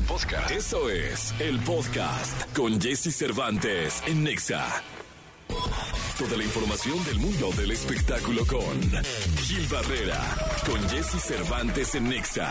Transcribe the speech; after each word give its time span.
Podcast. 0.00 0.50
Eso 0.50 0.88
es 0.88 1.34
el 1.38 1.60
podcast 1.60 2.56
con 2.56 2.80
Jesse 2.80 3.14
Cervantes 3.14 4.02
en 4.06 4.24
Nexa. 4.24 4.64
Toda 6.18 6.36
la 6.36 6.42
información 6.42 7.04
del 7.04 7.18
mundo 7.18 7.50
del 7.56 7.72
espectáculo 7.72 8.46
con 8.46 8.80
Gil 9.36 9.66
Barrera, 9.68 10.18
con 10.66 10.80
Jesse 10.88 11.22
Cervantes 11.22 11.94
en 11.94 12.08
Nexa. 12.08 12.50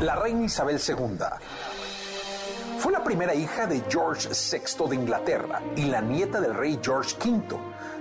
La 0.00 0.16
reina 0.16 0.44
Isabel 0.44 0.78
II 0.86 1.18
fue 2.78 2.92
la 2.92 3.02
primera 3.02 3.34
hija 3.34 3.66
de 3.66 3.82
George 3.88 4.28
VI 4.28 4.88
de 4.90 4.94
Inglaterra 4.94 5.62
y 5.74 5.86
la 5.86 6.00
nieta 6.00 6.40
del 6.40 6.54
rey 6.54 6.78
George 6.82 7.16
V. 7.18 7.56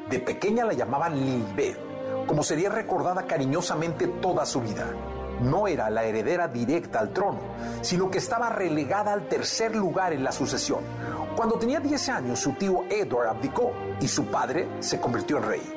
De 0.09 0.19
pequeña 0.19 0.65
la 0.65 0.73
llamaban 0.73 1.15
Lilibet, 1.15 1.77
como 2.27 2.43
sería 2.43 2.69
recordada 2.69 3.25
cariñosamente 3.25 4.07
toda 4.07 4.45
su 4.45 4.61
vida 4.61 4.93
no 5.41 5.67
era 5.67 5.89
la 5.89 6.03
heredera 6.03 6.47
directa 6.47 6.99
al 6.99 7.11
trono, 7.11 7.39
sino 7.81 8.09
que 8.09 8.17
estaba 8.17 8.49
relegada 8.49 9.13
al 9.13 9.27
tercer 9.27 9.75
lugar 9.75 10.13
en 10.13 10.23
la 10.23 10.31
sucesión. 10.31 10.79
Cuando 11.35 11.59
tenía 11.59 11.79
10 11.79 12.09
años, 12.09 12.39
su 12.39 12.53
tío 12.53 12.85
Edward 12.89 13.27
abdicó 13.27 13.71
y 14.01 14.07
su 14.07 14.25
padre 14.25 14.67
se 14.79 14.99
convirtió 14.99 15.37
en 15.37 15.43
rey. 15.43 15.73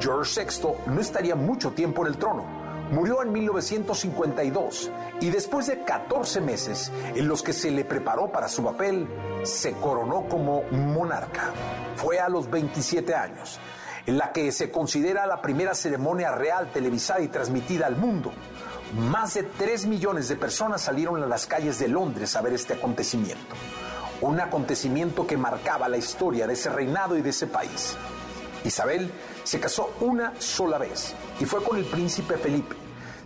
George 0.00 0.44
VI 0.44 0.92
no 0.92 1.00
estaría 1.00 1.34
mucho 1.34 1.72
tiempo 1.72 2.02
en 2.02 2.12
el 2.12 2.18
trono. 2.18 2.44
Murió 2.90 3.22
en 3.22 3.32
1952 3.32 4.90
y 5.20 5.30
después 5.30 5.66
de 5.66 5.82
14 5.84 6.40
meses 6.40 6.92
en 7.14 7.26
los 7.26 7.42
que 7.42 7.52
se 7.52 7.70
le 7.70 7.84
preparó 7.84 8.30
para 8.30 8.48
su 8.48 8.62
papel, 8.62 9.08
se 9.42 9.72
coronó 9.72 10.28
como 10.28 10.62
monarca. 10.70 11.50
Fue 11.96 12.20
a 12.20 12.28
los 12.28 12.50
27 12.50 13.14
años, 13.14 13.58
en 14.06 14.18
la 14.18 14.32
que 14.32 14.52
se 14.52 14.70
considera 14.70 15.26
la 15.26 15.40
primera 15.40 15.74
ceremonia 15.74 16.32
real 16.32 16.70
televisada 16.72 17.20
y 17.20 17.28
transmitida 17.28 17.86
al 17.86 17.96
mundo. 17.96 18.32
Más 18.92 19.34
de 19.34 19.42
3 19.42 19.86
millones 19.86 20.28
de 20.28 20.36
personas 20.36 20.82
salieron 20.82 21.22
a 21.22 21.26
las 21.26 21.46
calles 21.46 21.78
de 21.78 21.88
Londres 21.88 22.36
a 22.36 22.42
ver 22.42 22.52
este 22.52 22.74
acontecimiento. 22.74 23.56
Un 24.20 24.40
acontecimiento 24.40 25.26
que 25.26 25.36
marcaba 25.36 25.88
la 25.88 25.96
historia 25.96 26.46
de 26.46 26.52
ese 26.52 26.70
reinado 26.70 27.16
y 27.16 27.22
de 27.22 27.30
ese 27.30 27.46
país. 27.46 27.96
Isabel 28.64 29.10
se 29.42 29.58
casó 29.58 29.92
una 30.00 30.32
sola 30.38 30.78
vez 30.78 31.14
y 31.40 31.44
fue 31.44 31.62
con 31.64 31.76
el 31.76 31.84
príncipe 31.84 32.36
Felipe. 32.36 32.76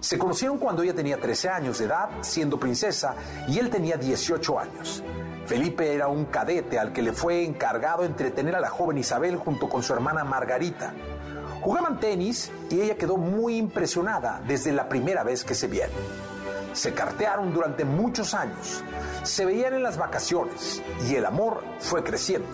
Se 0.00 0.16
conocieron 0.16 0.58
cuando 0.58 0.82
ella 0.82 0.94
tenía 0.94 1.20
13 1.20 1.48
años 1.48 1.78
de 1.78 1.86
edad, 1.86 2.08
siendo 2.22 2.58
princesa, 2.58 3.16
y 3.48 3.58
él 3.58 3.68
tenía 3.68 3.96
18 3.96 4.58
años. 4.58 5.02
Felipe 5.44 5.94
era 5.94 6.08
un 6.08 6.26
cadete 6.26 6.78
al 6.78 6.92
que 6.92 7.02
le 7.02 7.12
fue 7.12 7.44
encargado 7.44 8.04
entretener 8.04 8.54
a 8.54 8.60
la 8.60 8.68
joven 8.68 8.98
Isabel 8.98 9.36
junto 9.36 9.68
con 9.68 9.82
su 9.82 9.92
hermana 9.92 10.22
Margarita. 10.22 10.92
Jugaban 11.60 11.98
tenis 11.98 12.50
y 12.70 12.80
ella 12.80 12.96
quedó 12.96 13.16
muy 13.16 13.56
impresionada 13.56 14.40
desde 14.46 14.72
la 14.72 14.88
primera 14.88 15.24
vez 15.24 15.44
que 15.44 15.54
se 15.54 15.66
vieron. 15.66 15.96
Se 16.72 16.94
cartearon 16.94 17.52
durante 17.52 17.84
muchos 17.84 18.34
años, 18.34 18.84
se 19.24 19.44
veían 19.44 19.74
en 19.74 19.82
las 19.82 19.96
vacaciones 19.96 20.82
y 21.08 21.16
el 21.16 21.26
amor 21.26 21.64
fue 21.80 22.04
creciendo, 22.04 22.48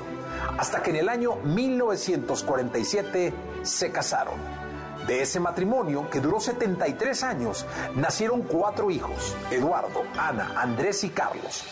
hasta 0.56 0.83
que 0.83 0.91
en 0.91 0.96
el 0.96 1.08
año 1.08 1.36
1947 1.44 3.34
se 3.62 3.92
casaron. 3.92 4.34
De 5.06 5.20
ese 5.20 5.39
matrimonio, 5.39 6.08
que 6.08 6.20
duró 6.20 6.41
73 6.41 7.22
años, 7.24 7.66
nacieron 7.94 8.41
cuatro 8.42 8.91
hijos, 8.91 9.36
Eduardo, 9.50 10.02
Ana, 10.16 10.52
Andrés 10.56 11.05
y 11.05 11.11
Carlos. 11.11 11.64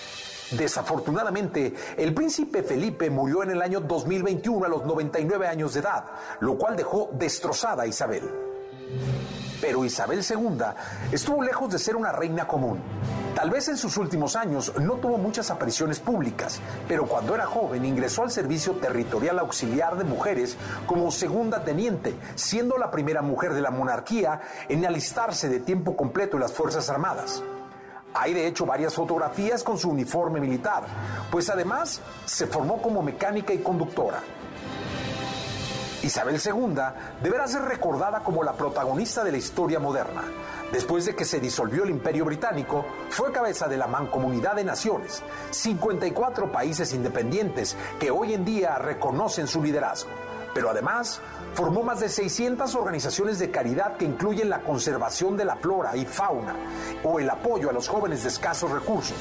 Desafortunadamente, 0.56 1.74
el 1.96 2.12
príncipe 2.14 2.62
Felipe 2.62 3.08
murió 3.10 3.42
en 3.42 3.50
el 3.50 3.62
año 3.62 3.80
2021 3.80 4.66
a 4.66 4.68
los 4.68 4.84
99 4.84 5.46
años 5.46 5.74
de 5.74 5.80
edad, 5.80 6.04
lo 6.40 6.56
cual 6.56 6.76
dejó 6.76 7.10
destrozada 7.12 7.84
a 7.84 7.86
Isabel. 7.86 8.30
Pero 9.60 9.84
Isabel 9.84 10.24
II 10.28 10.64
estuvo 11.12 11.42
lejos 11.42 11.70
de 11.70 11.78
ser 11.78 11.96
una 11.96 12.10
reina 12.10 12.46
común. 12.46 12.80
Tal 13.34 13.48
vez 13.48 13.68
en 13.68 13.76
sus 13.76 13.96
últimos 13.96 14.36
años 14.36 14.72
no 14.80 14.94
tuvo 14.94 15.16
muchas 15.16 15.50
apariciones 15.50 16.00
públicas, 16.00 16.60
pero 16.86 17.06
cuando 17.06 17.34
era 17.34 17.46
joven 17.46 17.84
ingresó 17.84 18.24
al 18.24 18.30
Servicio 18.30 18.72
Territorial 18.74 19.38
Auxiliar 19.38 19.96
de 19.96 20.04
Mujeres 20.04 20.56
como 20.86 21.10
segunda 21.10 21.64
teniente, 21.64 22.14
siendo 22.34 22.76
la 22.76 22.90
primera 22.90 23.22
mujer 23.22 23.54
de 23.54 23.62
la 23.62 23.70
monarquía 23.70 24.40
en 24.68 24.84
alistarse 24.84 25.48
de 25.48 25.60
tiempo 25.60 25.96
completo 25.96 26.36
en 26.36 26.42
las 26.42 26.52
Fuerzas 26.52 26.90
Armadas. 26.90 27.42
Hay 28.14 28.34
de 28.34 28.46
hecho 28.46 28.66
varias 28.66 28.94
fotografías 28.94 29.62
con 29.62 29.78
su 29.78 29.90
uniforme 29.90 30.40
militar, 30.40 30.84
pues 31.30 31.48
además 31.48 32.00
se 32.24 32.46
formó 32.46 32.80
como 32.82 33.02
mecánica 33.02 33.52
y 33.54 33.58
conductora. 33.58 34.20
Isabel 36.02 36.40
II 36.44 36.74
deberá 37.22 37.46
ser 37.46 37.62
recordada 37.62 38.20
como 38.24 38.42
la 38.42 38.54
protagonista 38.54 39.22
de 39.22 39.30
la 39.32 39.38
historia 39.38 39.78
moderna. 39.78 40.22
Después 40.72 41.04
de 41.04 41.14
que 41.14 41.24
se 41.24 41.38
disolvió 41.38 41.84
el 41.84 41.90
Imperio 41.90 42.24
Británico, 42.24 42.84
fue 43.08 43.30
cabeza 43.30 43.68
de 43.68 43.76
la 43.76 43.86
Mancomunidad 43.86 44.56
de 44.56 44.64
Naciones, 44.64 45.22
54 45.50 46.50
países 46.50 46.92
independientes 46.92 47.76
que 48.00 48.10
hoy 48.10 48.34
en 48.34 48.44
día 48.44 48.78
reconocen 48.78 49.46
su 49.46 49.62
liderazgo. 49.62 50.10
Pero 50.54 50.70
además 50.70 51.20
formó 51.54 51.82
más 51.82 52.00
de 52.00 52.08
600 52.08 52.74
organizaciones 52.74 53.38
de 53.38 53.50
caridad 53.50 53.96
que 53.96 54.04
incluyen 54.04 54.48
la 54.48 54.60
conservación 54.60 55.36
de 55.36 55.44
la 55.44 55.56
flora 55.56 55.96
y 55.96 56.04
fauna 56.04 56.54
o 57.04 57.18
el 57.18 57.28
apoyo 57.28 57.70
a 57.70 57.72
los 57.72 57.88
jóvenes 57.88 58.22
de 58.22 58.28
escasos 58.28 58.70
recursos. 58.70 59.16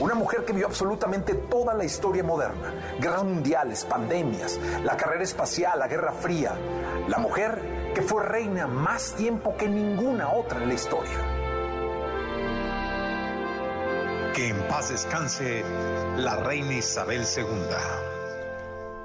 Una 0.00 0.14
mujer 0.14 0.44
que 0.44 0.52
vio 0.52 0.66
absolutamente 0.66 1.34
toda 1.34 1.74
la 1.74 1.84
historia 1.84 2.24
moderna, 2.24 2.74
guerras 2.98 3.22
mundiales, 3.22 3.84
pandemias, 3.84 4.58
la 4.82 4.96
carrera 4.96 5.22
espacial, 5.22 5.78
la 5.78 5.86
Guerra 5.86 6.12
Fría. 6.12 6.56
La 7.06 7.18
mujer 7.18 7.92
que 7.94 8.02
fue 8.02 8.24
reina 8.24 8.66
más 8.66 9.12
tiempo 9.12 9.56
que 9.56 9.68
ninguna 9.68 10.32
otra 10.32 10.60
en 10.60 10.68
la 10.68 10.74
historia. 10.74 11.18
Que 14.34 14.48
en 14.48 14.66
paz 14.66 14.88
descanse 14.88 15.62
la 16.16 16.36
reina 16.36 16.74
Isabel 16.74 17.24
II. 17.36 18.11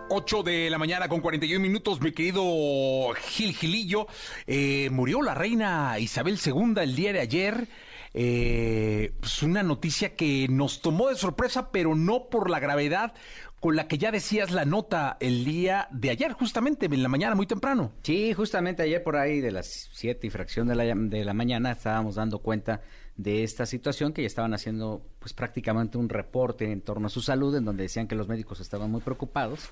8 0.10 0.44
de 0.44 0.70
la 0.70 0.78
mañana 0.78 1.10
con 1.10 1.20
41 1.20 1.60
minutos, 1.60 2.02
mi 2.02 2.12
querido 2.12 3.14
Gil 3.30 3.54
Gilillo. 3.54 4.08
Eh, 4.46 4.90
murió 4.92 5.22
la 5.22 5.34
reina 5.34 6.00
Isabel 6.00 6.40
II 6.44 6.76
el 6.82 6.96
día 6.96 7.12
de 7.12 7.20
ayer. 7.20 7.68
Eh, 8.14 9.14
pues 9.20 9.44
una 9.44 9.64
noticia 9.64 10.16
que 10.16 10.48
nos 10.50 10.82
tomó 10.82 11.10
de 11.10 11.16
sorpresa, 11.16 11.72
pero 11.72 11.94
no 11.94 12.30
por 12.30 12.50
la 12.50 12.60
gravedad 12.60 13.14
con 13.60 13.76
la 13.76 13.88
que 13.88 13.98
ya 13.98 14.12
decías 14.12 14.52
la 14.52 14.66
nota 14.66 15.18
el 15.20 15.44
día 15.44 15.88
de 15.92 16.12
ayer, 16.12 16.32
justamente 16.32 16.86
en 16.86 17.04
la 17.04 17.10
mañana, 17.10 17.36
muy 17.36 17.48
temprano. 17.48 17.92
Sí, 18.04 18.34
justamente 18.34 18.84
ayer 18.84 19.04
por 19.04 19.18
ahí 19.18 19.42
de 19.42 19.52
las 19.52 19.90
7 19.94 20.26
y 20.26 20.30
fracción 20.30 20.68
de 20.68 20.76
la, 20.76 20.84
de 20.96 21.26
la 21.26 21.34
mañana 21.34 21.72
estábamos 21.72 22.16
dando 22.16 22.40
cuenta 22.40 22.82
de 23.18 23.44
esta 23.44 23.66
situación 23.66 24.14
que 24.14 24.22
ya 24.22 24.28
estaban 24.28 24.54
haciendo 24.54 25.02
pues 25.20 25.34
prácticamente 25.34 25.98
un 25.98 26.08
reporte 26.08 26.72
en 26.72 26.82
torno 26.82 27.08
a 27.08 27.10
su 27.10 27.22
salud 27.22 27.56
en 27.56 27.66
donde 27.66 27.84
decían 27.84 28.08
que 28.08 28.16
los 28.16 28.28
médicos 28.28 28.60
estaban 28.60 28.92
muy 28.92 29.02
preocupados. 29.02 29.70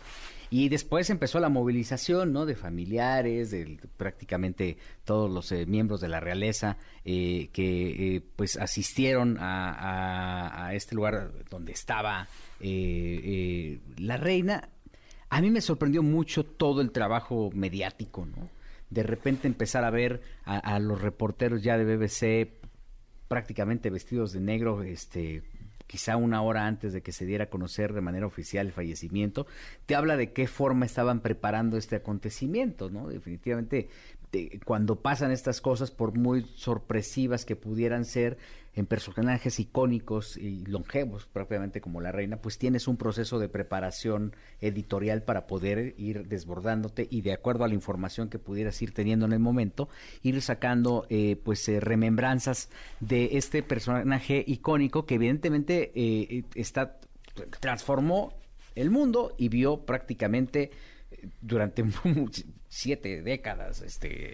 Y 0.49 0.69
después 0.69 1.09
empezó 1.11 1.39
la 1.39 1.49
movilización 1.49 2.33
no 2.33 2.47
de 2.47 2.55
familiares 2.55 3.51
de 3.51 3.79
prácticamente 3.97 4.77
todos 5.05 5.29
los 5.29 5.51
eh, 5.51 5.65
miembros 5.67 6.01
de 6.01 6.07
la 6.07 6.19
realeza 6.19 6.77
eh, 7.03 7.49
que 7.53 8.15
eh, 8.15 8.21
pues 8.35 8.57
asistieron 8.57 9.37
a, 9.39 10.71
este 10.73 10.95
lugar 10.95 11.31
donde 11.49 11.71
estaba 11.71 12.27
la 12.59 14.17
reina. 14.17 14.69
A 15.29 15.41
mí 15.41 15.51
me 15.51 15.61
sorprendió 15.61 16.01
mucho 16.01 16.43
todo 16.43 16.81
el 16.81 16.91
trabajo 16.91 17.51
mediático 17.53 18.25
no 18.25 18.49
de 18.89 19.01
repente 19.01 19.47
empezar 19.47 19.83
a 19.83 19.89
ver 19.89 20.21
a, 20.45 20.57
a 20.57 20.79
los 20.79 21.01
reporteros 21.01 21.63
ya 21.63 21.75
de 21.77 21.95
BBC 21.95 22.64
prácticamente 23.27 23.89
vestidos 23.89 24.31
de 24.31 24.39
negro, 24.39 24.83
este 24.83 25.43
quizá 25.87 26.17
una 26.17 26.41
hora 26.41 26.65
antes 26.65 26.93
de 26.93 27.01
que 27.01 27.11
se 27.11 27.25
diera 27.25 27.45
a 27.45 27.49
conocer 27.49 27.93
de 27.93 28.01
manera 28.01 28.25
oficial 28.25 28.65
el 28.65 28.73
fallecimiento, 28.73 29.45
te 29.85 29.95
habla 29.95 30.17
de 30.17 30.33
qué 30.33 30.47
forma 30.47 30.85
estaban 30.85 31.19
preparando 31.21 31.77
este 31.77 31.95
acontecimiento, 31.95 32.89
¿no? 32.89 33.07
Definitivamente, 33.07 33.89
cuando 34.65 35.01
pasan 35.01 35.31
estas 35.31 35.61
cosas, 35.61 35.91
por 35.91 36.17
muy 36.17 36.41
sorpresivas 36.55 37.45
que 37.45 37.55
pudieran 37.55 38.05
ser, 38.05 38.37
en 38.75 38.85
personajes 38.85 39.59
icónicos 39.59 40.37
y 40.37 40.65
longevos, 40.65 41.27
propiamente 41.31 41.81
como 41.81 42.01
la 42.01 42.11
reina, 42.11 42.37
pues 42.37 42.57
tienes 42.57 42.87
un 42.87 42.97
proceso 42.97 43.39
de 43.39 43.47
preparación 43.47 44.35
editorial 44.59 45.23
para 45.23 45.47
poder 45.47 45.95
ir 45.97 46.27
desbordándote 46.27 47.07
y 47.09 47.21
de 47.21 47.33
acuerdo 47.33 47.63
a 47.63 47.67
la 47.67 47.73
información 47.73 48.29
que 48.29 48.39
pudieras 48.39 48.81
ir 48.81 48.93
teniendo 48.93 49.25
en 49.25 49.33
el 49.33 49.39
momento, 49.39 49.87
ir 50.23 50.41
sacando 50.41 51.05
eh, 51.09 51.37
pues 51.43 51.67
eh, 51.69 51.79
remembranzas 51.79 52.69
de 52.99 53.37
este 53.37 53.63
personaje 53.63 54.43
icónico 54.45 55.05
que 55.05 55.15
evidentemente 55.15 55.91
eh, 55.95 56.43
está 56.55 56.99
transformó 57.59 58.33
el 58.75 58.89
mundo 58.89 59.33
y 59.37 59.49
vio 59.49 59.85
prácticamente 59.85 60.71
durante 61.41 61.83
siete 62.75 63.21
décadas 63.21 63.81
este 63.81 64.33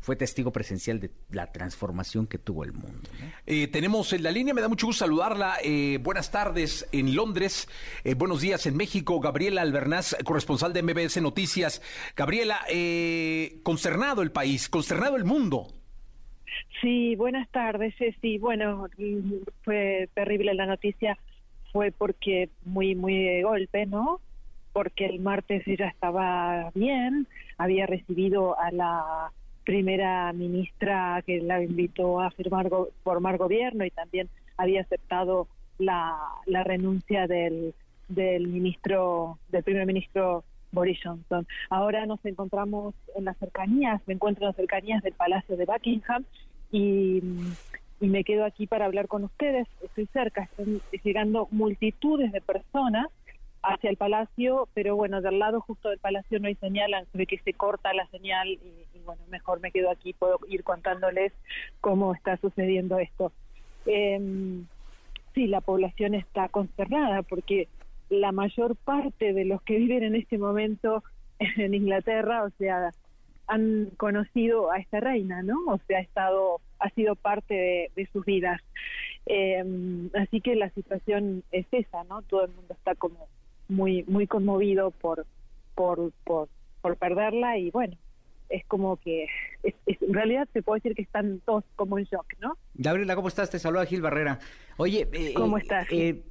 fue 0.00 0.16
testigo 0.16 0.52
presencial 0.52 1.00
de 1.00 1.10
la 1.30 1.50
transformación 1.50 2.26
que 2.26 2.36
tuvo 2.36 2.62
el 2.62 2.74
mundo. 2.74 3.08
Eh, 3.46 3.68
tenemos 3.68 4.12
en 4.12 4.22
la 4.22 4.30
línea, 4.30 4.52
me 4.52 4.60
da 4.60 4.68
mucho 4.68 4.86
gusto 4.86 5.06
saludarla. 5.06 5.56
Eh, 5.64 5.98
buenas 6.02 6.30
tardes 6.30 6.86
en 6.92 7.16
Londres, 7.16 7.68
eh, 8.04 8.12
buenos 8.14 8.42
días 8.42 8.66
en 8.66 8.76
México. 8.76 9.18
Gabriela 9.18 9.62
Albernaz, 9.62 10.14
corresponsal 10.24 10.74
de 10.74 10.82
MBS 10.82 11.22
Noticias. 11.22 11.80
Gabriela, 12.14 12.60
consternado 13.62 14.20
el 14.20 14.30
país, 14.30 14.68
consternado 14.68 15.16
el 15.16 15.24
mundo. 15.24 15.68
Sí, 16.82 17.16
buenas 17.16 17.48
tardes, 17.50 17.94
sí, 18.20 18.36
Bueno, 18.38 18.88
fue 19.62 20.10
terrible 20.12 20.52
la 20.52 20.66
noticia, 20.66 21.16
fue 21.72 21.92
porque 21.92 22.50
muy, 22.66 22.94
muy 22.94 23.22
de 23.22 23.42
golpe, 23.42 23.86
¿no? 23.86 24.20
Porque 24.72 25.06
el 25.06 25.20
martes 25.20 25.66
ella 25.66 25.88
estaba 25.88 26.70
bien, 26.74 27.26
había 27.58 27.86
recibido 27.86 28.58
a 28.58 28.70
la 28.70 29.32
primera 29.64 30.32
ministra 30.32 31.22
que 31.24 31.40
la 31.40 31.62
invitó 31.62 32.20
a 32.20 32.30
firmar 32.30 32.68
formar 33.04 33.36
gobierno 33.36 33.84
y 33.84 33.90
también 33.90 34.28
había 34.56 34.80
aceptado 34.80 35.46
la, 35.78 36.16
la 36.46 36.64
renuncia 36.64 37.26
del, 37.26 37.74
del 38.08 38.48
ministro, 38.48 39.38
del 39.50 39.62
primer 39.62 39.86
ministro 39.86 40.44
Boris 40.72 40.98
Johnson. 41.02 41.46
Ahora 41.70 42.06
nos 42.06 42.24
encontramos 42.24 42.94
en 43.14 43.26
las 43.26 43.36
cercanías, 43.38 44.00
me 44.06 44.14
encuentro 44.14 44.44
en 44.44 44.48
las 44.48 44.56
cercanías 44.56 45.02
del 45.02 45.12
Palacio 45.12 45.56
de 45.56 45.66
Buckingham 45.66 46.24
y, 46.70 47.22
me 48.00 48.24
quedo 48.24 48.44
aquí 48.44 48.66
para 48.66 48.86
hablar 48.86 49.06
con 49.06 49.22
ustedes. 49.22 49.68
Estoy 49.80 50.06
cerca, 50.12 50.42
están 50.42 50.80
llegando 51.04 51.46
multitudes 51.52 52.32
de 52.32 52.40
personas 52.40 53.06
hacia 53.62 53.90
el 53.90 53.96
palacio, 53.96 54.68
pero 54.74 54.96
bueno, 54.96 55.20
del 55.20 55.38
lado 55.38 55.60
justo 55.60 55.88
del 55.88 55.98
palacio 55.98 56.40
no 56.40 56.48
hay 56.48 56.56
señal, 56.56 56.92
ve 57.12 57.26
que 57.26 57.38
se 57.38 57.52
corta 57.52 57.94
la 57.94 58.06
señal 58.08 58.48
y, 58.48 58.86
bueno, 59.04 59.22
mejor 59.28 59.60
me 59.60 59.70
quedo 59.70 59.90
aquí, 59.90 60.12
puedo 60.12 60.38
ir 60.48 60.64
contándoles 60.64 61.32
cómo 61.80 62.14
está 62.14 62.36
sucediendo 62.38 62.98
esto. 62.98 63.32
Eh, 63.86 64.62
sí, 65.34 65.46
la 65.46 65.60
población 65.60 66.14
está 66.14 66.48
consternada 66.48 67.22
porque 67.22 67.68
la 68.08 68.32
mayor 68.32 68.76
parte 68.76 69.32
de 69.32 69.44
los 69.44 69.62
que 69.62 69.76
viven 69.76 70.02
en 70.02 70.16
este 70.16 70.38
momento 70.38 71.02
en 71.38 71.74
Inglaterra, 71.74 72.44
o 72.44 72.50
sea, 72.58 72.90
han 73.46 73.90
conocido 73.96 74.70
a 74.70 74.78
esta 74.78 75.00
reina, 75.00 75.42
¿no? 75.42 75.56
O 75.66 75.78
sea, 75.86 75.98
ha 75.98 76.02
estado, 76.02 76.60
ha 76.78 76.90
sido 76.90 77.16
parte 77.16 77.90
de, 77.94 78.08
sus 78.12 78.24
vidas. 78.24 78.60
Em, 79.26 80.10
así 80.14 80.40
que 80.40 80.56
la 80.56 80.70
situación 80.70 81.42
es 81.52 81.66
esa, 81.72 82.04
¿no? 82.04 82.22
Todo 82.22 82.44
el 82.44 82.52
mundo 82.52 82.74
está 82.74 82.94
como 82.94 83.28
muy, 83.68 84.04
muy 84.04 84.26
conmovido 84.26 84.90
por, 84.90 85.26
por, 85.74 86.12
por, 86.24 86.48
por 86.80 86.96
perderla 86.96 87.58
y 87.58 87.70
bueno, 87.70 87.96
es 88.52 88.64
como 88.66 88.96
que 88.98 89.26
en 89.86 90.14
realidad 90.14 90.48
se 90.52 90.62
puede 90.62 90.80
decir 90.80 90.94
que 90.94 91.02
están 91.02 91.40
todos 91.44 91.64
como 91.76 91.98
en 91.98 92.04
shock, 92.04 92.26
¿no? 92.40 92.56
Gabriela, 92.74 93.16
¿cómo 93.16 93.28
estás? 93.28 93.50
Te 93.50 93.58
saluda 93.58 93.86
Gil 93.86 94.02
Barrera. 94.02 94.38
Oye, 94.76 95.08
eh, 95.12 95.34
¿cómo 95.34 95.58
estás? 95.58 95.86
Eh, 95.90 96.22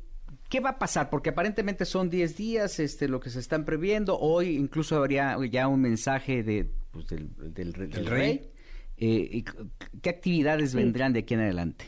¿Qué 0.49 0.59
va 0.59 0.71
a 0.71 0.79
pasar? 0.79 1.09
Porque 1.09 1.29
aparentemente 1.29 1.85
son 1.85 2.09
10 2.09 2.37
días 2.37 2.79
este, 2.79 3.07
lo 3.07 3.19
que 3.19 3.29
se 3.29 3.39
están 3.39 3.65
previendo. 3.65 4.19
Hoy 4.19 4.57
incluso 4.57 4.97
habría 4.97 5.37
ya 5.49 5.67
un 5.67 5.81
mensaje 5.81 6.43
de, 6.43 6.69
pues, 6.91 7.07
del, 7.07 7.73
rey. 7.73 8.51
Eh, 8.97 9.43
¿Qué 10.01 10.09
actividades 10.09 10.75
vendrán 10.75 11.13
de 11.13 11.19
aquí 11.19 11.33
en 11.33 11.39
adelante? 11.39 11.85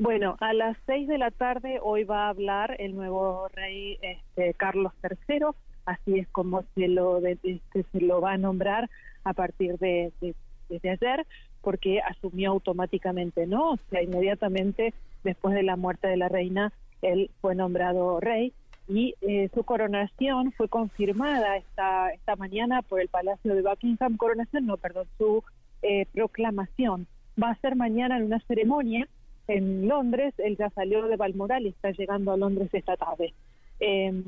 Bueno, 0.00 0.38
a 0.40 0.54
las 0.54 0.78
6 0.86 1.08
de 1.08 1.18
la 1.18 1.30
tarde 1.30 1.78
hoy 1.82 2.04
va 2.04 2.24
a 2.24 2.28
hablar 2.30 2.74
el 2.78 2.96
nuevo 2.96 3.48
rey 3.48 3.98
este, 4.00 4.54
Carlos 4.54 4.94
III, 5.02 5.48
así 5.84 6.20
es 6.20 6.28
como 6.28 6.64
se 6.74 6.88
lo, 6.88 7.18
este, 7.18 7.60
se 7.92 8.00
lo 8.00 8.22
va 8.22 8.32
a 8.32 8.38
nombrar 8.38 8.88
a 9.24 9.34
partir 9.34 9.76
de, 9.76 10.10
de, 10.22 10.90
ayer, 10.90 11.26
porque 11.60 12.00
asumió 12.00 12.50
automáticamente, 12.52 13.46
¿no? 13.46 13.72
O 13.72 13.78
sea, 13.90 14.02
inmediatamente 14.02 14.94
después 15.22 15.54
de 15.54 15.64
la 15.64 15.76
muerte 15.76 16.08
de 16.08 16.16
la 16.16 16.30
reina, 16.30 16.72
él 17.02 17.30
fue 17.42 17.54
nombrado 17.54 18.20
rey 18.20 18.54
y 18.88 19.16
eh, 19.20 19.50
su 19.52 19.64
coronación 19.64 20.52
fue 20.52 20.68
confirmada 20.68 21.58
esta, 21.58 22.10
esta 22.14 22.36
mañana 22.36 22.80
por 22.80 23.02
el 23.02 23.08
Palacio 23.08 23.54
de 23.54 23.60
Buckingham. 23.60 24.16
Coronación, 24.16 24.64
no, 24.64 24.78
perdón, 24.78 25.08
su 25.18 25.44
eh, 25.82 26.06
proclamación. 26.14 27.06
Va 27.40 27.50
a 27.50 27.60
ser 27.60 27.76
mañana 27.76 28.16
en 28.16 28.22
una 28.22 28.40
ceremonia 28.48 29.06
en 29.50 29.88
Londres. 29.88 30.34
Él 30.38 30.56
ya 30.56 30.70
salió 30.70 31.06
de 31.06 31.16
Balmoral 31.16 31.66
y 31.66 31.70
está 31.70 31.90
llegando 31.90 32.32
a 32.32 32.36
Londres 32.36 32.68
esta 32.72 32.96
tarde. 32.96 33.34
Em, 33.80 34.22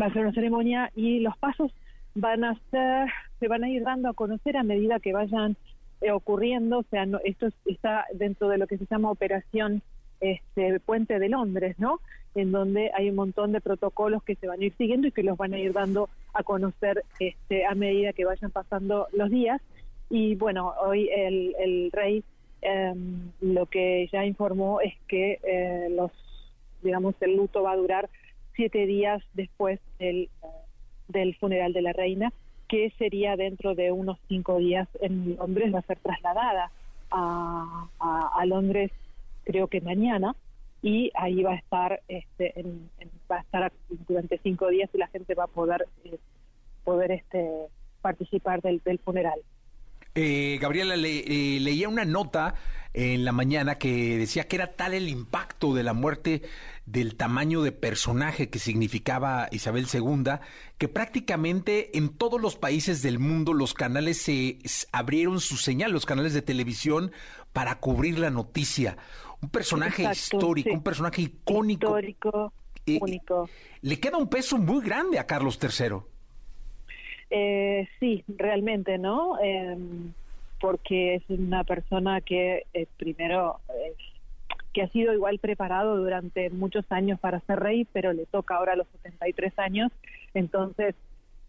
va 0.00 0.06
a 0.06 0.12
ser 0.12 0.22
una 0.22 0.32
ceremonia 0.32 0.90
y 0.94 1.20
los 1.20 1.36
pasos 1.38 1.72
van 2.14 2.44
a 2.44 2.58
ser, 2.70 3.08
se 3.38 3.48
van 3.48 3.64
a 3.64 3.70
ir 3.70 3.82
dando 3.84 4.08
a 4.08 4.14
conocer 4.14 4.56
a 4.56 4.62
medida 4.62 5.00
que 5.00 5.12
vayan 5.12 5.56
eh, 6.00 6.10
ocurriendo. 6.10 6.78
O 6.78 6.84
sea, 6.90 7.06
esto 7.24 7.48
está 7.66 8.06
dentro 8.12 8.48
de 8.48 8.58
lo 8.58 8.66
que 8.66 8.78
se 8.78 8.86
llama 8.86 9.10
operación 9.10 9.82
este, 10.20 10.80
Puente 10.80 11.18
de 11.18 11.28
Londres, 11.28 11.76
¿no? 11.78 12.00
En 12.34 12.52
donde 12.52 12.90
hay 12.94 13.10
un 13.10 13.16
montón 13.16 13.52
de 13.52 13.60
protocolos 13.60 14.22
que 14.22 14.36
se 14.36 14.46
van 14.46 14.60
a 14.60 14.64
ir 14.64 14.72
siguiendo 14.76 15.08
y 15.08 15.12
que 15.12 15.22
los 15.22 15.36
van 15.36 15.54
a 15.54 15.58
ir 15.58 15.72
dando 15.72 16.08
a 16.32 16.42
conocer 16.42 17.04
este, 17.18 17.66
a 17.66 17.74
medida 17.74 18.12
que 18.12 18.24
vayan 18.24 18.50
pasando 18.50 19.08
los 19.12 19.30
días. 19.30 19.60
Y 20.10 20.34
bueno, 20.34 20.74
hoy 20.82 21.08
el, 21.08 21.54
el 21.58 21.90
rey 21.92 22.24
em, 22.62 23.30
lo 23.40 23.66
que 23.66 24.08
ya 24.12 24.24
informó 24.24 24.80
es 24.80 24.94
que 25.08 25.38
eh, 25.42 25.88
los, 25.90 26.10
digamos, 26.82 27.14
el 27.20 27.36
luto 27.36 27.62
va 27.62 27.72
a 27.72 27.76
durar 27.76 28.08
siete 28.54 28.86
días 28.86 29.22
después 29.34 29.80
del, 29.98 30.28
del 31.08 31.34
funeral 31.36 31.72
de 31.72 31.82
la 31.82 31.92
reina, 31.92 32.32
que 32.68 32.92
sería 32.98 33.36
dentro 33.36 33.74
de 33.74 33.92
unos 33.92 34.18
cinco 34.28 34.58
días 34.58 34.88
en 35.00 35.36
Londres, 35.36 35.74
va 35.74 35.80
a 35.80 35.82
ser 35.82 35.98
trasladada 35.98 36.70
a, 37.10 37.88
a 37.98 38.46
Londres 38.46 38.92
creo 39.44 39.66
que 39.66 39.80
mañana, 39.80 40.34
y 40.82 41.10
ahí 41.14 41.42
va 41.42 41.52
a 41.52 41.56
estar, 41.56 42.00
este, 42.08 42.54
va 43.30 43.36
a 43.36 43.40
estar 43.40 43.72
durante 44.08 44.38
cinco 44.38 44.68
días 44.68 44.88
y 44.94 44.98
la 44.98 45.08
gente 45.08 45.34
va 45.34 45.44
a 45.44 45.48
poder, 45.48 45.86
eh, 46.04 46.18
poder 46.84 47.12
este, 47.12 47.66
participar 48.00 48.62
del, 48.62 48.80
funeral. 49.04 49.40
Eh, 50.14 50.58
Gabriela, 50.60 50.94
eh, 50.96 51.58
leía 51.60 51.88
una 51.88 52.04
nota 52.04 52.54
en 52.92 53.24
la 53.24 53.32
mañana 53.32 53.76
que 53.76 54.18
decía 54.18 54.48
que 54.48 54.56
era 54.56 54.72
tal 54.72 54.94
el 54.94 55.08
impacto 55.08 55.74
de 55.74 55.84
la 55.84 55.92
muerte 55.92 56.42
del 56.86 57.14
tamaño 57.14 57.62
de 57.62 57.70
personaje 57.70 58.50
que 58.50 58.58
significaba 58.58 59.48
Isabel 59.52 59.86
II, 59.92 60.40
que 60.76 60.88
prácticamente 60.88 61.96
en 61.96 62.08
todos 62.08 62.40
los 62.40 62.56
países 62.56 63.00
del 63.00 63.20
mundo 63.20 63.52
los 63.52 63.74
canales 63.74 64.20
se 64.20 64.58
abrieron 64.90 65.38
su 65.38 65.56
señal, 65.56 65.92
los 65.92 66.04
canales 66.04 66.34
de 66.34 66.42
televisión, 66.42 67.12
para 67.52 67.78
cubrir 67.78 68.18
la 68.18 68.30
noticia 68.30 68.96
un 69.42 69.48
personaje 69.48 70.04
histórico, 70.10 70.70
un 70.70 70.82
personaje 70.82 71.22
icónico. 71.22 71.86
Histórico, 71.86 72.52
único. 73.00 73.48
Le 73.82 74.00
queda 74.00 74.18
un 74.18 74.28
peso 74.28 74.58
muy 74.58 74.84
grande 74.84 75.18
a 75.18 75.26
Carlos 75.26 75.58
III. 75.60 75.96
Eh, 77.30 77.88
sí, 77.98 78.24
realmente, 78.28 78.98
¿no? 78.98 79.38
Em, 79.40 80.12
porque 80.60 81.16
es 81.16 81.22
una 81.28 81.64
persona 81.64 82.20
que 82.20 82.66
eh, 82.74 82.86
primero 82.96 83.60
que 84.74 84.82
ha 84.82 84.88
sido 84.88 85.12
igual 85.12 85.38
preparado 85.38 85.96
durante 85.96 86.50
muchos 86.50 86.84
años 86.90 87.18
para 87.18 87.40
ser 87.40 87.58
rey, 87.60 87.86
pero 87.92 88.12
le 88.12 88.26
toca 88.26 88.56
ahora 88.56 88.74
a 88.74 88.76
los 88.76 88.86
73 89.02 89.58
años, 89.58 89.90
entonces 90.34 90.94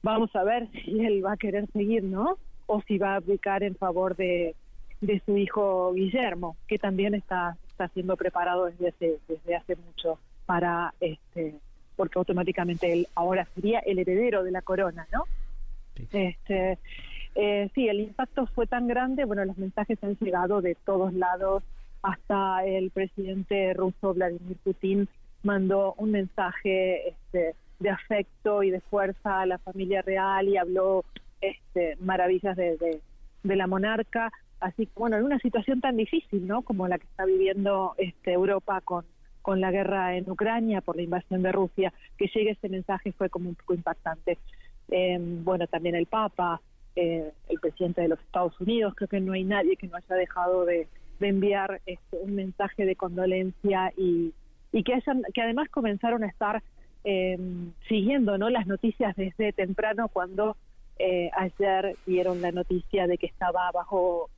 vamos 0.01 0.35
a 0.35 0.43
ver 0.43 0.67
si 0.85 1.05
él 1.05 1.23
va 1.25 1.33
a 1.33 1.37
querer 1.37 1.67
seguir, 1.73 2.03
¿no? 2.03 2.37
O 2.67 2.81
si 2.81 2.97
va 2.97 3.13
a 3.13 3.15
abdicar 3.15 3.63
en 3.63 3.75
favor 3.75 4.15
de, 4.15 4.55
de 5.01 5.21
su 5.25 5.37
hijo 5.37 5.93
Guillermo, 5.93 6.55
que 6.67 6.79
también 6.79 7.13
está 7.13 7.57
está 7.81 7.93
siendo 7.93 8.15
preparado 8.15 8.65
desde 8.65 8.89
hace, 8.89 9.19
desde 9.27 9.55
hace 9.55 9.75
mucho 9.75 10.19
para, 10.45 10.93
este, 10.99 11.55
porque 11.95 12.19
automáticamente 12.19 12.93
él 12.93 13.07
ahora 13.15 13.47
sería 13.55 13.79
el 13.79 13.97
heredero 13.97 14.43
de 14.43 14.51
la 14.51 14.61
corona, 14.61 15.07
¿no? 15.11 15.23
Este, 16.11 16.77
eh, 17.35 17.69
sí, 17.73 17.87
el 17.87 18.01
impacto 18.01 18.47
fue 18.47 18.67
tan 18.67 18.87
grande, 18.87 19.25
bueno, 19.25 19.45
los 19.45 19.57
mensajes 19.57 20.03
han 20.03 20.15
llegado 20.17 20.61
de 20.61 20.75
todos 20.85 21.13
lados, 21.13 21.63
hasta 22.01 22.65
el 22.65 22.89
presidente 22.91 23.73
ruso 23.73 24.13
Vladimir 24.13 24.57
Putin 24.63 25.07
mandó 25.43 25.93
un 25.97 26.11
mensaje 26.11 27.09
este, 27.09 27.55
de 27.79 27.89
afecto 27.89 28.63
y 28.63 28.71
de 28.71 28.81
fuerza 28.81 29.41
a 29.41 29.45
la 29.45 29.57
familia 29.57 30.01
real 30.01 30.47
y 30.47 30.57
habló 30.57 31.03
este, 31.41 31.97
maravillas 31.99 32.55
de, 32.55 33.01
la 33.43 33.67
monarca. 33.67 34.31
Así 34.59 34.85
que, 34.85 34.91
bueno, 34.95 35.17
en 35.17 35.23
una 35.23 35.39
situación 35.39 35.81
tan 35.81 35.97
difícil, 35.97 36.45
¿no? 36.45 36.61
Como 36.61 36.87
la 36.87 36.99
que 36.99 37.05
está 37.05 37.25
viviendo 37.25 37.95
este, 37.97 38.33
Europa 38.33 38.81
con, 38.81 39.05
con 39.41 39.59
la 39.59 39.71
guerra 39.71 40.15
en 40.15 40.29
Ucrania 40.29 40.81
por 40.81 40.95
la 40.95 41.01
invasión 41.01 41.41
de 41.41 41.51
Rusia, 41.51 41.91
que 42.17 42.27
llegue 42.27 42.51
ese 42.51 42.69
mensaje 42.69 43.11
fue 43.11 43.29
como 43.29 43.49
un 43.49 43.55
poco 43.55 43.73
impactante. 43.73 44.37
Em, 44.91 45.43
bueno, 45.43 45.65
también 45.67 45.95
el 45.95 46.05
Papa, 46.05 46.61
eh, 46.95 47.31
el 47.47 47.59
presidente 47.59 48.01
de 48.01 48.09
los 48.09 48.19
Estados 48.19 48.59
Unidos, 48.59 48.93
creo 48.95 49.07
que 49.07 49.21
no 49.21 49.33
hay 49.33 49.45
nadie 49.45 49.77
que 49.77 49.87
no 49.87 49.95
haya 49.95 50.15
dejado 50.15 50.65
de, 50.65 50.87
enviar 51.21 51.81
este, 51.85 52.17
un 52.17 52.33
mensaje 52.33 52.83
de 52.83 52.95
condolencia 52.95 53.93
y, 53.95 54.33
y 54.71 54.83
que, 54.83 54.95
hayan, 54.95 55.21
que 55.35 55.41
además 55.41 55.69
comenzaron 55.69 56.23
a 56.23 56.27
estar 56.27 56.63
em, 57.03 57.73
siguiendo 57.87 58.39
¿no? 58.39 58.49
las 58.49 58.65
noticias 58.65 59.15
desde 59.15 59.53
temprano 59.53 60.09
cuando 60.09 60.57
eh, 60.97 61.29
ayer 61.37 61.95
dieron 62.07 62.41
la 62.41 62.51
noticia 62.51 63.05
de 63.05 63.19
que 63.19 63.27
estaba 63.27 63.69
bajo 63.71 64.31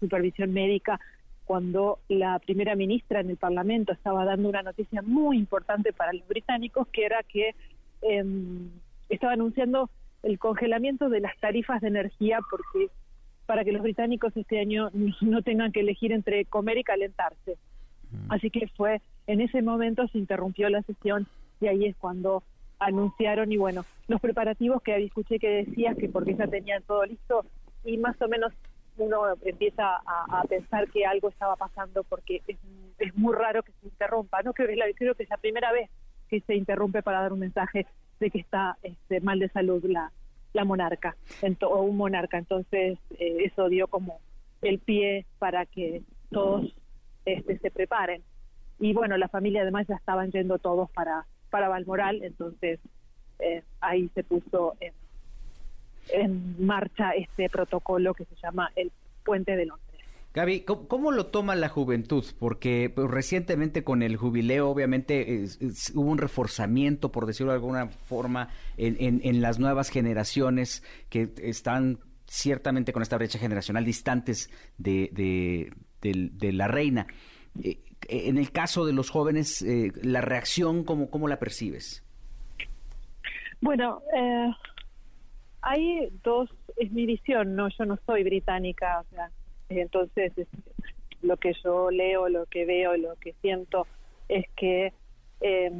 supervisión 0.00 0.54
médica 0.54 0.98
cuando 1.44 1.98
la 2.08 2.38
primera 2.38 2.74
ministra 2.76 3.20
en 3.20 3.28
el 3.28 3.36
Parlamento 3.36 3.92
estaba 3.92 4.24
dando 4.24 4.48
una 4.48 4.62
noticia 4.62 5.02
muy 5.02 5.36
importante 5.36 5.92
para 5.92 6.14
los 6.14 6.26
británicos, 6.26 6.88
que 6.88 7.04
era 7.04 7.22
que 7.24 7.54
em, 8.00 8.70
estaba 9.14 9.34
anunciando 9.34 9.90
el 10.22 10.38
congelamiento 10.38 11.08
de 11.08 11.20
las 11.20 11.36
tarifas 11.38 11.80
de 11.80 11.88
energía 11.88 12.38
porque 12.50 12.88
para 13.46 13.64
que 13.64 13.72
los 13.72 13.82
británicos 13.82 14.36
este 14.36 14.60
año 14.60 14.90
no 15.20 15.42
tengan 15.42 15.72
que 15.72 15.80
elegir 15.80 16.12
entre 16.12 16.44
comer 16.46 16.78
y 16.78 16.84
calentarse. 16.84 17.58
Mm. 18.10 18.32
Así 18.32 18.50
que 18.50 18.68
fue, 18.68 19.00
en 19.26 19.40
ese 19.40 19.62
momento 19.62 20.06
se 20.08 20.18
interrumpió 20.18 20.68
la 20.68 20.82
sesión 20.82 21.26
y 21.60 21.66
ahí 21.66 21.86
es 21.86 21.96
cuando 21.96 22.42
anunciaron 22.78 23.52
y 23.52 23.56
bueno, 23.56 23.84
los 24.08 24.20
preparativos 24.20 24.82
que 24.82 24.96
escuché 24.96 25.38
que 25.38 25.64
decías 25.64 25.96
que 25.96 26.08
porque 26.08 26.34
ya 26.34 26.46
tenían 26.48 26.82
todo 26.82 27.04
listo 27.04 27.44
y 27.84 27.96
más 27.96 28.20
o 28.20 28.28
menos 28.28 28.52
uno 28.96 29.22
empieza 29.42 29.84
a, 30.04 30.40
a 30.40 30.44
pensar 30.44 30.88
que 30.90 31.06
algo 31.06 31.28
estaba 31.28 31.56
pasando 31.56 32.04
porque 32.04 32.42
es, 32.46 32.58
es, 32.98 33.16
muy 33.16 33.34
raro 33.34 33.62
que 33.62 33.72
se 33.80 33.86
interrumpa. 33.86 34.42
No 34.42 34.52
creo 34.52 34.68
creo 34.96 35.14
que 35.14 35.22
es 35.22 35.30
la 35.30 35.36
primera 35.36 35.72
vez 35.72 35.88
que 36.28 36.40
se 36.40 36.54
interrumpe 36.54 37.02
para 37.02 37.20
dar 37.20 37.32
un 37.32 37.38
mensaje 37.38 37.86
de 38.22 38.30
que 38.30 38.38
está 38.38 38.78
este, 38.82 39.20
mal 39.20 39.38
de 39.38 39.48
salud 39.48 39.84
la, 39.84 40.10
la 40.52 40.64
monarca 40.64 41.16
o 41.60 41.82
un 41.82 41.96
monarca. 41.96 42.38
Entonces 42.38 42.98
eh, 43.18 43.36
eso 43.44 43.68
dio 43.68 43.88
como 43.88 44.20
el 44.62 44.78
pie 44.78 45.26
para 45.38 45.66
que 45.66 46.02
todos 46.30 46.74
este, 47.26 47.58
se 47.58 47.70
preparen. 47.70 48.22
Y 48.78 48.94
bueno, 48.94 49.16
la 49.16 49.28
familia 49.28 49.62
además 49.62 49.86
ya 49.86 49.96
estaban 49.96 50.30
yendo 50.30 50.58
todos 50.58 50.90
para, 50.90 51.26
para 51.50 51.68
Balmoral, 51.68 52.22
entonces 52.22 52.80
eh, 53.38 53.62
ahí 53.80 54.08
se 54.14 54.24
puso 54.24 54.74
en, 54.80 54.92
en 56.08 56.66
marcha 56.66 57.10
este 57.10 57.48
protocolo 57.48 58.14
que 58.14 58.24
se 58.24 58.34
llama 58.42 58.70
el 58.76 58.90
Puente 59.24 59.56
de 59.56 59.66
Londres. 59.66 59.81
Gaby, 60.34 60.62
¿cómo, 60.62 60.88
¿cómo, 60.88 61.12
lo 61.12 61.26
toma 61.26 61.54
la 61.54 61.68
juventud? 61.68 62.24
Porque 62.38 62.90
pues, 62.94 63.10
recientemente 63.10 63.84
con 63.84 64.02
el 64.02 64.16
jubileo, 64.16 64.70
obviamente, 64.70 65.44
hubo 65.94 66.10
un 66.10 66.18
reforzamiento, 66.18 67.12
por 67.12 67.26
decirlo 67.26 67.52
de 67.52 67.56
alguna 67.56 67.88
forma, 67.88 68.48
en, 68.78 68.96
en, 68.98 69.20
en, 69.24 69.42
las 69.42 69.58
nuevas 69.58 69.90
generaciones 69.90 70.82
que 71.10 71.30
están 71.42 71.98
ciertamente 72.26 72.94
con 72.94 73.02
esta 73.02 73.18
brecha 73.18 73.38
generacional 73.38 73.84
distantes 73.84 74.50
de, 74.78 75.10
de, 75.12 75.70
de, 76.00 76.30
de 76.32 76.52
la 76.52 76.66
reina. 76.66 77.06
Eh, 77.62 77.78
en 78.08 78.38
el 78.38 78.50
caso 78.52 78.86
de 78.86 78.92
los 78.92 79.10
jóvenes, 79.10 79.60
eh, 79.62 79.92
la 80.02 80.22
reacción, 80.22 80.84
¿cómo, 80.84 81.10
cómo 81.10 81.28
la 81.28 81.38
percibes? 81.38 82.04
Bueno, 83.60 84.02
eh, 84.16 84.50
hay 85.60 86.08
dos, 86.24 86.50
es 86.76 86.90
mi 86.90 87.06
visión, 87.06 87.54
no, 87.54 87.68
yo 87.68 87.84
no 87.84 87.98
soy 88.06 88.24
británica, 88.24 89.00
o 89.00 89.14
sea, 89.14 89.30
entonces, 89.76 90.32
lo 91.22 91.36
que 91.36 91.54
yo 91.64 91.90
leo, 91.90 92.28
lo 92.28 92.46
que 92.46 92.64
veo, 92.64 92.96
lo 92.96 93.16
que 93.16 93.34
siento 93.40 93.86
es 94.28 94.46
que 94.56 94.92
eh, 95.40 95.70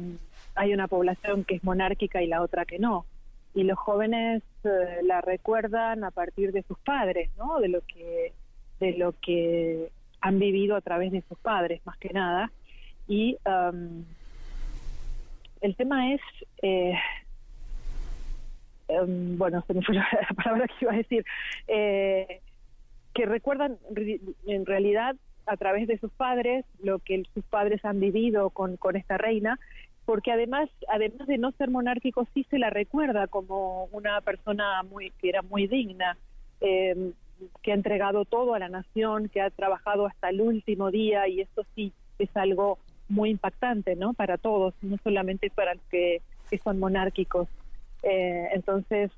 hay 0.55 0.73
una 0.73 0.87
población 0.87 1.43
que 1.43 1.55
es 1.55 1.63
monárquica 1.63 2.21
y 2.21 2.27
la 2.27 2.41
otra 2.41 2.65
que 2.65 2.79
no. 2.79 3.05
Y 3.55 3.63
los 3.63 3.77
jóvenes 3.77 4.41
eh, 4.63 4.99
la 5.03 5.21
recuerdan 5.21 6.03
a 6.03 6.11
partir 6.11 6.51
de 6.51 6.63
sus 6.63 6.79
padres, 6.79 7.29
¿no? 7.37 7.59
De 7.59 7.69
lo 7.69 7.81
que 7.81 8.33
de 8.79 8.93
lo 8.93 9.13
que 9.21 9.89
han 10.19 10.39
vivido 10.39 10.75
a 10.75 10.81
través 10.81 11.11
de 11.11 11.21
sus 11.27 11.37
padres, 11.39 11.81
más 11.85 11.97
que 11.97 12.09
nada. 12.09 12.51
Y 13.07 13.37
um, 13.45 14.03
el 15.61 15.75
tema 15.75 16.13
es, 16.13 16.21
eh, 16.61 16.93
um, 18.87 19.37
bueno, 19.37 19.63
se 19.67 19.73
me 19.73 19.81
fue 19.81 19.95
la 19.95 20.07
palabra 20.43 20.67
que 20.67 20.73
iba 20.81 20.93
a 20.93 20.97
decir. 20.97 21.25
Eh, 21.67 22.41
que 23.13 23.25
recuerdan 23.25 23.77
en 24.47 24.65
realidad 24.65 25.15
a 25.45 25.57
través 25.57 25.87
de 25.87 25.97
sus 25.97 26.11
padres 26.11 26.65
lo 26.81 26.99
que 26.99 27.23
sus 27.33 27.43
padres 27.45 27.83
han 27.85 27.99
vivido 27.99 28.49
con, 28.49 28.77
con 28.77 28.95
esta 28.95 29.17
reina, 29.17 29.59
porque 30.05 30.31
además, 30.31 30.69
además 30.89 31.27
de 31.27 31.37
no 31.37 31.51
ser 31.53 31.69
monárquico, 31.69 32.27
sí 32.33 32.45
se 32.49 32.59
la 32.59 32.69
recuerda 32.69 33.27
como 33.27 33.85
una 33.91 34.19
persona 34.21 34.83
muy 34.83 35.11
que 35.11 35.29
era 35.29 35.41
muy 35.41 35.67
digna, 35.67 36.17
eh, 36.61 37.11
que 37.61 37.71
ha 37.71 37.75
entregado 37.75 38.25
todo 38.25 38.53
a 38.53 38.59
la 38.59 38.69
nación, 38.69 39.29
que 39.29 39.41
ha 39.41 39.49
trabajado 39.49 40.05
hasta 40.05 40.29
el 40.29 40.41
último 40.41 40.91
día, 40.91 41.27
y 41.27 41.41
esto 41.41 41.65
sí 41.75 41.93
es 42.19 42.29
algo 42.35 42.79
muy 43.09 43.29
impactante, 43.29 43.95
¿no? 43.95 44.13
Para 44.13 44.37
todos, 44.37 44.73
no 44.81 44.97
solamente 45.03 45.49
para 45.49 45.73
los 45.75 45.83
que, 45.89 46.21
son 46.63 46.77
monárquicos. 46.77 47.47
Eh, 48.03 48.49
entonces, 48.53 49.09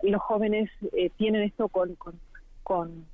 los 0.00 0.22
jóvenes 0.22 0.70
eh, 0.96 1.10
tienen 1.18 1.42
esto 1.42 1.68
con, 1.68 1.96
con 2.62 3.04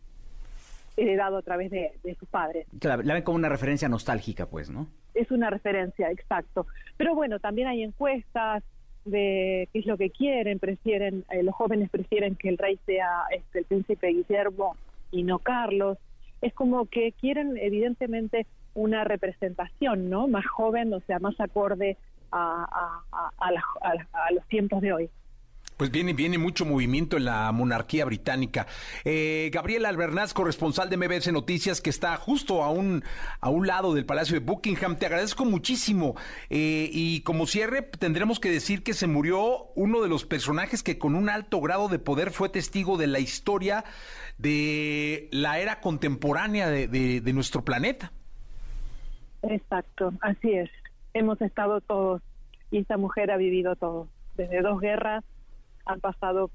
heredado 0.96 1.36
a 1.36 1.42
través 1.42 1.70
de, 1.70 1.92
de 2.02 2.14
sus 2.14 2.28
padres. 2.28 2.66
Claro, 2.78 3.02
la 3.02 3.14
ven 3.14 3.22
como 3.22 3.36
una 3.36 3.48
referencia 3.48 3.88
nostálgica, 3.88 4.46
pues, 4.46 4.70
¿no? 4.70 4.88
Es 5.14 5.30
una 5.30 5.50
referencia, 5.50 6.10
exacto. 6.10 6.66
Pero 6.96 7.14
bueno, 7.14 7.38
también 7.38 7.68
hay 7.68 7.82
encuestas 7.82 8.62
de 9.04 9.68
qué 9.72 9.78
es 9.80 9.86
lo 9.86 9.96
que 9.98 10.10
quieren, 10.10 10.58
prefieren, 10.58 11.24
eh, 11.30 11.42
los 11.42 11.54
jóvenes 11.54 11.90
prefieren 11.90 12.36
que 12.36 12.48
el 12.48 12.58
rey 12.58 12.78
sea 12.86 13.24
este, 13.30 13.60
el 13.60 13.64
príncipe 13.66 14.08
Guillermo 14.08 14.76
y 15.10 15.22
no 15.22 15.38
Carlos. 15.38 15.98
Es 16.40 16.54
como 16.54 16.86
que 16.86 17.12
quieren 17.12 17.56
evidentemente 17.56 18.46
una 18.74 19.04
representación, 19.04 20.10
¿no? 20.10 20.26
Más 20.26 20.46
joven, 20.46 20.92
o 20.92 21.00
sea, 21.00 21.18
más 21.18 21.38
acorde 21.40 21.96
a, 22.32 23.02
a, 23.12 23.30
a, 23.38 23.52
la, 23.52 23.62
a 24.12 24.32
los 24.32 24.46
tiempos 24.48 24.80
de 24.80 24.92
hoy. 24.92 25.10
Pues 25.76 25.90
viene, 25.90 26.12
viene 26.12 26.38
mucho 26.38 26.64
movimiento 26.64 27.16
en 27.16 27.25
la 27.25 27.50
monarquía 27.50 28.04
británica. 28.04 28.66
Eh, 29.04 29.50
Albernaz, 29.85 30.33
corresponsal 30.33 30.88
de 30.88 30.97
MBS 30.97 31.33
Noticias, 31.33 31.81
que 31.81 31.90
está 31.90 32.16
justo 32.16 32.62
a 32.62 32.71
un, 32.71 33.02
a 33.40 33.50
un 33.50 33.66
lado 33.66 33.93
del 33.93 34.07
Palacio 34.07 34.38
de 34.38 34.47
Buckingham, 34.47 34.97
te 34.97 35.07
agradezco 35.07 35.45
muchísimo. 35.45 36.14
Eh, 36.49 36.88
y 36.93 37.23
como 37.23 37.47
cierre, 37.47 37.83
tendremos 37.83 38.38
que 38.38 38.50
decir 38.50 38.85
que 38.85 38.95
se 38.95 39.09
murió 39.09 39.73
uno 39.75 40.00
de 40.00 40.09
los 40.09 40.25
personajes 40.25 40.85
que 40.85 40.97
con 40.97 41.16
un 41.16 41.28
alto 41.28 41.61
grado 41.61 41.88
de 41.88 41.99
poder 41.99 42.31
fue 42.31 42.49
testigo 42.49 42.97
de 42.97 43.09
la 43.09 43.19
historia 43.19 43.85
de 44.38 45.28
la 45.33 45.59
era 45.59 45.81
contemporánea 45.81 46.69
de, 46.69 46.87
de, 46.87 47.21
de 47.21 47.33
nuestro 47.33 47.64
planeta. 47.64 48.12
Exacto, 49.43 50.12
así 50.21 50.52
es. 50.52 50.71
Hemos 51.14 51.40
estado 51.40 51.81
todos 51.81 52.23
y 52.71 52.78
esta 52.78 52.97
mujer 52.97 53.33
ha 53.33 53.37
vivido 53.37 53.75
todo, 53.75 54.09
desde 54.37 54.62
dos 54.62 54.81
guerras 54.81 55.25
han 55.84 56.00
pasado, 56.00 56.50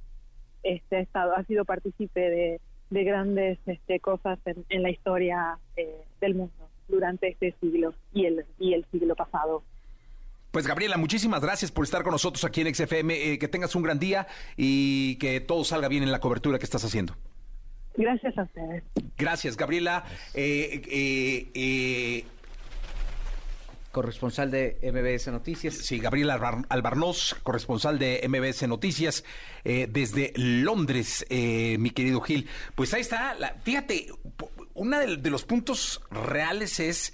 este, 0.63 0.97
ha, 0.97 0.99
estado, 0.99 1.35
ha 1.35 1.43
sido 1.43 1.65
partícipe 1.65 2.19
de, 2.19 2.61
de 2.89 3.03
grandes 3.03 3.59
este, 3.65 3.99
cosas 3.99 4.39
en, 4.45 4.65
en 4.69 4.83
la 4.83 4.89
historia 4.89 5.57
eh, 5.77 6.01
del 6.21 6.35
mundo 6.35 6.69
durante 6.87 7.29
este 7.29 7.55
siglo 7.61 7.93
y 8.13 8.25
el, 8.25 8.45
y 8.59 8.73
el 8.73 8.85
siglo 8.91 9.15
pasado. 9.15 9.63
Pues 10.51 10.65
Gabriela, 10.65 10.97
muchísimas 10.97 11.41
gracias 11.41 11.71
por 11.71 11.83
estar 11.83 12.01
con 12.01 12.11
nosotros 12.11 12.43
aquí 12.43 12.61
en 12.61 12.73
XFM. 12.73 13.13
Eh, 13.13 13.37
que 13.37 13.47
tengas 13.47 13.75
un 13.75 13.83
gran 13.83 13.99
día 13.99 14.27
y 14.57 15.15
que 15.17 15.41
todo 15.41 15.63
salga 15.63 15.87
bien 15.87 16.01
en 16.01 16.11
la 16.11 16.19
cobertura 16.19 16.57
que 16.57 16.65
estás 16.65 16.83
haciendo. 16.83 17.15
Gracias 17.95 18.35
a 18.37 18.43
ustedes. 18.43 18.83
Gracias, 19.17 19.57
Gabriela. 19.57 20.05
Eh, 20.33 20.81
eh, 21.53 22.25
corresponsal 23.91 24.51
de 24.51 24.77
MBS 24.83 25.31
Noticias. 25.31 25.75
Sí, 25.75 25.99
Gabriel 25.99 26.29
Albar 26.29 26.65
Albarnoz, 26.69 27.35
corresponsal 27.43 27.99
de 27.99 28.25
MBS 28.27 28.67
Noticias 28.67 29.23
eh, 29.63 29.87
desde 29.89 30.33
Londres, 30.35 31.25
eh, 31.29 31.77
mi 31.79 31.89
querido 31.89 32.21
Gil. 32.21 32.47
Pues 32.75 32.93
ahí 32.93 33.01
está, 33.01 33.33
la, 33.35 33.55
fíjate, 33.63 34.07
uno 34.73 34.99
de, 34.99 35.17
de, 35.17 35.29
los 35.29 35.43
puntos 35.43 36.01
reales 36.11 36.79
es 36.79 37.13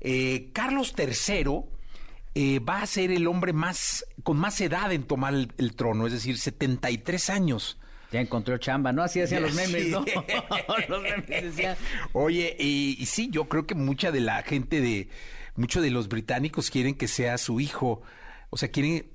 eh, 0.00 0.50
Carlos 0.52 0.94
III 0.96 2.60
va 2.66 2.82
a 2.82 2.86
ser 2.86 3.12
el 3.12 3.28
hombre 3.28 3.52
más 3.52 4.04
con 4.24 4.36
más 4.36 4.60
edad 4.60 4.92
en 4.92 5.04
tomar 5.04 5.34
el, 5.34 5.52
el 5.56 5.76
trono, 5.76 6.06
es 6.06 6.12
decir, 6.12 6.38
73 6.38 7.30
años. 7.30 7.78
Ya 8.10 8.20
encontró 8.20 8.56
chamba, 8.58 8.92
¿no? 8.92 9.02
Así 9.02 9.20
decían 9.20 9.42
los 9.42 9.54
memes, 9.56 9.88
¿no? 9.88 10.04
los 10.88 11.02
memes 11.02 11.56
decían. 11.56 11.76
Oye, 12.12 12.56
y, 12.58 12.96
y 12.98 13.06
sí, 13.06 13.28
yo 13.30 13.48
creo 13.48 13.66
que 13.66 13.74
mucha 13.74 14.12
de 14.12 14.20
la 14.20 14.42
gente 14.42 14.80
de 14.80 15.08
muchos 15.56 15.82
de 15.82 15.90
los 15.90 16.08
británicos 16.08 16.70
quieren 16.70 16.94
que 16.94 17.08
sea 17.08 17.38
su 17.38 17.60
hijo. 17.60 18.02
O 18.50 18.56
sea, 18.56 18.70
quieren. 18.70 19.10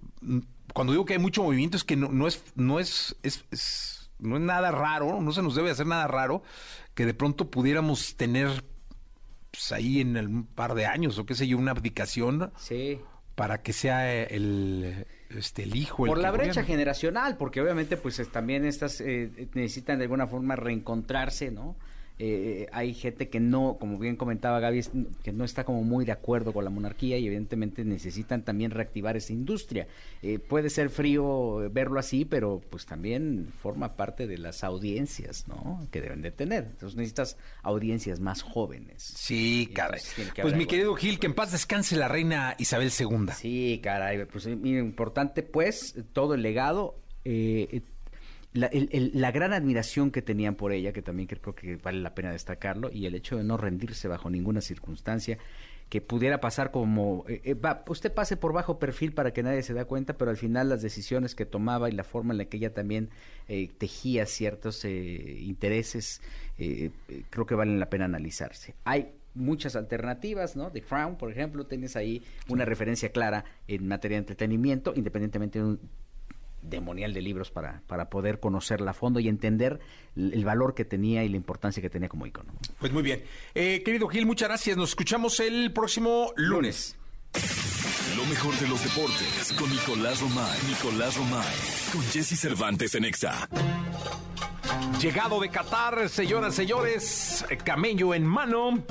Cuando 0.73 0.93
digo 0.93 1.05
que 1.05 1.13
hay 1.13 1.19
mucho 1.19 1.43
movimiento 1.43 1.77
es 1.77 1.83
que 1.83 1.95
no, 1.95 2.09
no 2.09 2.27
es, 2.27 2.43
no 2.55 2.79
es, 2.79 3.15
es, 3.23 3.45
es, 3.51 4.11
no 4.19 4.35
es 4.35 4.41
nada 4.41 4.71
raro, 4.71 5.19
no 5.21 5.31
se 5.31 5.41
nos 5.41 5.55
debe 5.55 5.71
hacer 5.71 5.87
nada 5.87 6.07
raro 6.07 6.43
que 6.93 7.05
de 7.05 7.13
pronto 7.13 7.49
pudiéramos 7.49 8.15
tener 8.17 8.63
pues, 9.51 9.71
ahí 9.71 10.01
en 10.01 10.17
un 10.17 10.45
par 10.45 10.75
de 10.75 10.85
años 10.85 11.17
o 11.17 11.25
qué 11.25 11.35
sé 11.35 11.47
yo 11.47 11.57
una 11.57 11.71
abdicación. 11.71 12.51
Sí. 12.57 12.99
Para 13.35 13.61
que 13.61 13.71
sea 13.71 14.25
el, 14.25 15.07
este, 15.29 15.63
el 15.63 15.75
hijo. 15.75 16.05
Por 16.05 16.17
la 16.17 16.31
brecha 16.31 16.63
generacional, 16.63 17.37
porque 17.37 17.61
obviamente 17.61 17.95
pues 17.95 18.19
es, 18.19 18.29
también 18.29 18.65
estas 18.65 18.99
eh, 18.99 19.49
necesitan 19.53 19.97
de 19.99 20.05
alguna 20.05 20.27
forma 20.27 20.57
reencontrarse, 20.57 21.49
¿no? 21.49 21.77
Eh, 22.21 22.67
hay 22.73 22.93
gente 22.93 23.29
que 23.29 23.39
no, 23.39 23.77
como 23.79 23.97
bien 23.97 24.17
comentaba 24.17 24.59
Gaby, 24.59 24.83
que 25.23 25.31
no 25.31 25.45
está 25.45 25.63
como 25.63 25.83
muy 25.83 26.03
de 26.03 26.11
acuerdo 26.11 26.51
con 26.51 26.65
la 26.65 26.69
monarquía 26.69 27.17
y 27.17 27.25
evidentemente 27.25 27.85
necesitan 27.85 28.43
también 28.43 28.71
reactivar 28.71 29.15
esa 29.15 29.31
industria. 29.31 29.87
Eh, 30.21 30.37
puede 30.37 30.69
ser 30.69 30.89
frío 30.89 31.69
verlo 31.71 31.97
así, 31.97 32.25
pero 32.25 32.61
pues 32.69 32.85
también 32.85 33.47
forma 33.61 33.95
parte 33.95 34.27
de 34.27 34.37
las 34.37 34.65
audiencias, 34.65 35.47
¿no? 35.47 35.87
Que 35.91 36.01
deben 36.01 36.21
de 36.21 36.31
tener. 36.31 36.65
Entonces 36.65 36.97
necesitas 36.97 37.37
audiencias 37.63 38.19
más 38.19 38.41
jóvenes. 38.41 39.01
Sí, 39.01 39.69
caray. 39.73 40.01
Pues 40.41 40.53
mi 40.55 40.65
querido 40.65 40.93
Gil, 40.95 41.19
que 41.19 41.27
en 41.27 41.33
paz 41.33 41.53
descanse 41.53 41.95
la 41.95 42.09
reina 42.09 42.53
Isabel 42.57 42.91
II. 42.99 43.31
Sí, 43.33 43.79
caray. 43.81 44.25
Pues 44.25 44.45
importante, 44.45 45.41
pues, 45.41 45.95
todo 46.11 46.33
el 46.33 46.41
legado. 46.41 46.99
Eh, 47.23 47.81
la, 48.53 48.67
el- 48.67 48.89
el- 48.91 49.11
la 49.13 49.31
gran 49.31 49.53
admiración 49.53 50.11
que 50.11 50.21
tenían 50.21 50.55
por 50.55 50.71
ella, 50.71 50.91
que 50.91 51.01
también 51.01 51.27
creo 51.27 51.53
que 51.55 51.75
vale 51.77 52.01
la 52.01 52.15
pena 52.15 52.31
destacarlo, 52.31 52.89
y 52.91 53.05
el 53.05 53.15
hecho 53.15 53.37
de 53.37 53.43
no 53.43 53.57
rendirse 53.57 54.07
bajo 54.07 54.29
ninguna 54.29 54.61
circunstancia, 54.61 55.37
que 55.89 56.01
pudiera 56.01 56.39
pasar 56.39 56.69
como, 56.69 57.25
eh, 57.27 57.41
eh, 57.43 57.53
va, 57.55 57.83
usted 57.87 58.13
pase 58.13 58.37
por 58.37 58.53
bajo 58.53 58.77
perfil 58.77 59.11
para 59.11 59.33
que 59.33 59.41
nadie 59.41 59.63
se 59.63 59.73
da 59.73 59.85
cuenta, 59.85 60.17
pero 60.17 60.29
al 60.29 60.37
final 60.37 60.69
las 60.69 60.83
decisiones 60.83 61.33
que 61.33 61.47
tomaba 61.47 61.89
y 61.89 61.93
la 61.93 62.03
forma 62.03 62.31
en 62.33 62.37
la 62.37 62.45
que 62.45 62.57
ella 62.57 62.73
también 62.75 63.09
eh, 63.47 63.69
tejía 63.75 64.27
ciertos 64.27 64.85
eh, 64.85 65.39
intereses, 65.41 66.21
eh, 66.59 66.91
eh, 67.07 67.23
creo 67.31 67.47
que 67.47 67.55
valen 67.55 67.79
la 67.79 67.89
pena 67.89 68.05
analizarse. 68.05 68.75
Hay 68.83 69.13
muchas 69.33 69.75
alternativas, 69.75 70.55
¿no? 70.55 70.71
The 70.71 70.81
Crown, 70.83 71.17
por 71.17 71.31
ejemplo, 71.31 71.65
tienes 71.65 71.95
ahí 71.95 72.21
una 72.49 72.65
referencia 72.65 73.09
clara 73.11 73.45
en 73.67 73.87
materia 73.87 74.17
de 74.17 74.19
entretenimiento, 74.19 74.93
independientemente 74.95 75.57
de 75.57 75.65
un 75.65 75.79
demonial 76.61 77.13
de 77.13 77.21
libros 77.21 77.51
para, 77.51 77.81
para 77.87 78.09
poder 78.09 78.39
conocerla 78.39 78.91
a 78.91 78.93
fondo 78.93 79.19
y 79.19 79.27
entender 79.27 79.79
el 80.15 80.43
valor 80.45 80.73
que 80.73 80.85
tenía 80.85 81.23
y 81.23 81.29
la 81.29 81.37
importancia 81.37 81.81
que 81.81 81.89
tenía 81.89 82.09
como 82.09 82.25
icono. 82.25 82.51
Pues 82.79 82.91
muy 82.91 83.03
bien. 83.03 83.23
Eh, 83.55 83.81
querido 83.83 84.07
Gil, 84.07 84.25
muchas 84.25 84.49
gracias. 84.49 84.77
Nos 84.77 84.89
escuchamos 84.89 85.39
el 85.39 85.71
próximo 85.73 86.33
lunes. 86.35 86.97
Lo 88.17 88.25
mejor 88.25 88.55
de 88.55 88.67
los 88.67 88.83
deportes 88.83 89.53
con 89.57 89.69
Nicolás 89.69 90.21
Romay. 90.21 90.59
Nicolás 90.67 91.15
Romay. 91.15 91.55
Con 91.93 92.01
Jesse 92.03 92.39
Cervantes 92.39 92.95
en 92.95 93.05
Exa. 93.05 93.47
Llegado 94.99 95.39
de 95.39 95.49
Qatar, 95.49 96.09
señoras, 96.09 96.53
señores, 96.53 97.45
eh, 97.49 97.57
camello 97.57 98.13
en 98.13 98.25
mano, 98.25 98.83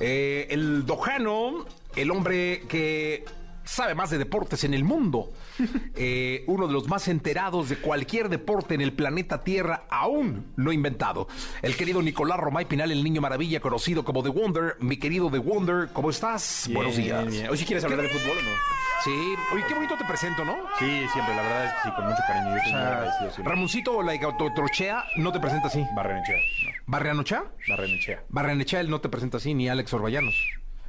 eh, 0.00 0.46
el 0.50 0.84
dojano, 0.84 1.66
el 1.94 2.10
hombre 2.10 2.62
que 2.68 3.24
sabe 3.64 3.94
más 3.94 4.10
de 4.10 4.18
deportes 4.18 4.64
en 4.64 4.74
el 4.74 4.84
mundo, 4.84 5.32
eh, 5.94 6.44
uno 6.46 6.66
de 6.66 6.72
los 6.72 6.88
más 6.88 7.08
enterados 7.08 7.68
de 7.68 7.76
cualquier 7.76 8.28
deporte 8.28 8.74
en 8.74 8.80
el 8.80 8.92
planeta 8.92 9.44
Tierra 9.44 9.84
aún 9.90 10.52
no 10.56 10.72
inventado. 10.72 11.28
El 11.62 11.76
querido 11.76 12.02
Nicolás 12.02 12.38
Romay 12.38 12.66
Pinal, 12.66 12.90
el 12.90 13.02
niño 13.04 13.20
maravilla, 13.20 13.60
conocido 13.60 14.04
como 14.04 14.22
The 14.22 14.30
Wonder. 14.30 14.76
Mi 14.80 14.96
querido 14.96 15.30
The 15.30 15.38
Wonder, 15.38 15.88
¿cómo 15.92 16.10
estás? 16.10 16.68
Buenos 16.72 16.96
días. 16.96 17.26
Bien. 17.26 17.48
Hoy 17.48 17.58
sí 17.58 17.64
quieres 17.64 17.84
hablar 17.84 18.02
de 18.02 18.08
fútbol 18.08 18.38
o 18.38 18.42
no? 18.42 18.82
Sí, 19.04 19.34
oye, 19.52 19.64
qué 19.66 19.74
bonito 19.74 19.96
te 19.96 20.04
presento, 20.04 20.44
¿no? 20.44 20.54
Sí, 20.78 21.04
siempre, 21.12 21.34
la 21.34 21.42
verdad 21.42 21.66
es 21.66 21.72
que 21.72 21.78
sí, 21.82 21.94
con 21.96 22.04
mucho 22.04 22.22
cariño. 22.28 22.56
Yo 22.70 22.76
agradecido 22.76 23.30
siempre. 23.32 23.52
Ramoncito, 23.52 24.00
no 25.16 25.32
te 25.32 25.40
presenta 25.40 25.66
así. 25.66 25.84
Barrenechea. 25.94 26.36
No, 27.66 27.74
Barrenechea. 27.76 28.22
Barrenechea, 28.28 28.80
él 28.80 28.90
no 28.90 29.00
te 29.00 29.08
presenta 29.08 29.38
así, 29.38 29.54
ni 29.54 29.68
Alex 29.68 29.92
Orballanos. 29.92 30.34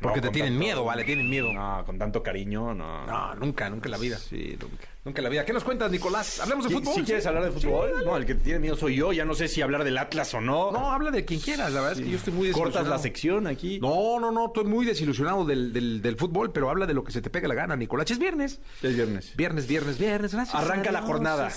Porque 0.03 0.19
No, 0.22 0.27
te 0.27 0.33
tienen 0.33 0.53
tanto- 0.53 0.65
miedo, 0.65 0.83
vale, 0.86 1.03
tienen 1.03 1.29
miedo. 1.29 1.51
No. 1.51 1.77
No, 1.79 1.86
con 1.86 1.98
tanto 1.98 2.22
cariño, 2.22 2.74
no. 2.75 3.36
nunca, 3.36 3.69
nunca 3.69 3.88
en 3.88 3.91
la 3.91 3.98
vida. 3.98 4.17
Sí, 4.19 4.57
nunca. 4.62 4.88
Nunca 5.05 5.19
en 5.19 5.24
la 5.24 5.29
vida. 5.29 5.43
¿Qué 5.45 5.51
nos 5.51 5.63
cuentas, 5.65 5.91
Nicolás? 5.91 6.39
¿Hablemos 6.39 6.63
de 6.65 6.69
¿Sí, 6.69 6.75
fútbol? 6.75 6.93
sí 6.95 7.01
quieres 7.03 7.25
hablar 7.25 7.43
de 7.43 7.51
fútbol? 7.51 7.91
no, 8.05 8.15
el 8.15 8.25
que 8.25 8.36
tiene 8.36 8.60
miedo 8.60 8.75
soy 8.77 8.95
yo. 8.95 9.12
Ya 9.12 9.25
no 9.25 9.33
sé 9.33 9.48
si 9.50 9.62
hablar 9.62 9.83
del 9.83 9.98
Atlas 9.98 10.33
o 10.33 10.39
no. 10.39 10.72
No, 10.72 10.91
habla 10.93 11.12
de 11.12 11.25
quien 11.25 11.39
quieras. 11.41 11.74
La 11.74 11.81
verdad 11.81 11.98
es 12.00 12.05
que 12.05 12.12
yo 12.12 12.17
estoy 12.17 12.31
muy 12.33 12.51
Cortas 12.51 12.88
la 12.88 12.95
desilusionado. 12.98 13.03
sección 13.03 13.48
aquí. 13.48 13.79
No, 13.81 14.19
no, 14.19 14.31
no, 14.31 14.45
estoy 14.48 14.63
muy 14.65 14.86
desilusionado 14.86 15.43
del, 15.45 15.74
del, 15.74 16.01
del 16.01 16.15
fútbol, 16.15 16.51
pero 16.53 16.69
habla 16.69 16.86
de 16.86 16.93
lo 16.93 17.03
que 17.03 17.12
se 17.12 17.22
te 17.22 17.29
pega 17.29 17.48
la 17.50 17.55
gana, 17.55 17.75
Nicolás. 17.75 18.10
Es 18.12 18.19
viernes. 18.19 18.62
Es 18.81 18.95
viernes. 18.95 19.36
Viernes, 19.36 19.67
viernes, 19.67 19.98
viernes. 19.98 20.33
Gracias. 20.33 20.55
Arranca 20.55 20.91
la 20.91 21.01
jornada. 21.01 21.50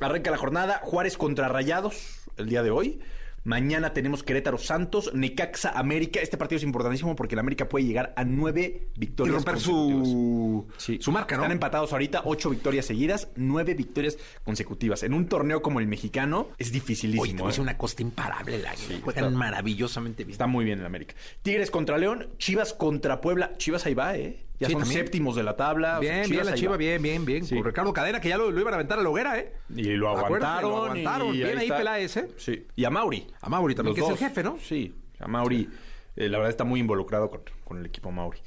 Arranca 0.00 0.30
la 0.30 0.36
jornada. 0.38 0.80
Juárez 0.82 1.16
contra 1.16 1.48
Rayados 1.48 1.96
el 2.36 2.48
día 2.48 2.62
de 2.62 2.70
hoy. 2.70 3.00
Mañana 3.44 3.92
tenemos 3.92 4.22
Querétaro 4.22 4.56
Santos, 4.56 5.10
Necaxa 5.14 5.70
América. 5.70 6.20
Este 6.20 6.36
partido 6.36 6.58
es 6.58 6.62
importantísimo 6.62 7.16
porque 7.16 7.34
el 7.34 7.40
América 7.40 7.68
puede 7.68 7.84
llegar 7.84 8.12
a 8.16 8.24
nueve 8.24 8.88
Y 8.94 9.00
victorias. 9.00 9.34
romper 9.36 9.54
consecutivas. 9.54 10.08
su, 10.08 10.66
Sí. 10.76 10.98
su 11.00 11.10
marca, 11.10 11.36
¿no? 11.36 11.42
Están 11.42 11.52
empatados 11.52 11.92
ahorita, 11.92 12.22
ocho 12.24 12.50
victorias 12.50 12.86
seguidas, 12.86 13.28
nueve 13.34 13.74
victorias 13.74 14.16
consecutivas. 14.44 15.02
En 15.02 15.12
un 15.14 15.26
torneo 15.26 15.60
como 15.60 15.80
el 15.80 15.88
mexicano 15.88 16.48
es 16.58 16.70
dificilísimo. 16.70 17.22
Oye, 17.22 17.52
te 17.52 17.58
¿eh? 17.58 17.62
una 17.62 17.76
cosa 17.76 18.00
imparable. 18.02 18.58
La 18.58 18.74
juegan 19.02 19.24
está- 19.24 19.36
maravillosamente 19.38 20.24
bien. 20.24 20.32
Está 20.32 20.46
muy 20.46 20.64
bien 20.64 20.78
el 20.80 20.86
América. 20.86 21.14
Tigres 21.42 21.70
contra 21.70 21.98
León, 21.98 22.28
Chivas 22.38 22.72
contra 22.72 23.20
Puebla. 23.20 23.56
Chivas 23.56 23.86
ahí 23.86 23.94
va, 23.94 24.16
¿eh? 24.16 24.44
Ya 24.62 24.68
Sí, 24.68 24.72
son 24.72 24.82
también. 24.82 25.00
séptimos 25.02 25.36
de 25.36 25.42
la 25.42 25.56
tabla. 25.56 25.98
o 25.98 26.02
sea, 26.02 26.12
Bien, 26.18 26.30
bien, 26.30 26.46
la 26.46 26.52
ahí 26.52 26.58
chiva, 26.58 26.70
va. 26.72 26.76
bien, 26.78 27.02
bien, 27.02 27.24
bien. 27.24 27.44
Sí. 27.44 27.54
Con 27.54 27.64
Ricardo 27.64 27.92
Cadena, 27.92 28.20
que 28.20 28.28
ya 28.30 28.38
lo, 28.38 28.50
lo 28.50 28.60
iban 28.60 28.72
a 28.72 28.76
aventar 28.76 28.98
a 28.98 29.02
la 29.02 29.08
hoguera, 29.10 29.38
¿eh? 29.38 29.52
Y 29.76 29.82
lo 29.92 30.08
aguantaron. 30.08 30.70
lo 30.70 30.76
aguantaron. 30.84 31.28
y 31.34 31.38
Bien 31.38 31.58
ahí 31.58 31.64
está. 31.66 31.76
Peláez, 31.78 32.16
¿eh? 32.16 32.28
Sí. 32.38 32.66
Y 32.76 32.84
a 32.84 32.90
Mauri. 32.90 33.26
A 33.40 33.48
Mauri 33.48 33.74
también, 33.74 33.96
Los 33.96 34.08
que 34.08 34.14
es 34.14 34.20
el 34.20 34.28
jefe, 34.28 34.42
¿no? 34.42 34.56
Sí. 34.58 34.94
A 35.18 35.28
Mauri, 35.28 35.68
eh, 36.16 36.28
la 36.28 36.38
verdad, 36.38 36.50
está 36.50 36.64
muy 36.64 36.80
involucrado 36.80 37.28
con, 37.30 37.42
con 37.64 37.78
el 37.78 37.86
equipo 37.86 38.10
Mauri. 38.10 38.38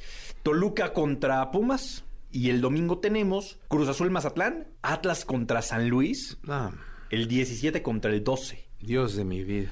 Toluca 0.43 0.93
contra 0.93 1.51
Pumas. 1.51 2.03
Y 2.31 2.49
el 2.49 2.59
domingo 2.59 2.97
tenemos 2.99 3.59
Cruz 3.69 3.87
Azul 3.87 4.11
Mazatlán, 4.11 4.67
Atlas 4.81 5.23
contra 5.23 5.61
San 5.61 5.87
Luis, 5.87 6.37
Ah, 6.49 6.71
el 7.09 7.27
17 7.29 7.81
contra 7.81 8.11
el 8.11 8.25
12. 8.25 8.67
Dios 8.81 9.15
de 9.15 9.23
mi 9.23 9.43
vida. 9.45 9.69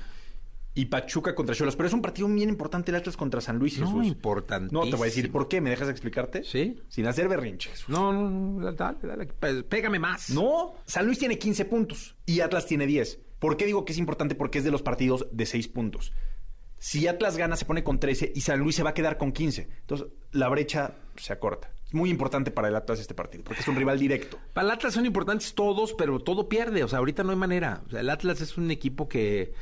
Y 0.76 0.86
Pachuca 0.86 1.36
contra 1.36 1.54
Cholos. 1.56 1.76
Pero 1.76 1.88
es 1.88 1.94
un 1.94 2.02
partido 2.02 2.28
bien 2.28 2.50
importante 2.50 2.90
el 2.92 2.96
Atlas 2.96 3.16
contra 3.16 3.42
San 3.42 3.60
Luis, 3.60 3.78
No, 3.78 3.86
Jesús. 3.88 4.06
importantísimo. 4.08 4.84
No, 4.86 4.90
te 4.90 4.96
voy 4.96 5.04
a 5.06 5.10
decir 5.10 5.32
por 5.32 5.48
qué. 5.48 5.62
¿Me 5.62 5.70
dejas 5.70 5.88
explicarte? 5.90 6.44
¿Sí? 6.44 6.80
Sin 6.90 7.06
hacer 7.06 7.28
berrinche, 7.30 7.70
Jesús. 7.70 7.90
No, 7.90 8.12
no, 8.12 8.30
no, 8.30 8.72
dale, 8.72 8.98
dale, 9.04 9.26
pe- 9.28 9.64
pégame 9.64 10.00
más. 10.00 10.32
No, 10.32 10.74
San 10.86 11.06
Luis 11.06 11.20
tiene 11.20 11.38
15 11.38 11.66
puntos 11.66 12.16
y 12.26 12.40
Atlas 12.40 12.66
tiene 12.66 12.88
10. 12.88 13.20
¿Por 13.38 13.56
qué 13.58 13.66
digo 13.66 13.86
que 13.86 13.92
es 13.92 14.00
importante? 14.00 14.34
Porque 14.36 14.58
es 14.58 14.64
de 14.64 14.72
los 14.72 14.82
partidos 14.82 15.28
de 15.32 15.46
6 15.46 15.68
puntos. 15.68 16.12
Si 16.80 17.08
Atlas 17.08 17.38
gana, 17.38 17.56
se 17.56 17.66
pone 17.66 17.84
con 17.84 18.00
13 18.00 18.32
y 18.36 18.42
San 18.42 18.60
Luis 18.60 18.76
se 18.76 18.84
va 18.84 18.90
a 18.90 18.94
quedar 18.94 19.18
con 19.18 19.32
15. 19.32 19.70
Entonces, 19.82 20.08
la 20.32 20.50
brecha 20.50 20.96
se 21.16 21.32
acorta. 21.32 21.72
Es 21.86 21.94
muy 21.94 22.10
importante 22.10 22.52
para 22.52 22.68
el 22.68 22.76
Atlas 22.76 23.00
este 23.00 23.14
partido, 23.14 23.44
porque 23.44 23.62
es 23.62 23.68
un 23.68 23.76
rival 23.76 24.00
directo. 24.00 24.38
Para 24.54 24.66
el 24.66 24.72
Atlas 24.72 24.94
son 24.96 25.06
importantes 25.06 25.54
todos, 25.54 25.94
pero 25.94 26.20
todo 26.20 26.50
pierde. 26.50 26.84
O 26.84 26.88
sea, 26.88 27.00
ahorita 27.00 27.24
no 27.24 27.30
hay 27.32 27.38
manera. 27.38 27.84
O 27.86 27.90
sea, 27.92 28.00
el 28.02 28.10
Atlas 28.10 28.42
es 28.42 28.58
un 28.58 28.70
equipo 28.72 29.08
que 29.08 29.54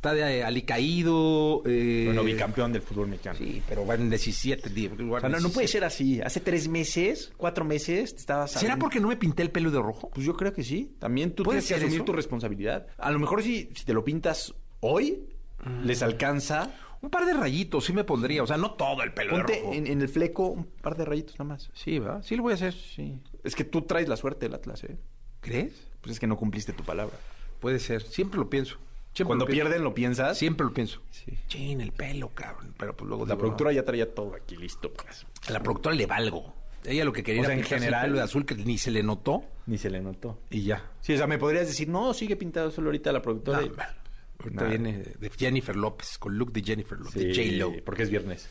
está 0.00 0.14
de 0.14 0.42
alicaído. 0.42 1.62
Eh, 1.66 2.04
Bueno, 2.06 2.24
bicampeón 2.24 2.72
del 2.72 2.80
fútbol 2.82 3.08
mexicano. 3.08 3.38
Sí, 3.38 3.62
pero 3.68 3.86
va 3.86 3.94
en 3.96 4.08
17. 4.08 4.70
di- 4.70 4.86
O 4.86 5.20
sea, 5.20 5.28
no, 5.28 5.40
no 5.40 5.50
puede 5.50 5.68
ser 5.68 5.84
así. 5.84 6.20
Hace 6.22 6.40
tres 6.40 6.68
meses, 6.68 7.32
cuatro 7.36 7.64
meses, 7.66 8.14
te 8.14 8.20
estabas... 8.20 8.50
¿Será 8.52 8.78
porque 8.78 8.98
no 8.98 9.08
me 9.08 9.16
pinté 9.16 9.42
el 9.42 9.50
pelo 9.50 9.70
de 9.70 9.78
rojo? 9.78 10.08
Pues 10.10 10.26
yo 10.26 10.34
creo 10.34 10.52
que 10.54 10.64
sí. 10.64 10.94
También 10.98 11.34
tú 11.34 11.42
¿Puede 11.42 11.58
tienes 11.60 11.68
que 11.68 11.74
asumir 11.74 11.94
eso? 11.96 12.04
tu 12.04 12.12
responsabilidad. 12.12 12.86
A 12.96 13.10
lo 13.10 13.18
mejor 13.18 13.42
si, 13.42 13.70
si 13.74 13.84
te 13.84 13.92
lo 13.92 14.02
pintas 14.04 14.54
hoy, 14.80 15.22
Mm. 15.62 15.84
les 15.84 16.02
alcanza. 16.02 16.72
Un 17.02 17.10
par 17.10 17.26
de 17.26 17.34
rayitos 17.34 17.84
sí 17.84 17.92
me 17.92 18.02
pondría. 18.04 18.42
O 18.42 18.46
sea, 18.46 18.56
no 18.56 18.70
todo 18.72 19.02
el 19.02 19.12
pelo 19.12 19.36
de 19.36 19.42
rojo. 19.42 19.72
en, 19.74 19.86
en 19.86 20.00
el 20.00 20.08
fleco 20.08 20.46
un 20.48 20.64
par 20.64 20.96
de 20.96 21.04
rayitos 21.04 21.34
nada 21.38 21.44
más. 21.50 21.70
Sí, 21.74 21.98
¿verdad? 21.98 22.22
Sí 22.22 22.34
lo 22.36 22.44
voy 22.44 22.52
a 22.52 22.54
hacer. 22.54 22.72
Sí. 22.72 23.20
Es 23.44 23.54
que 23.54 23.64
tú 23.64 23.82
traes 23.82 24.08
la 24.08 24.16
suerte 24.16 24.46
del 24.46 24.54
Atlas, 24.54 24.82
¿eh? 24.84 24.96
¿Crees? 25.42 25.74
Pues 26.00 26.12
es 26.14 26.20
que 26.20 26.26
no 26.26 26.38
cumpliste 26.38 26.72
tu 26.72 26.82
palabra. 26.84 27.14
Puede 27.60 27.78
ser. 27.78 28.00
Siempre 28.02 28.38
lo 28.40 28.48
pienso. 28.48 28.78
Siempre 29.12 29.28
Cuando 29.30 29.44
lo 29.46 29.50
pierden, 29.50 29.82
lo 29.84 29.92
piensas. 29.92 30.38
Siempre 30.38 30.64
lo 30.66 30.72
pienso. 30.72 31.00
Sí. 31.10 31.32
Chin, 31.48 31.80
el 31.80 31.92
pelo, 31.92 32.30
cabrón. 32.34 32.74
Pero 32.78 32.96
pues 32.96 33.08
luego 33.08 33.24
La 33.26 33.34
digo, 33.34 33.38
productora 33.40 33.72
ya 33.72 33.84
traía 33.84 34.14
todo 34.14 34.34
aquí 34.34 34.56
listo. 34.56 34.92
Pues. 34.92 35.26
A 35.48 35.52
la 35.52 35.62
productora 35.62 35.94
le 35.94 36.06
valgo. 36.06 36.54
Ella 36.84 37.04
lo 37.04 37.12
que 37.12 37.22
quería 37.22 37.42
O 37.42 37.44
sea, 37.44 37.52
era 37.54 37.60
en 37.62 37.66
general- 37.68 38.00
el 38.04 38.06
pelo 38.06 38.16
de 38.18 38.22
azul 38.24 38.46
que 38.46 38.54
ni 38.54 38.78
se 38.78 38.90
le 38.90 39.02
notó 39.02 39.42
Ni 39.66 39.76
se 39.76 39.90
le 39.90 40.00
notó. 40.00 40.38
y 40.48 40.62
ya. 40.62 40.90
Sí, 41.02 41.12
o 41.12 41.16
sea, 41.18 41.26
me 41.26 41.36
podrías 41.38 41.66
decir, 41.66 41.88
no, 41.88 42.14
sigue 42.14 42.36
pintado 42.36 42.70
solo 42.70 42.88
ahorita 42.88 43.12
la 43.12 43.20
productora. 43.20 43.60
No, 43.60 43.66
Y- 43.66 43.68
bueno, 43.70 43.92
ahorita 44.38 44.62
Nah. 44.62 44.68
viene 44.70 44.92
de 45.18 45.30
Jennifer 45.36 45.76
López, 45.76 46.16
con 46.16 46.38
look 46.38 46.52
de 46.52 46.62
Jennifer 46.62 46.98
López, 46.98 47.14
de 47.14 47.34
J-Lo. 47.34 47.84
Porque 47.84 48.04
es 48.04 48.10
viernes. 48.10 48.48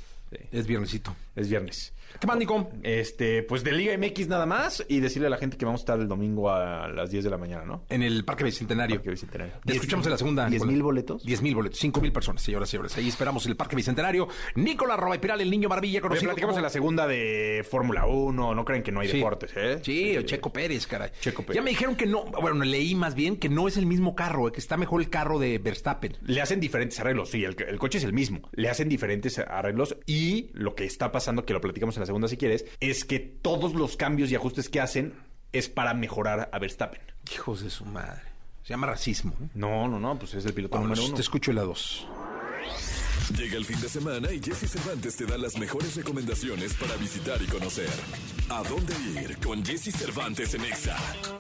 Es 0.52 0.68
viernesito. 0.68 1.16
es 1.36 1.50
viernes. 1.50 1.94
¿Qué 2.20 2.26
más, 2.26 2.38
Nico? 2.38 2.72
Este, 2.82 3.44
pues 3.44 3.64
de 3.64 3.72
Liga 3.72 3.96
MX 3.96 4.28
nada 4.30 4.48
más 4.48 4.84
y 4.90 5.00
decirle 5.00 5.28
a 5.28 5.30
la 5.30 5.38
gente 5.38 5.58
que 5.58 5.66
vamos 5.66 5.82
a 5.82 5.84
estar 5.84 6.00
el 6.00 6.08
domingo 6.08 6.50
a 6.50 6.88
las 6.88 7.12
10 7.12 7.24
de 7.24 7.30
la 7.30 7.38
mañana, 7.38 7.66
¿no? 7.66 7.86
En 7.88 8.02
el 8.02 8.26
Parque 8.26 8.44
Bicentenario. 8.44 8.96
Parque 8.96 9.12
Bicentenario. 9.12 9.54
Te 9.64 9.74
escuchamos 9.74 10.08
en 10.08 10.12
la 10.14 10.18
segunda. 10.18 10.44
¿Diez 10.48 10.54
Nicolás. 10.62 10.74
mil 10.74 10.84
boletos? 10.84 11.24
10 11.24 11.42
mil 11.44 11.54
boletos. 11.56 11.78
5 11.80 12.02
mil 12.02 12.12
personas, 12.12 12.42
señoras 12.42 12.68
y 12.70 12.72
señores. 12.72 12.98
Ahí 12.98 13.08
esperamos 13.08 13.46
el 13.46 13.56
Parque 13.56 13.76
Bicentenario. 13.76 14.28
Nicolás 14.56 15.00
Roba 15.00 15.16
y 15.16 15.20
Piral, 15.20 15.40
el 15.42 15.52
niño 15.52 15.70
maravilla 15.70 16.00
Oye, 16.00 16.02
conocido 16.02 16.30
platicamos 16.30 16.54
como- 16.54 16.60
en 16.60 16.64
la 16.64 16.70
segunda 16.72 17.08
de 17.08 17.64
Fórmula 17.70 18.08
1, 18.08 18.56
no 18.56 18.66
creen 18.66 18.82
que 18.82 18.92
no 18.92 19.02
hay 19.02 19.10
Sí. 19.10 19.18
deportes, 19.18 19.52
¿eh? 19.56 19.80
Sí, 19.84 20.18
o 20.18 20.24
Checo 20.24 20.52
Pérez, 20.52 20.88
caray. 20.88 21.12
Checo 21.22 21.44
Pérez. 21.44 21.58
Ya 21.58 21.62
me 21.62 21.70
dijeron 21.70 21.96
que 21.96 22.08
no, 22.08 22.26
bueno, 22.26 22.66
leí 22.66 22.96
más 22.96 23.14
bien 23.14 23.38
que 23.38 23.50
no 23.50 23.68
es 23.68 23.78
el 23.78 23.86
mismo 23.86 24.16
carro, 24.16 24.48
eh, 24.48 24.52
que 24.52 24.60
está 24.60 24.78
mejor 24.78 25.00
el 25.02 25.12
carro 25.12 25.38
de 25.38 25.60
Verstappen. 25.60 26.18
Le 26.24 26.42
hacen 26.42 26.60
diferentes 26.60 27.00
arreglos, 27.00 27.30
sí, 27.30 27.44
el, 27.44 27.56
el 27.68 27.78
coche 27.78 28.00
es 28.00 28.04
el 28.04 28.14
mismo. 28.14 28.50
Le 28.54 28.68
hacen 28.68 28.90
diferentes 28.90 29.38
arreglos 29.38 29.96
y 30.08 30.19
lo 30.54 30.76
que 30.76 30.86
está 30.86 31.12
pasando, 31.12 31.46
que 31.46 31.54
lo 31.54 31.62
platicamos 31.62 31.96
en 31.98 32.02
la 32.02 32.06
segunda 32.06 32.28
si 32.28 32.38
quieres, 32.38 32.66
es 32.80 33.06
que 33.06 33.20
todos 33.20 33.74
los 33.74 33.98
cambios 33.98 34.32
y 34.32 34.36
ajustes 34.36 34.70
que 34.70 34.80
hacen 34.80 35.14
es 35.52 35.70
para 35.70 35.94
mejorar 35.94 36.50
a 36.52 36.60
Verstappen. 36.60 37.02
Hijos 37.34 37.64
de 37.64 37.70
su 37.70 37.86
madre. 37.86 38.22
Se 38.64 38.70
llama 38.70 38.88
racismo. 38.88 39.34
¿eh? 39.42 39.48
No, 39.56 39.88
no, 39.88 40.00
no, 40.00 40.18
pues 40.18 40.34
es 40.36 40.46
el 40.46 40.54
piloto 40.54 40.80
número 40.80 41.04
uno. 41.04 41.16
te 41.16 41.22
escucho 41.22 41.52
en 41.52 41.56
la 41.56 41.64
2. 41.64 42.08
Llega 43.38 43.58
el 43.58 43.66
fin 43.66 43.80
de 43.80 43.88
semana 43.88 44.32
y 44.34 44.40
Jesse 44.40 44.70
Cervantes 44.70 45.16
te 45.16 45.26
da 45.26 45.38
las 45.38 45.58
mejores 45.58 45.96
recomendaciones 45.96 46.74
para 46.74 46.96
visitar 46.96 47.40
y 47.42 47.46
conocer. 47.46 47.90
¿A 48.50 48.64
dónde 48.64 48.94
ir 49.22 49.38
con 49.38 49.64
Jesse 49.64 49.96
Cervantes 49.96 50.56
en 50.56 50.66
Exa? 50.66 50.98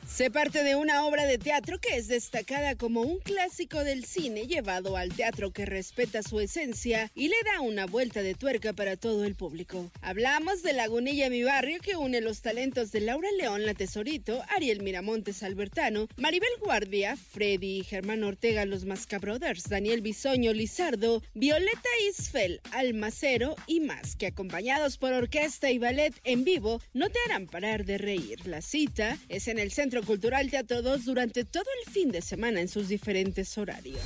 Se 0.07 0.29
parte 0.29 0.63
de 0.63 0.75
una 0.75 1.05
obra 1.05 1.25
de 1.25 1.39
teatro 1.39 1.79
que 1.79 1.97
es 1.97 2.07
destacada 2.07 2.75
como 2.75 3.01
un 3.01 3.17
clásico 3.17 3.83
del 3.83 4.05
cine 4.05 4.45
llevado 4.45 4.95
al 4.95 5.13
teatro 5.13 5.51
que 5.51 5.65
respeta 5.65 6.21
su 6.21 6.39
esencia 6.39 7.11
y 7.15 7.29
le 7.29 7.35
da 7.43 7.61
una 7.61 7.87
vuelta 7.87 8.21
de 8.21 8.35
tuerca 8.35 8.73
para 8.73 8.95
todo 8.95 9.23
el 9.23 9.33
público. 9.33 9.89
Hablamos 10.01 10.61
de 10.61 10.73
Lagunilla 10.73 11.31
Mi 11.31 11.43
Barrio 11.43 11.79
que 11.81 11.95
une 11.95 12.21
los 12.21 12.41
talentos 12.41 12.91
de 12.91 13.01
Laura 13.01 13.29
León 13.37 13.65
La 13.65 13.73
Tesorito, 13.73 14.43
Ariel 14.55 14.83
Miramontes 14.83 15.41
Albertano, 15.41 16.07
Maribel 16.17 16.49
Guardia, 16.61 17.17
Freddy 17.17 17.79
y 17.79 17.83
Germán 17.83 18.23
Ortega 18.23 18.65
Los 18.65 18.85
Masca 18.85 19.17
Brothers, 19.17 19.63
Daniel 19.63 20.01
Bisoño 20.01 20.53
Lizardo, 20.53 21.23
Violeta 21.33 21.78
Isfel, 22.09 22.61
Almacero 22.71 23.55
y 23.67 23.79
más, 23.79 24.15
que 24.15 24.27
acompañados 24.27 24.97
por 24.97 25.13
orquesta 25.13 25.69
y 25.71 25.77
ballet 25.77 26.13
en 26.23 26.43
vivo 26.43 26.81
no 26.93 27.09
te 27.09 27.19
harán 27.25 27.47
parar 27.47 27.85
de 27.85 27.97
reír. 27.97 28.45
La 28.47 28.61
cita 28.61 29.17
es 29.27 29.47
en 29.47 29.59
el 29.59 29.71
Centro 29.71 30.03
Cultural 30.03 30.49
Teatro 30.49 30.81
2 30.81 31.05
durante 31.05 31.45
todo 31.45 31.65
el 31.85 31.91
fin 31.91 32.11
de 32.11 32.21
semana 32.21 32.61
en 32.61 32.67
sus 32.67 32.87
diferentes 32.87 33.57
horarios. 33.57 33.99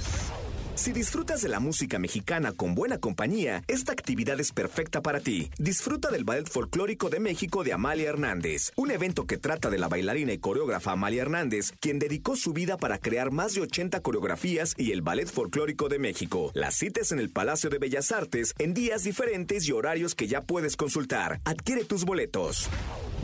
Si 0.75 0.91
disfrutas 0.91 1.43
de 1.43 1.49
la 1.49 1.59
música 1.59 1.99
mexicana 1.99 2.51
con 2.51 2.73
buena 2.73 2.97
compañía, 2.97 3.63
esta 3.67 3.91
actividad 3.91 4.39
es 4.39 4.51
perfecta 4.51 5.01
para 5.01 5.19
ti. 5.19 5.51
Disfruta 5.59 6.09
del 6.09 6.23
Ballet 6.23 6.49
Folclórico 6.49 7.11
de 7.11 7.19
México 7.19 7.63
de 7.63 7.73
Amalia 7.73 8.09
Hernández, 8.09 8.71
un 8.75 8.89
evento 8.89 9.27
que 9.27 9.37
trata 9.37 9.69
de 9.69 9.77
la 9.77 9.87
bailarina 9.87 10.33
y 10.33 10.39
coreógrafa 10.39 10.93
Amalia 10.93 11.21
Hernández, 11.21 11.73
quien 11.79 11.99
dedicó 11.99 12.35
su 12.35 12.53
vida 12.53 12.77
para 12.77 12.97
crear 12.97 13.31
más 13.31 13.53
de 13.53 13.61
80 13.61 13.99
coreografías 13.99 14.73
y 14.75 14.91
el 14.93 15.03
Ballet 15.03 15.29
Folclórico 15.29 15.89
de 15.89 15.99
México. 15.99 16.51
Las 16.55 16.73
citas 16.73 17.11
en 17.11 17.19
el 17.19 17.29
Palacio 17.29 17.69
de 17.69 17.77
Bellas 17.77 18.11
Artes 18.11 18.55
en 18.57 18.73
días 18.73 19.03
diferentes 19.03 19.67
y 19.67 19.73
horarios 19.73 20.15
que 20.15 20.27
ya 20.27 20.41
puedes 20.41 20.75
consultar. 20.75 21.39
Adquiere 21.45 21.85
tus 21.85 22.03
boletos. 22.03 22.67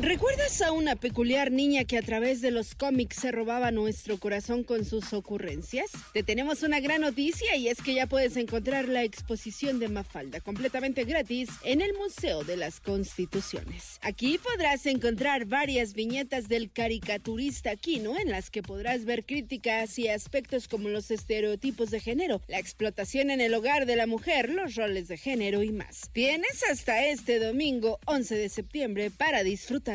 ¿Recuerdas 0.02 0.62
a 0.62 0.72
una 0.72 0.96
peculiar 0.96 1.52
niña 1.52 1.84
que 1.84 1.98
a 1.98 2.02
través 2.02 2.40
de 2.40 2.52
los 2.52 2.74
cómics 2.74 3.18
se 3.18 3.34
robaba 3.34 3.70
nuestro 3.72 4.18
corazón 4.18 4.64
con 4.64 4.86
sus 4.86 5.12
ocurrencias? 5.12 5.92
Te 6.14 6.24
tenemos 6.24 6.64
una 6.64 6.80
gran 6.80 7.02
noticia 7.02 7.58
y 7.58 7.68
es 7.68 7.82
que 7.82 7.94
ya 7.94 8.08
puedes 8.08 8.38
encontrar 8.38 8.88
la 8.88 9.04
exposición 9.04 9.78
de 9.78 9.90
Mafalda 9.90 10.40
completamente 10.40 11.04
gratis 11.04 11.50
en 11.66 11.82
el 11.82 11.94
Museo 11.96 12.46
de 12.46 12.56
las 12.56 12.80
Constituciones. 12.80 14.00
Aquí 14.02 14.38
podrás 14.38 14.86
encontrar 14.86 15.44
varias 15.44 15.94
viñetas 15.94 16.48
del 16.48 16.72
caricaturista 16.72 17.76
Kino 17.76 18.18
en 18.18 18.32
las 18.32 18.50
que 18.50 18.64
podrás 18.64 19.04
ver 19.04 19.26
críticas 19.26 20.00
y 20.00 20.08
aspectos 20.08 20.70
como 20.70 20.88
los 20.88 21.12
estereotipos 21.12 21.92
de 21.92 22.00
género, 22.00 22.42
la 22.48 22.60
explotación 22.60 23.32
en 23.32 23.42
el 23.42 23.54
hogar 23.54 23.86
de 23.86 23.98
la 23.98 24.08
mujer, 24.08 24.50
los 24.50 24.76
roles 24.76 25.10
de 25.10 25.18
género 25.18 25.62
y 25.62 25.74
más. 25.74 26.10
Tienes 26.14 26.64
hasta 26.72 27.06
este 27.06 27.38
domingo 27.40 28.00
11 28.06 28.36
de 28.36 28.48
septiembre 28.48 29.12
para 29.12 29.44
disfrutar 29.44 29.89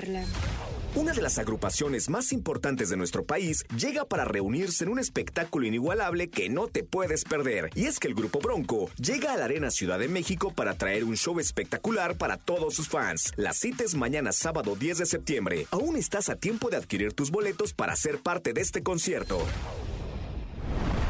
una 0.96 1.12
de 1.12 1.22
las 1.22 1.38
agrupaciones 1.38 2.09
más 2.09 2.33
importantes 2.33 2.88
de 2.88 2.96
nuestro 2.96 3.24
país 3.24 3.64
llega 3.76 4.04
para 4.04 4.24
reunirse 4.24 4.83
en 4.83 4.90
un 4.90 4.98
espectáculo 4.98 5.66
inigualable 5.66 6.30
que 6.30 6.48
no 6.48 6.66
te 6.66 6.83
puedes 6.83 7.24
perder. 7.24 7.70
Y 7.76 7.87
es 7.87 8.00
que 8.00 8.09
el 8.09 8.14
grupo 8.14 8.40
Bronco 8.40 8.90
llega 8.96 9.33
a 9.33 9.37
la 9.37 9.44
Arena 9.44 9.70
Ciudad 9.70 10.00
de 10.00 10.09
México 10.09 10.52
para 10.52 10.74
traer 10.74 11.04
un 11.04 11.16
show 11.16 11.38
espectacular 11.38 12.16
para 12.16 12.38
todos 12.38 12.74
sus 12.74 12.88
fans. 12.88 13.33
La 13.37 13.52
cita 13.52 13.85
es 13.85 13.94
mañana 13.94 14.33
sábado 14.33 14.74
10 14.74 14.98
de 14.98 15.07
septiembre. 15.07 15.66
Aún 15.70 15.96
estás 15.96 16.28
a 16.28 16.35
tiempo 16.35 16.70
de 16.70 16.76
adquirir 16.76 17.12
tus 17.12 17.30
boletos 17.30 17.72
para 17.72 17.94
ser 17.94 18.18
parte 18.18 18.52
de 18.52 18.62
este 18.62 18.83
concierto. 18.83 19.42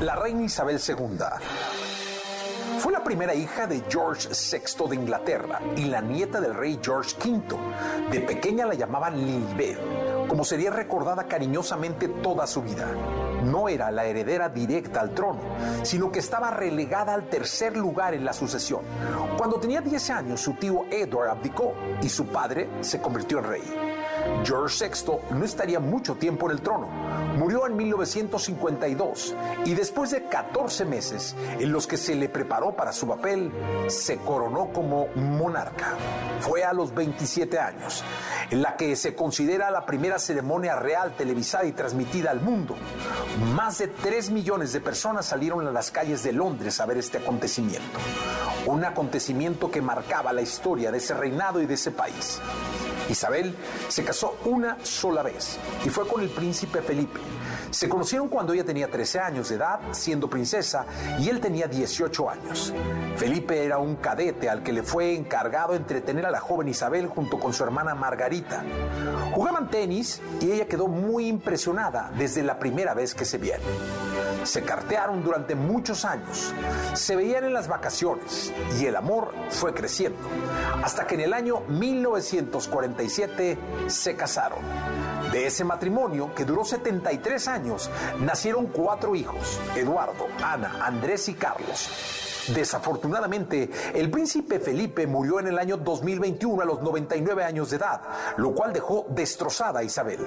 La 0.00 0.14
reina 0.16 0.44
Isabel 0.44 0.78
II 0.86 2.03
fue 2.78 2.92
la 2.92 3.02
primera 3.04 3.34
hija 3.34 3.66
de 3.66 3.82
George 3.88 4.28
VI 4.28 4.88
de 4.88 4.96
Inglaterra 4.96 5.60
y 5.76 5.84
la 5.84 6.00
nieta 6.00 6.40
del 6.40 6.54
rey 6.54 6.78
George 6.82 7.14
V. 7.18 7.56
De 8.10 8.20
pequeña 8.20 8.66
la 8.66 8.74
llamaban 8.74 9.16
Lilibet, 9.16 9.78
como 10.28 10.44
sería 10.44 10.70
recordada 10.70 11.24
cariñosamente 11.24 12.08
toda 12.08 12.46
su 12.46 12.62
vida. 12.62 12.86
No 13.44 13.68
era 13.68 13.90
la 13.90 14.06
heredera 14.06 14.48
directa 14.48 15.00
al 15.00 15.10
trono, 15.14 15.40
sino 15.82 16.10
que 16.10 16.18
estaba 16.20 16.50
relegada 16.50 17.14
al 17.14 17.28
tercer 17.28 17.76
lugar 17.76 18.14
en 18.14 18.24
la 18.24 18.32
sucesión. 18.32 18.82
Cuando 19.36 19.60
tenía 19.60 19.80
10 19.80 20.10
años, 20.10 20.40
su 20.40 20.54
tío 20.54 20.84
Edward 20.90 21.30
abdicó 21.30 21.74
y 22.02 22.08
su 22.08 22.26
padre 22.26 22.68
se 22.80 23.00
convirtió 23.00 23.38
en 23.38 23.44
rey. 23.44 24.03
George 24.44 24.88
VI 24.88 25.34
no 25.34 25.44
estaría 25.44 25.80
mucho 25.80 26.14
tiempo 26.16 26.46
en 26.46 26.52
el 26.52 26.62
trono. 26.62 26.88
Murió 27.36 27.66
en 27.66 27.76
1952 27.76 29.34
y 29.64 29.74
después 29.74 30.10
de 30.10 30.24
14 30.28 30.84
meses 30.84 31.34
en 31.58 31.72
los 31.72 31.86
que 31.86 31.96
se 31.96 32.14
le 32.14 32.28
preparó 32.28 32.76
para 32.76 32.92
su 32.92 33.08
papel, 33.08 33.50
se 33.88 34.18
coronó 34.18 34.72
como 34.72 35.08
monarca. 35.16 35.94
Fue 36.40 36.62
a 36.62 36.72
los 36.72 36.94
27 36.94 37.58
años, 37.58 38.04
en 38.50 38.62
la 38.62 38.76
que 38.76 38.94
se 38.96 39.14
considera 39.14 39.70
la 39.70 39.86
primera 39.86 40.18
ceremonia 40.18 40.76
real 40.76 41.14
televisada 41.16 41.64
y 41.64 41.72
transmitida 41.72 42.30
al 42.30 42.40
mundo. 42.40 42.76
Más 43.54 43.78
de 43.78 43.88
3 43.88 44.30
millones 44.30 44.72
de 44.72 44.80
personas 44.80 45.26
salieron 45.26 45.66
a 45.66 45.72
las 45.72 45.90
calles 45.90 46.22
de 46.22 46.32
Londres 46.32 46.80
a 46.80 46.86
ver 46.86 46.98
este 46.98 47.18
acontecimiento. 47.18 47.98
Un 48.66 48.84
acontecimiento 48.84 49.70
que 49.70 49.82
marcaba 49.82 50.32
la 50.32 50.42
historia 50.42 50.90
de 50.90 50.98
ese 50.98 51.14
reinado 51.14 51.60
y 51.60 51.66
de 51.66 51.74
ese 51.74 51.90
país. 51.90 52.40
Isabel 53.08 53.54
se 53.88 54.04
casó 54.04 54.36
una 54.44 54.78
sola 54.82 55.22
vez 55.22 55.58
y 55.84 55.88
fue 55.88 56.06
con 56.06 56.22
el 56.22 56.30
príncipe 56.30 56.82
Felipe. 56.82 57.20
Se 57.70 57.88
conocieron 57.88 58.28
cuando 58.28 58.52
ella 58.52 58.64
tenía 58.64 58.90
13 58.90 59.18
años 59.18 59.48
de 59.48 59.56
edad, 59.56 59.80
siendo 59.90 60.30
princesa, 60.30 60.86
y 61.18 61.28
él 61.28 61.40
tenía 61.40 61.66
18 61.66 62.30
años. 62.30 62.72
Felipe 63.16 63.64
era 63.64 63.78
un 63.78 63.96
cadete 63.96 64.48
al 64.48 64.62
que 64.62 64.72
le 64.72 64.84
fue 64.84 65.14
encargado 65.14 65.74
entretener 65.74 66.24
a 66.24 66.30
la 66.30 66.40
joven 66.40 66.68
Isabel 66.68 67.08
junto 67.08 67.38
con 67.40 67.52
su 67.52 67.64
hermana 67.64 67.94
Margarita. 67.94 68.62
Jugaban 69.32 69.70
tenis 69.70 70.20
y 70.40 70.52
ella 70.52 70.66
quedó 70.66 70.86
muy 70.86 71.26
impresionada 71.26 72.12
desde 72.16 72.42
la 72.42 72.58
primera 72.58 72.94
vez 72.94 73.14
que 73.14 73.24
se 73.24 73.38
vieron. 73.38 73.64
Se 74.44 74.62
cartearon 74.62 75.22
durante 75.22 75.54
muchos 75.54 76.04
años, 76.04 76.52
se 76.94 77.16
veían 77.16 77.44
en 77.44 77.52
las 77.52 77.68
vacaciones 77.68 78.52
y 78.78 78.86
el 78.86 78.96
amor 78.96 79.32
fue 79.50 79.72
creciendo, 79.72 80.18
hasta 80.82 81.06
que 81.06 81.14
en 81.14 81.22
el 81.22 81.32
año 81.32 81.60
1947 81.68 83.58
se 83.86 84.16
casaron. 84.16 84.58
De 85.32 85.46
ese 85.46 85.64
matrimonio, 85.64 86.34
que 86.34 86.44
duró 86.44 86.64
73 86.64 87.48
años, 87.48 87.90
nacieron 88.20 88.66
cuatro 88.66 89.14
hijos, 89.14 89.58
Eduardo, 89.74 90.26
Ana, 90.42 90.84
Andrés 90.84 91.28
y 91.28 91.34
Carlos. 91.34 91.88
Desafortunadamente, 92.54 93.70
el 93.94 94.10
príncipe 94.10 94.60
Felipe 94.60 95.06
murió 95.06 95.40
en 95.40 95.46
el 95.48 95.58
año 95.58 95.78
2021 95.78 96.62
a 96.62 96.66
los 96.66 96.82
99 96.82 97.42
años 97.42 97.70
de 97.70 97.76
edad, 97.76 98.02
lo 98.36 98.54
cual 98.54 98.72
dejó 98.72 99.06
destrozada 99.08 99.80
a 99.80 99.84
Isabel. 99.84 100.20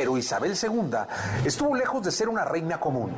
Pero 0.00 0.16
Isabel 0.16 0.56
II 0.56 0.96
estuvo 1.44 1.74
lejos 1.74 2.02
de 2.02 2.10
ser 2.10 2.30
una 2.30 2.42
reina 2.42 2.80
común. 2.80 3.12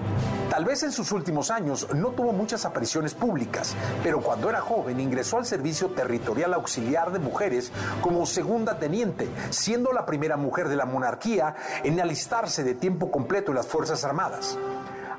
Tal 0.50 0.64
vez 0.64 0.82
en 0.82 0.90
sus 0.90 1.12
últimos 1.12 1.52
años 1.52 1.86
no 1.94 2.08
tuvo 2.08 2.32
muchas 2.32 2.64
apariciones 2.64 3.14
públicas, 3.14 3.76
pero 4.02 4.20
cuando 4.20 4.50
era 4.50 4.60
joven 4.60 4.98
ingresó 4.98 5.38
al 5.38 5.46
Servicio 5.46 5.90
Territorial 5.90 6.54
Auxiliar 6.54 7.12
de 7.12 7.20
Mujeres 7.20 7.70
como 8.00 8.26
segunda 8.26 8.80
teniente, 8.80 9.28
siendo 9.50 9.92
la 9.92 10.04
primera 10.04 10.36
mujer 10.36 10.68
de 10.68 10.74
la 10.74 10.84
monarquía 10.84 11.54
en 11.84 12.00
alistarse 12.00 12.64
de 12.64 12.74
tiempo 12.74 13.12
completo 13.12 13.52
en 13.52 13.58
las 13.58 13.68
Fuerzas 13.68 14.02
Armadas. 14.02 14.58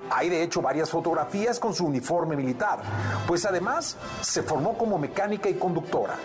Hay 0.10 0.28
de 0.28 0.44
hecho 0.44 0.62
varias 0.62 0.90
fotografías 0.90 1.62
con 1.62 1.74
su 1.74 1.86
uniforme 1.86 2.36
militar, 2.36 2.82
pues 3.26 3.46
además 3.46 3.96
se 4.20 4.44
formó 4.44 4.78
como 4.78 4.98
mecánica 4.98 5.48
y 5.48 5.54
conductora. 5.54 6.18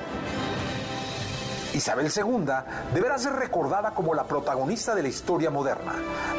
Isabel 1.75 2.11
II 2.15 2.47
deberá 2.95 3.19
ser 3.19 3.35
recordada 3.35 3.93
como 3.95 4.15
la 4.15 4.25
protagonista 4.25 4.95
de 4.95 5.03
la 5.03 5.09
historia 5.09 5.51
moderna. 5.51 5.93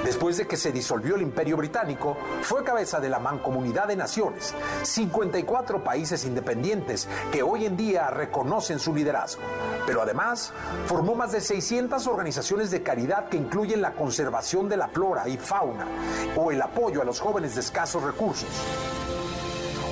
Después 0.03 0.37
de 0.37 0.47
que 0.47 0.57
se 0.57 0.71
disolvió 0.71 1.15
el 1.15 1.21
Imperio 1.21 1.57
Británico, 1.57 2.17
fue 2.41 2.63
cabeza 2.63 2.99
de 2.99 3.09
la 3.09 3.19
Mancomunidad 3.19 3.87
de 3.87 3.95
Naciones, 3.95 4.53
54 4.83 5.83
países 5.83 6.25
independientes 6.25 7.07
que 7.31 7.43
hoy 7.43 7.65
en 7.65 7.77
día 7.77 8.09
reconocen 8.09 8.79
su 8.79 8.93
liderazgo. 8.93 9.41
Pero 9.85 10.01
además, 10.01 10.51
formó 10.87 11.15
más 11.15 11.31
de 11.31 11.41
600 11.41 12.07
organizaciones 12.07 12.71
de 12.71 12.83
caridad 12.83 13.29
que 13.29 13.37
incluyen 13.37 13.81
la 13.81 13.93
conservación 13.93 14.67
de 14.67 14.77
la 14.77 14.87
flora 14.87 15.27
y 15.27 15.37
fauna 15.37 15.87
o 16.35 16.51
el 16.51 16.61
apoyo 16.61 17.01
a 17.01 17.05
los 17.05 17.19
jóvenes 17.19 17.55
de 17.55 17.61
escasos 17.61 18.03
recursos. 18.03 18.49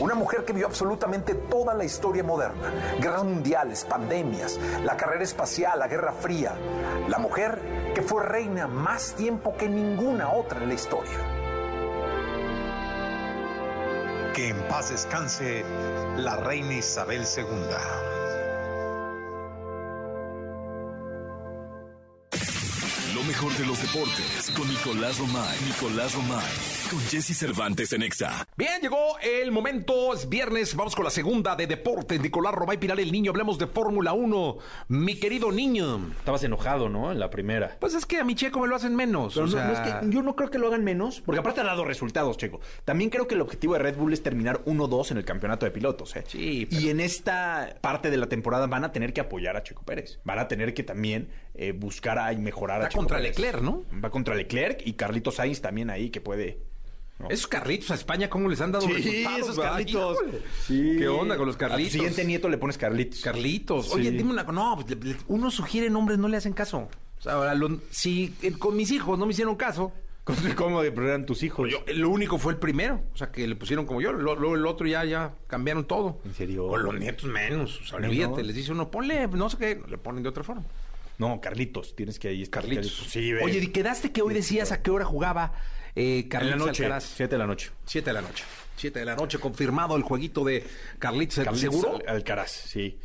Una 0.07 0.15
mujer 0.15 0.45
que 0.45 0.53
vio 0.53 0.67
absolutamente 0.67 1.33
toda 1.33 1.73
la 1.73 1.83
historia 1.83 2.23
moderna, 2.23 2.71
guerras 3.01 3.25
mundiales, 3.25 3.83
pandemias, 3.83 4.57
la 4.85 4.95
carrera 4.95 5.25
espacial, 5.25 5.77
la 5.79 5.89
Guerra 5.89 6.13
Fría. 6.13 6.55
La 7.09 7.17
mujer 7.17 7.91
que 7.93 8.01
fue 8.01 8.23
reina 8.23 8.67
más 8.67 9.15
tiempo 9.15 9.57
que 9.57 9.67
ninguna 9.67 10.31
otra 10.31 10.63
en 10.63 10.69
la 10.69 10.75
historia. 10.75 11.11
Que 14.33 14.47
en 14.47 14.67
paz 14.69 14.91
descanse 14.91 15.65
la 16.15 16.37
reina 16.37 16.75
Isabel 16.75 17.25
II. 17.25 18.26
Mejor 23.39 23.53
de 23.55 23.65
los 23.67 23.79
deportes 23.79 24.51
con 24.57 24.67
Nicolás 24.67 25.19
Romay. 25.19 25.57
Nicolás 25.67 26.15
Romay. 26.15 26.43
Con 26.89 26.99
Jesse 27.01 27.37
Cervantes 27.37 27.93
en 27.93 28.01
Exa. 28.01 28.47
Bien, 28.57 28.81
llegó 28.81 28.97
el 29.21 29.51
momento, 29.51 30.11
es 30.15 30.27
viernes, 30.27 30.75
vamos 30.75 30.95
con 30.95 31.05
la 31.05 31.11
segunda 31.11 31.55
de 31.55 31.67
deportes. 31.67 32.19
Nicolás 32.19 32.55
Romay 32.55 32.77
Piral, 32.79 32.97
el 32.99 33.11
niño, 33.11 33.29
hablemos 33.29 33.59
de 33.59 33.67
Fórmula 33.67 34.13
1. 34.13 34.57
Mi 34.87 35.19
querido 35.19 35.51
niño. 35.51 36.09
Estabas 36.17 36.43
enojado, 36.45 36.89
¿no? 36.89 37.11
En 37.11 37.19
la 37.19 37.29
primera. 37.29 37.77
Pues 37.79 37.93
es 37.93 38.07
que 38.07 38.17
a 38.17 38.23
mi 38.23 38.33
Checo 38.33 38.59
me 38.59 38.67
lo 38.67 38.75
hacen 38.75 38.95
menos. 38.95 39.35
Pero 39.35 39.45
o 39.45 39.49
no- 39.49 39.53
sea, 39.55 39.65
no 39.67 39.73
es 39.73 39.79
que 39.81 40.09
yo 40.09 40.23
no 40.23 40.35
creo 40.35 40.49
que 40.49 40.57
lo 40.57 40.67
hagan 40.69 40.83
menos, 40.83 41.21
porque 41.23 41.39
aparte 41.39 41.61
ha 41.61 41.65
dado 41.65 41.85
resultados, 41.85 42.37
Checo. 42.37 42.59
También 42.85 43.11
creo 43.11 43.27
que 43.27 43.35
el 43.35 43.41
objetivo 43.41 43.73
de 43.73 43.79
Red 43.79 43.97
Bull 43.97 44.13
es 44.13 44.23
terminar 44.23 44.63
1-2 44.65 45.11
en 45.11 45.17
el 45.17 45.25
campeonato 45.25 45.67
de 45.67 45.71
pilotos, 45.71 46.15
¿eh? 46.15 46.23
Sí, 46.27 46.65
pero- 46.67 46.81
Y 46.81 46.89
en 46.89 46.99
esta 47.01 47.75
parte 47.81 48.09
de 48.09 48.17
la 48.17 48.25
temporada 48.29 48.65
van 48.65 48.83
a 48.83 48.91
tener 48.91 49.13
que 49.13 49.21
apoyar 49.21 49.55
a 49.57 49.61
Checo 49.61 49.83
Pérez. 49.83 50.17
Van 50.23 50.39
a 50.39 50.47
tener 50.47 50.73
que 50.73 50.81
también 50.81 51.29
eh, 51.57 51.71
buscar 51.71 52.19
a 52.19 52.31
y 52.33 52.37
mejorar 52.37 52.79
a 52.81 52.83
Va 52.83 52.89
Checo 52.89 52.99
contra 52.99 53.17
Pérez. 53.17 53.37
Leclerc, 53.37 53.61
¿no? 53.61 53.83
Va 54.03 54.09
contra 54.09 54.35
Leclerc 54.35 54.81
y 54.85 54.93
Carlitos 54.93 55.35
Sainz 55.35 55.59
también 55.61 55.89
ahí 55.89 56.09
que 56.09 56.21
puede. 56.21 56.59
¿no? 57.19 57.29
Esos 57.29 57.47
Carlitos 57.47 57.89
a 57.89 57.95
España, 57.95 58.29
¿cómo 58.29 58.47
les 58.47 58.61
han 58.61 58.71
dado 58.71 58.85
Sí, 58.85 58.93
resultados? 58.93 59.39
esos? 59.39 59.59
Carlitos. 59.59 60.17
Sí. 60.65 60.95
¿Qué 60.99 61.07
onda 61.07 61.35
con 61.35 61.47
los 61.47 61.55
A 61.55 61.59
tu 61.59 61.65
Carlitos? 61.65 61.93
siguiente 61.93 62.23
nieto 62.25 62.47
le 62.47 62.57
pones 62.59 62.77
Carlitos. 62.77 63.21
Carlitos. 63.21 63.87
Sí. 63.87 63.93
Oye, 63.95 64.11
dime 64.11 64.31
una 64.31 64.45
cosa. 64.45 64.53
No, 64.55 64.77
pues, 64.85 65.15
uno 65.27 65.49
sugiere 65.49 65.89
nombres, 65.89 66.19
no 66.19 66.27
le 66.27 66.37
hacen 66.37 66.53
caso. 66.53 66.87
O 67.17 67.21
sea, 67.21 67.33
ahora, 67.33 67.55
lo- 67.55 67.79
si 67.89 68.35
eh, 68.43 68.51
con 68.51 68.75
mis 68.77 68.91
hijos 68.91 69.17
no 69.17 69.25
me 69.25 69.31
hicieron 69.31 69.55
caso, 69.55 69.91
¿Cómo 70.57 70.81
de 70.83 70.89
eran 70.89 71.25
tus 71.25 71.41
hijos? 71.41 71.69
yo, 71.71 71.79
lo 71.95 72.09
único 72.09 72.37
fue 72.37 72.51
el 72.53 72.59
primero. 72.59 73.01
O 73.13 73.17
sea, 73.17 73.31
que 73.31 73.47
le 73.47 73.55
pusieron 73.55 73.85
como 73.85 74.01
yo. 74.01 74.11
Luego 74.11 74.55
el 74.55 74.65
otro 74.67 74.85
ya, 74.85 75.03
ya 75.05 75.33
cambiaron 75.47 75.85
todo. 75.85 76.19
¿En 76.25 76.33
serio? 76.33 76.67
Con 76.67 76.83
los 76.83 76.93
nietos 76.99 77.25
menos. 77.29 77.79
O 77.81 77.85
sea, 77.85 77.97
olvídate. 77.97 78.43
Les 78.43 78.53
dice 78.55 78.73
uno, 78.73 78.91
ponle, 78.91 79.25
no 79.27 79.49
sé 79.49 79.57
qué, 79.57 79.81
le 79.87 79.97
ponen 79.97 80.21
de 80.23 80.29
otra 80.29 80.43
forma. 80.43 80.63
No, 81.17 81.41
Carlitos. 81.41 81.95
Tienes 81.95 82.19
que 82.19 82.27
ahí 82.29 82.43
estar. 82.43 82.61
Carlitos. 82.63 83.07
Sí, 83.09 83.33
ve. 83.33 83.43
Oye, 83.43 83.59
¿y 83.59 83.67
quedaste 83.67 84.11
que 84.11 84.21
hoy 84.21 84.33
decías 84.33 84.71
a 84.71 84.81
qué 84.81 84.91
hora 84.91 85.05
jugaba 85.05 85.53
eh, 85.95 86.19
en 86.19 86.23
la 86.23 86.29
Carlitos 86.29 86.67
noche. 86.67 86.83
Alcaraz? 86.85 87.03
7 87.15 87.35
de 87.35 87.39
la 87.39 87.47
noche. 87.47 87.71
Siete 87.85 88.09
de 88.09 88.13
la 88.13 88.21
noche. 88.21 88.43
Siete 88.75 88.99
de 88.99 89.05
la 89.05 89.15
noche, 89.15 89.39
confirmado 89.39 89.95
el 89.95 90.03
jueguito 90.03 90.43
de 90.43 90.63
Carlitos. 90.99 91.43
Carlitos 91.43 91.59
¿Seguro? 91.59 91.95
Al- 92.07 92.15
Alcaraz, 92.17 92.51
sí. 92.51 92.99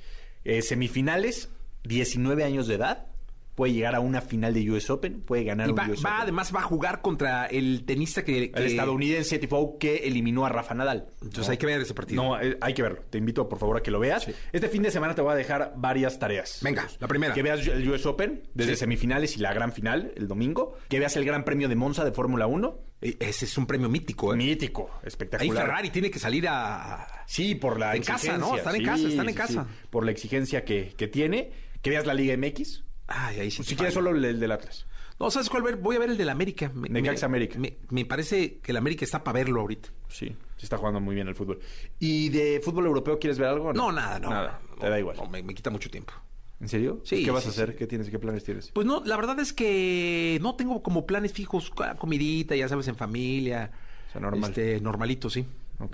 Eh, 0.44 0.60
semifinales, 0.60 1.48
19 1.84 2.44
años 2.44 2.66
de 2.66 2.74
edad. 2.74 3.06
Puede 3.54 3.74
llegar 3.74 3.94
a 3.94 4.00
una 4.00 4.22
final 4.22 4.54
de 4.54 4.70
US 4.70 4.88
Open. 4.88 5.20
Puede 5.20 5.44
ganar 5.44 5.66
Y 5.68 5.72
un 5.72 5.78
va, 5.78 5.82
US 5.90 5.98
va, 6.04 6.10
Open. 6.12 6.22
además 6.22 6.54
va 6.54 6.60
a 6.60 6.62
jugar 6.62 7.02
contra 7.02 7.46
el 7.46 7.84
tenista 7.84 8.24
que... 8.24 8.50
que- 8.50 8.58
El 8.58 8.66
estadounidense 8.66 9.38
Tifoe 9.38 9.76
que 9.78 9.96
eliminó 10.06 10.46
a 10.46 10.48
Rafa 10.48 10.74
Nadal. 10.74 11.08
Entonces 11.20 11.50
hay 11.50 11.58
que 11.58 11.66
ver 11.66 11.80
ese 11.82 11.92
partido. 11.92 12.22
No, 12.22 12.40
eh, 12.40 12.56
hay 12.62 12.72
que 12.72 12.82
verlo. 12.82 13.00
Te 13.10 13.18
invito, 13.18 13.48
por 13.50 13.58
favor, 13.58 13.76
a 13.76 13.82
que 13.82 13.90
lo 13.90 14.00
veas. 14.00 14.26
Este 14.52 14.68
fin 14.68 14.82
de 14.82 14.90
semana 14.90 15.14
te 15.14 15.20
voy 15.20 15.32
a 15.32 15.36
dejar 15.36 15.74
varias 15.76 16.18
tareas. 16.18 16.60
Venga, 16.62 16.88
la 16.98 17.06
primera. 17.08 17.34
Que 17.34 17.42
veas 17.42 17.66
el 17.66 17.88
US 17.90 18.06
Open, 18.06 18.42
desde 18.54 18.72
Sí. 18.72 18.80
semifinales 18.80 19.36
y 19.36 19.40
la 19.40 19.52
gran 19.52 19.72
final, 19.72 20.12
el 20.16 20.28
domingo. 20.28 20.78
Que 20.88 20.98
veas 20.98 21.14
el 21.16 21.24
Gran 21.26 21.44
Premio 21.44 21.68
de 21.68 21.76
Monza 21.76 22.04
de 22.06 22.12
Fórmula 22.12 22.46
1. 22.46 22.78
Eh, 23.02 23.16
Ese 23.20 23.44
es 23.44 23.58
un 23.58 23.66
premio 23.66 23.88
mítico, 23.90 24.32
¿eh? 24.32 24.36
Mítico, 24.36 24.90
Ahí 24.94 25.08
espectacular. 25.08 25.66
Ferrari 25.66 25.90
tiene 25.90 26.10
que 26.10 26.18
salir 26.18 26.46
a... 26.48 27.06
Sí, 27.26 27.54
por 27.54 27.78
la 27.78 27.94
En 27.96 28.02
casa. 28.02 28.38
¿no? 28.38 28.56
Están 28.56 28.76
en 28.76 28.80
sí, 28.80 28.86
casa, 28.86 29.08
están 29.08 29.28
en 29.28 29.34
casa. 29.34 29.66
Por 29.90 30.04
la 30.06 30.10
exigencia 30.12 30.64
que, 30.64 30.94
que 30.96 31.06
tiene. 31.08 31.50
Que 31.82 31.90
veas 31.90 32.06
la 32.06 32.14
Liga 32.14 32.34
MX. 32.36 32.84
Ay, 33.14 33.40
ahí 33.40 33.50
sí. 33.50 33.62
Si 33.62 33.70
te 33.70 33.76
quieres 33.76 33.94
solo 33.94 34.10
el, 34.10 34.24
el 34.24 34.40
del 34.40 34.52
Atlas. 34.52 34.86
No, 35.20 35.30
¿sabes 35.30 35.48
cuál 35.50 35.62
ver? 35.62 35.76
Voy 35.76 35.96
a 35.96 35.98
ver 36.00 36.10
el 36.10 36.16
del 36.16 36.30
América. 36.30 36.70
Me, 36.74 36.88
Necaxa 36.88 37.26
América. 37.26 37.58
Me, 37.58 37.76
me 37.90 38.04
parece 38.04 38.58
que 38.58 38.72
el 38.72 38.76
América 38.76 39.04
está 39.04 39.22
para 39.22 39.38
verlo 39.38 39.60
ahorita. 39.60 39.90
Sí, 40.08 40.34
se 40.56 40.66
está 40.66 40.76
jugando 40.78 41.00
muy 41.00 41.14
bien 41.14 41.28
el 41.28 41.34
fútbol. 41.34 41.60
¿Y 42.00 42.30
de 42.30 42.60
fútbol 42.64 42.86
europeo 42.86 43.18
quieres 43.18 43.38
ver 43.38 43.48
algo? 43.48 43.68
o 43.68 43.72
No, 43.72 43.92
nada, 43.92 44.18
no. 44.18 44.30
Nada, 44.30 44.60
no, 44.70 44.76
te 44.76 44.88
da 44.88 44.98
igual. 44.98 45.16
no, 45.16 45.26
me, 45.28 45.42
me 45.42 45.54
quita 45.54 45.70
mucho 45.70 45.90
tiempo. 45.90 46.12
¿En 46.60 46.68
serio? 46.68 47.00
Sí, 47.04 47.24
¿Qué 47.24 47.30
vas 47.30 47.42
sí, 47.42 47.48
a 47.48 47.52
hacer? 47.52 47.70
sí. 47.72 47.76
¿Qué 47.78 47.86
tienes? 47.86 48.08
¿Qué 48.08 48.18
planes 48.18 48.44
tienes? 48.44 48.70
Pues 48.72 48.86
no, 48.86 49.02
la 49.04 49.16
verdad 49.16 49.38
es 49.40 49.52
que 49.52 50.38
no 50.42 50.54
tengo 50.54 50.82
como 50.82 51.06
planes 51.06 51.32
fijos, 51.32 51.72
ah, 51.78 51.94
comidita, 51.98 52.54
ya 52.56 52.68
sabes, 52.68 52.88
en 52.88 52.96
familia. 52.96 53.70
O 54.08 54.12
sea, 54.12 54.20
normal. 54.20 54.50
Este, 54.50 54.80
normalito, 54.80 55.28
sí. 55.30 55.44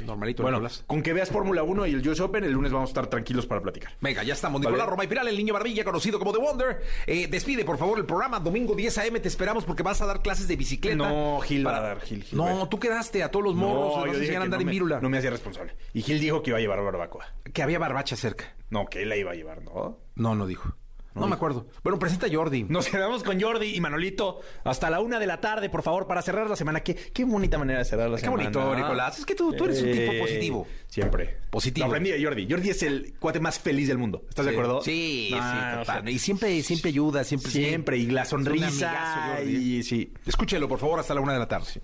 Normalito, 0.04 0.42
Bueno, 0.42 0.58
Nicolás. 0.58 0.84
con 0.86 1.02
que 1.02 1.12
veas 1.12 1.30
Fórmula 1.30 1.62
1 1.62 1.86
y 1.86 1.92
el 1.94 2.08
US 2.08 2.20
Open, 2.20 2.44
el 2.44 2.52
lunes 2.52 2.72
vamos 2.72 2.88
a 2.88 2.90
estar 2.90 3.06
tranquilos 3.08 3.46
para 3.46 3.60
platicar. 3.60 3.92
Venga, 4.00 4.22
ya 4.22 4.34
estamos. 4.34 4.60
Vale. 4.60 4.70
Nicolás 4.72 4.88
Roma 4.90 5.04
y 5.04 5.06
Piral, 5.06 5.28
el 5.28 5.36
niño 5.36 5.54
barbilla, 5.54 5.84
conocido 5.84 6.18
como 6.18 6.32
The 6.32 6.38
Wonder. 6.38 6.82
Eh, 7.06 7.26
despide, 7.28 7.64
por 7.64 7.78
favor, 7.78 7.98
el 7.98 8.04
programa. 8.06 8.40
Domingo 8.40 8.74
10 8.74 8.98
a.m. 8.98 9.20
te 9.20 9.28
esperamos 9.28 9.64
porque 9.64 9.82
vas 9.82 10.00
a 10.02 10.06
dar 10.06 10.22
clases 10.22 10.48
de 10.48 10.56
bicicleta. 10.56 10.96
No, 10.96 11.40
Gil 11.40 11.66
va 11.66 11.76
a 11.76 11.80
dar, 11.80 12.00
Gil, 12.00 12.22
Gil, 12.22 12.38
No, 12.38 12.68
tú 12.68 12.78
quedaste 12.78 13.22
a 13.22 13.30
todos 13.30 13.44
los 13.44 13.54
morros. 13.54 13.96
No, 13.96 14.02
a 14.04 14.14
dije 14.18 14.36
a 14.36 14.42
andar 14.42 14.60
no 14.60 14.70
en. 14.70 15.00
No 15.00 15.08
me 15.08 15.18
hacía 15.18 15.30
responsable. 15.30 15.74
Y 15.94 16.02
Gil 16.02 16.20
dijo 16.20 16.42
que 16.42 16.50
iba 16.50 16.58
a 16.58 16.60
llevar 16.60 16.82
barbacoa. 16.82 17.26
Que 17.52 17.62
había 17.62 17.78
barbacha 17.78 18.16
cerca. 18.16 18.54
No, 18.70 18.86
que 18.86 19.02
él 19.02 19.08
la 19.08 19.16
iba 19.16 19.32
a 19.32 19.34
llevar, 19.34 19.62
¿no? 19.62 19.98
No, 20.14 20.34
no 20.34 20.46
dijo. 20.46 20.74
No, 21.18 21.26
me 21.28 21.34
acuerdo. 21.34 21.66
Bueno, 21.82 21.98
presenta 21.98 22.26
a 22.26 22.30
Jordi. 22.32 22.64
Nos 22.64 22.88
quedamos 22.88 23.22
con 23.22 23.40
Jordi 23.40 23.74
y 23.74 23.80
Manolito 23.80 24.40
hasta 24.64 24.88
la 24.90 25.00
una 25.00 25.18
de 25.18 25.26
la 25.26 25.40
tarde, 25.40 25.68
por 25.70 25.82
favor, 25.82 26.06
para 26.06 26.22
cerrar 26.22 26.48
la 26.48 26.56
semana. 26.56 26.80
Qué, 26.80 26.94
qué 26.94 27.24
bonita 27.24 27.58
manera 27.58 27.80
de 27.80 27.84
cerrar 27.84 28.08
la 28.10 28.16
Qué 28.16 28.22
semana. 28.24 28.44
bonito, 28.44 28.74
Nicolás. 28.74 29.18
Es 29.18 29.26
que 29.26 29.34
tú- 29.34 29.52
tú 29.52 29.64
eres 29.64 29.82
un 29.82 29.92
tipo 29.92 30.12
positivo. 30.18 30.66
Siempre. 30.88 31.36
Positivo. 31.50 31.86
Lo 31.86 31.92
aprendí 31.92 32.10
de 32.10 32.22
Jordi. 32.24 32.46
Jordi 32.50 32.70
es 32.70 32.82
el 32.82 33.14
cuate 33.18 33.40
más 33.40 33.58
feliz 33.58 33.88
del 33.88 33.98
mundo. 33.98 34.22
¿Estás 34.28 34.46
de 34.46 34.52
acuerdo? 34.52 34.80
Sí, 34.82 35.28
No, 35.32 35.36
sí, 35.38 35.56
o 35.58 35.78
total. 35.80 36.02
sea, 36.02 36.10
y 36.10 36.18
siempre, 36.18 36.62
siempre 36.62 36.88
ayuda, 36.90 37.24
siempre. 37.24 37.50
Siempre. 37.50 37.96
Y 37.98 38.06
la 38.06 38.24
sonrisa. 38.24 38.66
amigazo, 38.66 39.42
¿eh? 39.42 39.50
y 39.50 39.82
sí. 39.82 40.12
Escúchelo, 40.26 40.68
por 40.68 40.78
favor, 40.78 40.98
hasta 41.00 41.14
la 41.14 41.20
una 41.20 41.32
de 41.34 41.38
la 41.40 41.48
tarde. 41.48 41.80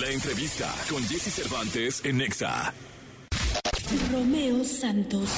La 0.00 0.10
entrevista 0.10 0.72
con 0.90 1.02
Jesse 1.04 1.32
Cervantes 1.32 2.04
en 2.04 2.18
Nexa. 2.18 2.72
Romeo 4.12 4.64
Santos. 4.64 5.30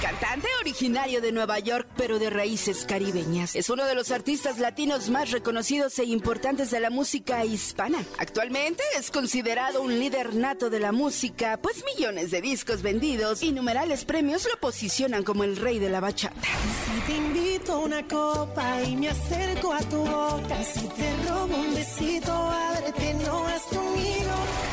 Cantante 0.00 0.48
originario 0.62 1.20
de 1.20 1.32
Nueva 1.32 1.58
York, 1.58 1.86
pero 1.96 2.18
de 2.18 2.30
raíces 2.30 2.86
caribeñas. 2.86 3.54
Es 3.54 3.68
uno 3.68 3.84
de 3.84 3.94
los 3.94 4.10
artistas 4.10 4.58
latinos 4.58 5.10
más 5.10 5.30
reconocidos 5.30 5.98
e 5.98 6.04
importantes 6.04 6.70
de 6.70 6.80
la 6.80 6.88
música 6.88 7.44
hispana. 7.44 7.98
Actualmente 8.16 8.82
es 8.98 9.10
considerado 9.10 9.82
un 9.82 9.98
líder 9.98 10.34
nato 10.34 10.70
de 10.70 10.80
la 10.80 10.92
música, 10.92 11.58
pues 11.60 11.84
millones 11.94 12.30
de 12.30 12.40
discos 12.40 12.80
vendidos 12.80 13.42
y 13.42 13.52
numerales 13.52 14.06
premios 14.06 14.48
lo 14.50 14.58
posicionan 14.58 15.22
como 15.22 15.44
el 15.44 15.56
rey 15.56 15.78
de 15.78 15.90
la 15.90 16.00
bachata. 16.00 16.48
Si 16.86 17.12
te 17.12 17.18
invito 17.18 17.72
a 17.74 17.78
una 17.80 18.08
copa 18.08 18.82
y 18.82 18.96
me 18.96 19.10
acerco 19.10 19.74
a 19.74 19.80
tu 19.80 19.98
boca, 19.98 20.64
si 20.64 20.88
te 20.88 21.28
robo 21.28 21.54
un 21.54 21.74
besito, 21.74 22.32
ábrete, 22.32 23.14
no 23.22 23.42
vas 23.42 23.62
conmigo. 23.64 24.30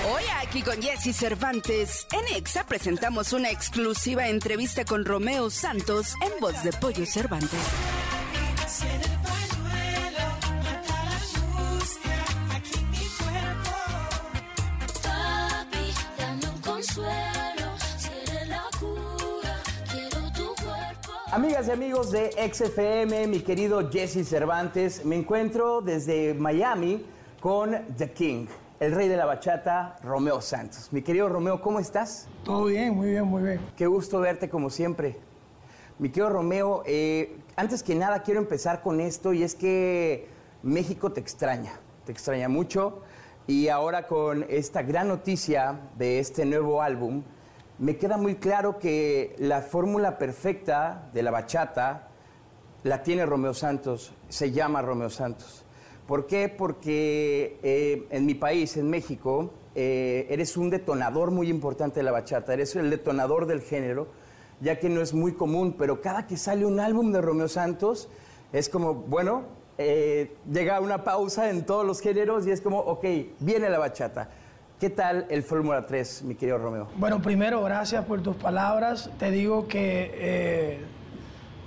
Hoy 0.09 0.23
aquí 0.41 0.61
con 0.61 0.81
Jesse 0.81 1.13
Cervantes, 1.13 2.07
en 2.13 2.37
Exa 2.37 2.65
presentamos 2.65 3.16
una 3.17 3.49
exclusiva 3.49 4.27
entrevista 4.27 4.85
con 4.85 5.03
Romeo 5.03 5.49
Santos 5.49 6.13
en 6.23 6.39
voz 6.39 6.63
de 6.63 6.71
Pollo 6.71 7.03
Cervantes. 7.03 7.59
Amigas 21.31 21.67
y 21.67 21.71
amigos 21.71 22.11
de 22.11 22.29
XFM, 22.53 23.25
mi 23.27 23.39
querido 23.39 23.89
Jesse 23.89 24.27
Cervantes, 24.27 25.03
me 25.03 25.15
encuentro 25.15 25.81
desde 25.81 26.35
Miami 26.35 27.03
con 27.39 27.75
The 27.97 28.11
King, 28.11 28.45
el 28.79 28.91
rey 28.91 29.07
de 29.07 29.17
la 29.17 29.25
bachata, 29.25 29.95
Romeo 30.03 30.39
Santos. 30.39 30.89
Mi 30.91 31.01
querido 31.01 31.27
Romeo, 31.29 31.61
¿cómo 31.61 31.79
estás? 31.79 32.27
Todo 32.43 32.65
bien, 32.65 32.95
muy 32.95 33.09
bien, 33.09 33.25
muy 33.25 33.41
bien. 33.41 33.59
Qué 33.75 33.87
gusto 33.87 34.19
verte 34.19 34.49
como 34.49 34.69
siempre. 34.69 35.17
Mi 35.97 36.09
querido 36.09 36.29
Romeo, 36.29 36.83
eh, 36.85 37.39
antes 37.55 37.81
que 37.81 37.95
nada 37.95 38.21
quiero 38.21 38.39
empezar 38.39 38.81
con 38.81 39.01
esto 39.01 39.33
y 39.33 39.41
es 39.41 39.55
que 39.55 40.27
México 40.61 41.11
te 41.11 41.19
extraña, 41.19 41.73
te 42.05 42.11
extraña 42.11 42.49
mucho 42.49 43.01
y 43.47 43.69
ahora 43.69 44.05
con 44.05 44.45
esta 44.47 44.83
gran 44.83 45.07
noticia 45.07 45.79
de 45.97 46.19
este 46.19 46.45
nuevo 46.45 46.83
álbum, 46.83 47.23
me 47.79 47.97
queda 47.97 48.17
muy 48.17 48.35
claro 48.35 48.77
que 48.77 49.35
la 49.39 49.61
fórmula 49.61 50.19
perfecta 50.19 51.09
de 51.13 51.23
la 51.23 51.31
bachata 51.31 52.09
la 52.83 53.01
tiene 53.01 53.25
Romeo 53.25 53.55
Santos, 53.55 54.13
se 54.29 54.51
llama 54.51 54.83
Romeo 54.83 55.09
Santos. 55.09 55.66
¿Por 56.07 56.25
qué? 56.25 56.47
Porque 56.47 57.59
eh, 57.63 58.07
en 58.09 58.25
mi 58.25 58.33
país, 58.33 58.77
en 58.77 58.89
México, 58.89 59.51
eh, 59.75 60.25
eres 60.29 60.55
un 60.55 60.69
detonador 60.69 61.31
muy 61.31 61.49
importante 61.49 61.99
de 61.99 62.03
la 62.03 62.11
bachata, 62.11 62.53
eres 62.53 62.75
el 62.77 62.89
detonador 62.89 63.45
del 63.45 63.61
género, 63.61 64.07
ya 64.61 64.79
que 64.79 64.87
no 64.87 65.01
es 65.01 65.13
muy 65.13 65.33
común, 65.33 65.75
pero 65.77 66.01
cada 66.01 66.25
que 66.25 66.37
sale 66.37 66.65
un 66.65 66.79
álbum 66.79 67.11
de 67.11 67.21
Romeo 67.21 67.49
Santos, 67.49 68.07
es 68.53 68.69
como, 68.69 68.93
bueno, 68.93 69.43
eh, 69.77 70.33
llega 70.49 70.79
una 70.79 71.03
pausa 71.03 71.49
en 71.49 71.65
todos 71.65 71.85
los 71.85 71.99
géneros 71.99 72.47
y 72.47 72.51
es 72.51 72.61
como, 72.61 72.79
ok, 72.79 73.05
viene 73.39 73.69
la 73.69 73.77
bachata. 73.77 74.29
¿Qué 74.79 74.89
tal 74.89 75.25
el 75.29 75.43
Fórmula 75.43 75.85
3, 75.85 76.23
mi 76.23 76.35
querido 76.35 76.57
Romeo? 76.57 76.87
Bueno, 76.95 77.21
primero, 77.21 77.61
gracias 77.63 78.05
por 78.05 78.21
tus 78.21 78.35
palabras. 78.35 79.09
Te 79.19 79.29
digo 79.29 79.67
que 79.67 80.11
eh, 80.13 80.79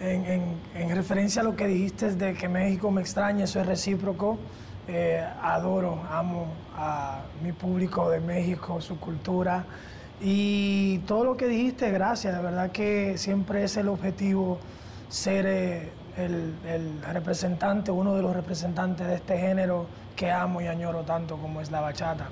en, 0.00 0.24
en- 0.24 0.60
en 0.74 0.96
referencia 0.96 1.42
a 1.42 1.44
lo 1.44 1.54
que 1.56 1.66
dijiste 1.66 2.14
de 2.14 2.34
que 2.34 2.48
México 2.48 2.90
me 2.90 3.00
extraña, 3.02 3.44
eso 3.44 3.60
es 3.60 3.66
recíproco. 3.66 4.38
Eh, 4.88 5.22
adoro, 5.42 6.00
amo 6.10 6.46
a 6.76 7.20
mi 7.44 7.52
público 7.52 8.10
de 8.10 8.20
México, 8.20 8.80
su 8.80 8.98
cultura. 8.98 9.64
Y 10.20 10.98
todo 11.06 11.24
lo 11.24 11.36
que 11.36 11.46
dijiste, 11.46 11.90
gracias. 11.90 12.34
De 12.36 12.42
verdad 12.42 12.70
que 12.72 13.16
siempre 13.18 13.62
es 13.64 13.76
el 13.76 13.88
objetivo 13.88 14.58
ser 15.08 15.46
eh, 15.46 15.88
el, 16.16 16.54
representante, 17.12 17.90
uno 17.90 18.14
de 18.14 18.22
los 18.22 18.34
representantes 18.34 19.06
de 19.06 19.14
este 19.14 19.38
género 19.38 19.86
que 20.16 20.30
amo 20.30 20.60
y 20.60 20.66
añoro 20.66 21.02
tanto 21.02 21.36
como 21.36 21.60
es 21.60 21.70
la 21.70 21.80
bachata. 21.80 22.28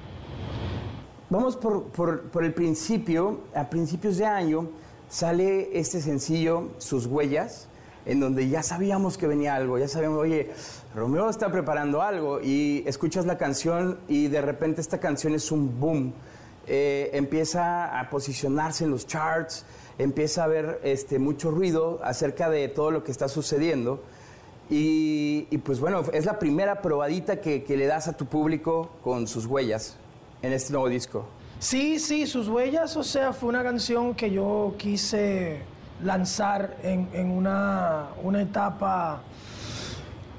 Vamos 1.30 1.56
por- 1.56 1.84
por 2.30 2.44
el 2.44 2.52
principio. 2.54 3.40
A 3.54 3.68
principios 3.70 4.16
de 4.18 4.26
año 4.26 4.68
sale 5.08 5.78
este 5.78 6.00
sencillo, 6.00 6.68
Sus 6.78 7.06
Huellas, 7.06 7.68
en 8.06 8.20
donde 8.20 8.48
ya 8.48 8.62
sabíamos 8.62 9.18
que 9.18 9.26
venía 9.26 9.54
algo, 9.54 9.78
ya 9.78 9.88
sabíamos, 9.88 10.18
oye, 10.18 10.50
Romeo 10.94 11.28
está 11.28 11.52
preparando 11.52 12.02
algo 12.02 12.40
y 12.40 12.82
escuchas 12.86 13.26
la 13.26 13.36
canción 13.36 13.98
y 14.08 14.28
de 14.28 14.40
repente 14.40 14.80
esta 14.80 14.98
canción 14.98 15.34
es 15.34 15.52
un 15.52 15.78
boom. 15.78 16.14
Eh, 16.66 17.10
empieza 17.12 17.98
a 17.98 18.10
posicionarse 18.10 18.84
en 18.84 18.90
los 18.90 19.06
charts, 19.06 19.64
empieza 19.98 20.42
a 20.42 20.44
haber 20.44 20.80
este, 20.84 21.18
mucho 21.18 21.50
ruido 21.50 22.00
acerca 22.02 22.50
de 22.50 22.68
todo 22.68 22.90
lo 22.90 23.04
que 23.04 23.12
está 23.12 23.28
sucediendo. 23.28 24.02
Y, 24.70 25.46
y, 25.50 25.58
pues 25.58 25.80
bueno, 25.80 26.02
es 26.12 26.26
la 26.26 26.38
primera 26.38 26.82
probadita 26.82 27.40
que, 27.40 27.64
que 27.64 27.76
le 27.76 27.86
das 27.86 28.06
a 28.06 28.16
tu 28.18 28.26
público 28.26 28.90
con 29.02 29.26
sus 29.26 29.46
huellas 29.46 29.96
en 30.42 30.52
este 30.52 30.72
nuevo 30.72 30.90
disco. 30.90 31.26
Sí, 31.58 31.98
sí, 31.98 32.26
sus 32.26 32.48
huellas, 32.48 32.96
o 32.96 33.02
sea, 33.02 33.32
fue 33.32 33.48
una 33.48 33.62
canción 33.64 34.14
que 34.14 34.30
yo 34.30 34.74
quise 34.78 35.62
lanzar 36.02 36.76
en, 36.82 37.08
una, 37.30 38.06
una 38.22 38.42
etapa 38.42 39.20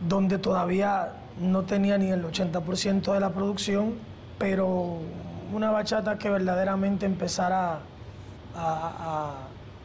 donde 0.07 0.37
todavía 0.37 1.09
no 1.41 1.63
tenía 1.63 1.97
ni 1.97 2.09
el 2.09 2.23
80% 2.23 3.13
de 3.13 3.19
la 3.19 3.31
producción, 3.31 3.95
pero 4.37 4.97
una 5.53 5.71
bachata 5.71 6.17
que 6.17 6.29
verdaderamente 6.29 7.05
empezara 7.05 7.73
a, 7.73 7.79
a- 8.55 9.33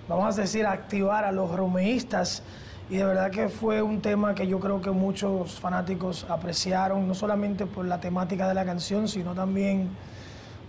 vamos 0.09 0.39
a 0.39 0.41
decir, 0.43 0.67
a 0.67 0.73
activar 0.73 1.25
a 1.25 1.33
los 1.33 1.51
romeístas. 1.51 2.43
Y 2.91 2.97
de 2.97 3.05
verdad 3.07 3.31
que 3.31 3.49
fue 3.49 3.83
un 3.83 4.03
tema 4.03 4.35
que 4.35 4.47
yo 4.47 4.61
creo 4.61 4.81
que 4.81 4.91
muchos 4.91 5.59
fanáticos 5.59 6.27
apreciaron, 6.29 7.09
no 7.09 7.15
solamente 7.15 7.67
por 7.67 7.87
la 7.87 7.99
temática 7.99 8.47
de 8.47 8.55
la 8.55 8.65
canción, 8.65 9.09
sino 9.09 9.35
también 9.35 9.89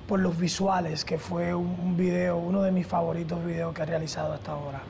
por 0.08 0.20
los 0.20 0.38
visuales, 0.38 1.04
que 1.06 1.18
fue 1.18 1.54
un, 1.54 1.78
un 1.84 1.98
video, 1.98 2.38
uno 2.38 2.62
de 2.62 2.72
mis 2.72 2.88
favoritos 2.88 3.44
videos 3.46 3.74
que 3.74 3.82
he 3.82 3.86
realizado 3.86 4.34
hasta 4.34 4.52
ahora. 4.52 4.82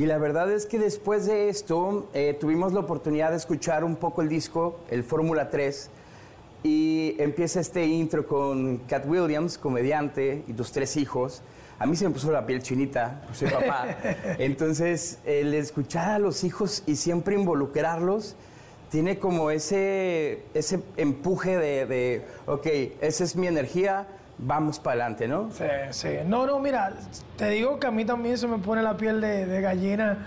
Y 0.00 0.06
la 0.06 0.18
verdad 0.18 0.50
es 0.50 0.66
que 0.66 0.78
después 0.78 1.26
de 1.26 1.48
esto 1.48 2.08
eh, 2.14 2.36
tuvimos 2.40 2.72
la 2.72 2.80
oportunidad 2.80 3.32
de 3.32 3.36
escuchar 3.36 3.84
un 3.84 3.96
poco 3.96 4.22
el 4.22 4.30
disco, 4.30 4.80
el 4.88 5.04
Fórmula 5.04 5.50
3, 5.50 5.90
y 6.62 7.16
empieza 7.18 7.60
este 7.60 7.84
intro 7.86 8.26
con 8.26 8.78
Cat 8.88 9.04
Williams, 9.06 9.58
comediante, 9.58 10.44
y 10.46 10.52
tus 10.52 10.72
tres 10.72 10.96
hijos. 10.96 11.42
A 11.78 11.86
mí 11.86 11.96
se 11.96 12.06
me 12.06 12.14
puso 12.14 12.30
la 12.30 12.46
piel 12.46 12.62
chinita, 12.62 13.22
pues 13.26 13.38
soy 13.38 13.50
papá. 13.50 13.96
Entonces, 14.38 15.18
el 15.24 15.52
escuchar 15.54 16.10
a 16.12 16.18
los 16.18 16.44
hijos 16.44 16.82
y 16.86 16.96
siempre 16.96 17.34
involucrarlos, 17.34 18.36
tiene 18.90 19.18
como 19.18 19.50
ese, 19.50 20.42
ese 20.52 20.82
empuje 20.96 21.56
de, 21.56 21.86
de, 21.86 22.26
ok, 22.46 22.66
esa 23.00 23.24
es 23.24 23.36
mi 23.36 23.46
energía, 23.46 24.06
vamos 24.36 24.80
para 24.80 25.04
adelante, 25.04 25.28
¿no? 25.28 25.50
Sí, 25.52 25.64
sí. 25.90 26.08
No, 26.26 26.44
no, 26.44 26.58
mira, 26.58 26.92
te 27.36 27.50
digo 27.50 27.78
que 27.78 27.86
a 27.86 27.90
mí 27.90 28.04
también 28.04 28.36
se 28.36 28.48
me 28.48 28.58
pone 28.58 28.82
la 28.82 28.96
piel 28.96 29.20
de, 29.20 29.60
gallina 29.60 30.26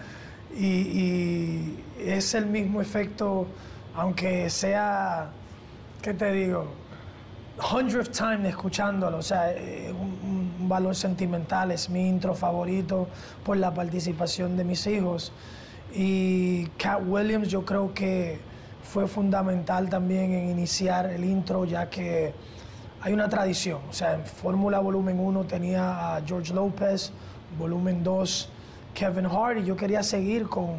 y, 0.57 1.77
es 1.99 2.33
el 2.33 2.45
mismo 2.45 2.81
efecto, 2.81 3.47
aunque 3.95 4.49
sea, 4.49 5.29
¿qué 6.01 6.13
te 6.13 6.31
digo? 6.31 6.67
Hundredth 7.71 8.11
time 8.11 8.49
escuchándolo, 8.49 9.17
o 9.17 9.21
sea, 9.21 9.51
eh, 9.51 9.91
un, 9.91 10.53
un 10.59 10.69
valor 10.69 10.95
sentimental, 10.95 11.71
es 11.71 11.89
mi 11.89 12.07
intro 12.07 12.33
favorito 12.33 13.07
por 13.43 13.57
la 13.57 13.73
participación 13.73 14.55
de 14.57 14.63
mis 14.63 14.87
hijos. 14.87 15.31
Y 15.93 16.65
Cat 16.77 17.01
Williams 17.05 17.49
yo 17.49 17.63
creo 17.63 17.93
que 17.93 18.39
fue 18.93 19.07
fundamental 19.07 19.89
también 19.89 20.31
en 20.33 20.51
iniciar 20.51 21.07
el 21.07 21.25
intro, 21.25 21.65
ya 21.65 21.89
que 21.89 22.31
hay 23.01 23.11
una 23.11 23.27
tradición. 23.27 23.79
O 23.89 23.93
sea, 23.93 24.13
en 24.13 24.23
Fórmula 24.23 24.77
Volumen 24.77 25.19
1 25.19 25.45
tenía 25.45 26.15
a 26.15 26.21
George 26.21 26.53
López, 26.53 27.11
Volumen 27.57 28.03
2 28.03 28.49
Kevin 28.93 29.25
Hart, 29.25 29.61
y 29.61 29.63
yo 29.65 29.75
quería 29.75 30.03
seguir 30.03 30.47
con, 30.47 30.75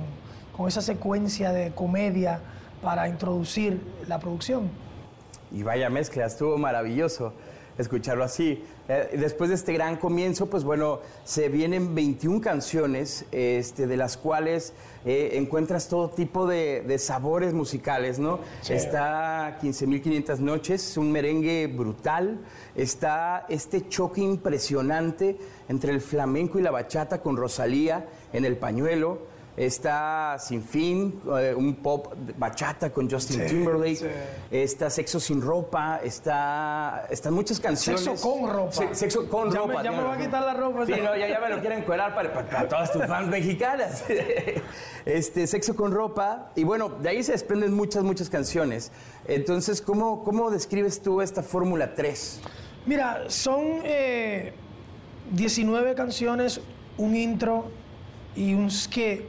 con 0.56 0.68
esa 0.68 0.80
secuencia 0.80 1.50
de 1.50 1.72
comedia 1.72 2.38
para 2.84 3.08
introducir 3.08 3.82
la 4.06 4.20
producción. 4.20 4.70
Y 5.50 5.64
vaya 5.64 5.90
mezcla, 5.90 6.24
estuvo 6.24 6.56
maravilloso 6.56 7.32
escucharlo 7.78 8.24
así. 8.24 8.62
Eh, 8.88 9.16
después 9.18 9.50
de 9.50 9.56
este 9.56 9.72
gran 9.72 9.96
comienzo, 9.96 10.46
pues 10.46 10.64
bueno, 10.64 11.00
se 11.24 11.48
vienen 11.48 11.94
21 11.94 12.40
canciones, 12.40 13.24
este, 13.32 13.86
de 13.86 13.96
las 13.96 14.16
cuales 14.16 14.72
eh, 15.04 15.32
encuentras 15.34 15.88
todo 15.88 16.10
tipo 16.10 16.46
de, 16.46 16.82
de 16.82 16.98
sabores 16.98 17.54
musicales, 17.54 18.18
¿no? 18.18 18.40
Sí. 18.60 18.74
Está 18.74 19.58
15.500 19.60 20.38
noches, 20.38 20.96
un 20.96 21.10
merengue 21.12 21.66
brutal, 21.66 22.38
está 22.74 23.46
este 23.48 23.88
choque 23.88 24.20
impresionante 24.20 25.38
entre 25.68 25.92
el 25.92 26.00
flamenco 26.00 26.58
y 26.58 26.62
la 26.62 26.70
bachata 26.70 27.22
con 27.22 27.36
Rosalía 27.36 28.06
en 28.32 28.44
el 28.44 28.56
pañuelo. 28.56 29.33
Está 29.56 30.36
Sin 30.40 30.62
Fin, 30.64 31.20
eh, 31.38 31.54
un 31.56 31.76
pop 31.76 32.12
bachata 32.36 32.90
con 32.90 33.08
Justin 33.08 33.40
Sí, 33.42 33.46
Timberlake. 33.54 33.96
sí. 33.96 34.06
Está 34.50 34.90
Sexo 34.90 35.20
sin 35.20 35.40
ropa, 35.40 36.00
está, 36.02 37.06
están 37.08 37.34
muchas 37.34 37.60
canciones. 37.60 38.02
Sexo 38.02 38.20
con 38.40 38.50
ropa. 38.50 38.72
Se- 38.72 38.94
sexo 38.96 39.28
con 39.28 39.52
Ya 39.52 39.60
me- 39.60 39.66
ropa. 39.68 39.82
ya 39.84 39.92
me 39.92 40.02
va 40.02 40.14
a 40.14 40.18
quitar 40.18 40.42
la 40.44 40.54
ropa. 40.54 40.84
Sí, 40.86 40.92
no, 40.92 41.16
ya, 41.16 41.28
ya 41.28 41.38
me 41.40 41.50
lo 41.50 41.60
quieren 41.60 41.84
para, 41.84 42.12
para- 42.14 42.32
para 42.32 42.68
todas 42.68 42.92
tus 42.92 43.06
fans 43.06 43.28
mexicanas. 43.28 44.04
Este, 45.04 45.46
Sexo 45.46 45.76
con 45.76 45.92
ropa. 45.92 46.50
Y 46.56 46.64
bueno, 46.64 46.88
de 46.88 47.10
ahí 47.10 47.22
se 47.22 47.32
desprenden 47.32 47.74
muchas, 47.74 48.02
muchas 48.02 48.30
canciones. 48.30 48.90
Entonces, 49.26 49.82
¿cómo, 49.82 50.24
cómo 50.24 50.50
describes 50.50 51.00
tú 51.02 51.20
esta 51.20 51.42
Fórmula 51.42 51.94
3? 51.94 52.40
Mira, 52.86 53.24
son 53.28 53.60
eh, 53.84 54.52
19 55.30 55.94
canciones, 55.94 56.60
un 56.96 57.14
intro 57.16 57.66
y 58.36 58.54
un 58.54 58.70
skit. 58.70 59.22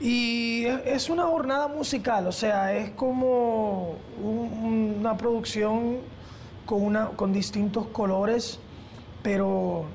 Y 0.00 0.64
es 0.84 1.10
una 1.10 1.24
jornada 1.24 1.66
musical, 1.68 2.26
o 2.28 2.32
sea, 2.32 2.72
es 2.72 2.90
como 2.90 3.96
un- 4.22 4.96
una 5.00 5.16
producción 5.16 5.96
con, 6.66 6.82
una, 6.84 7.06
con 7.10 7.32
distintos 7.32 7.86
colores, 7.88 8.60
pero 9.22 9.86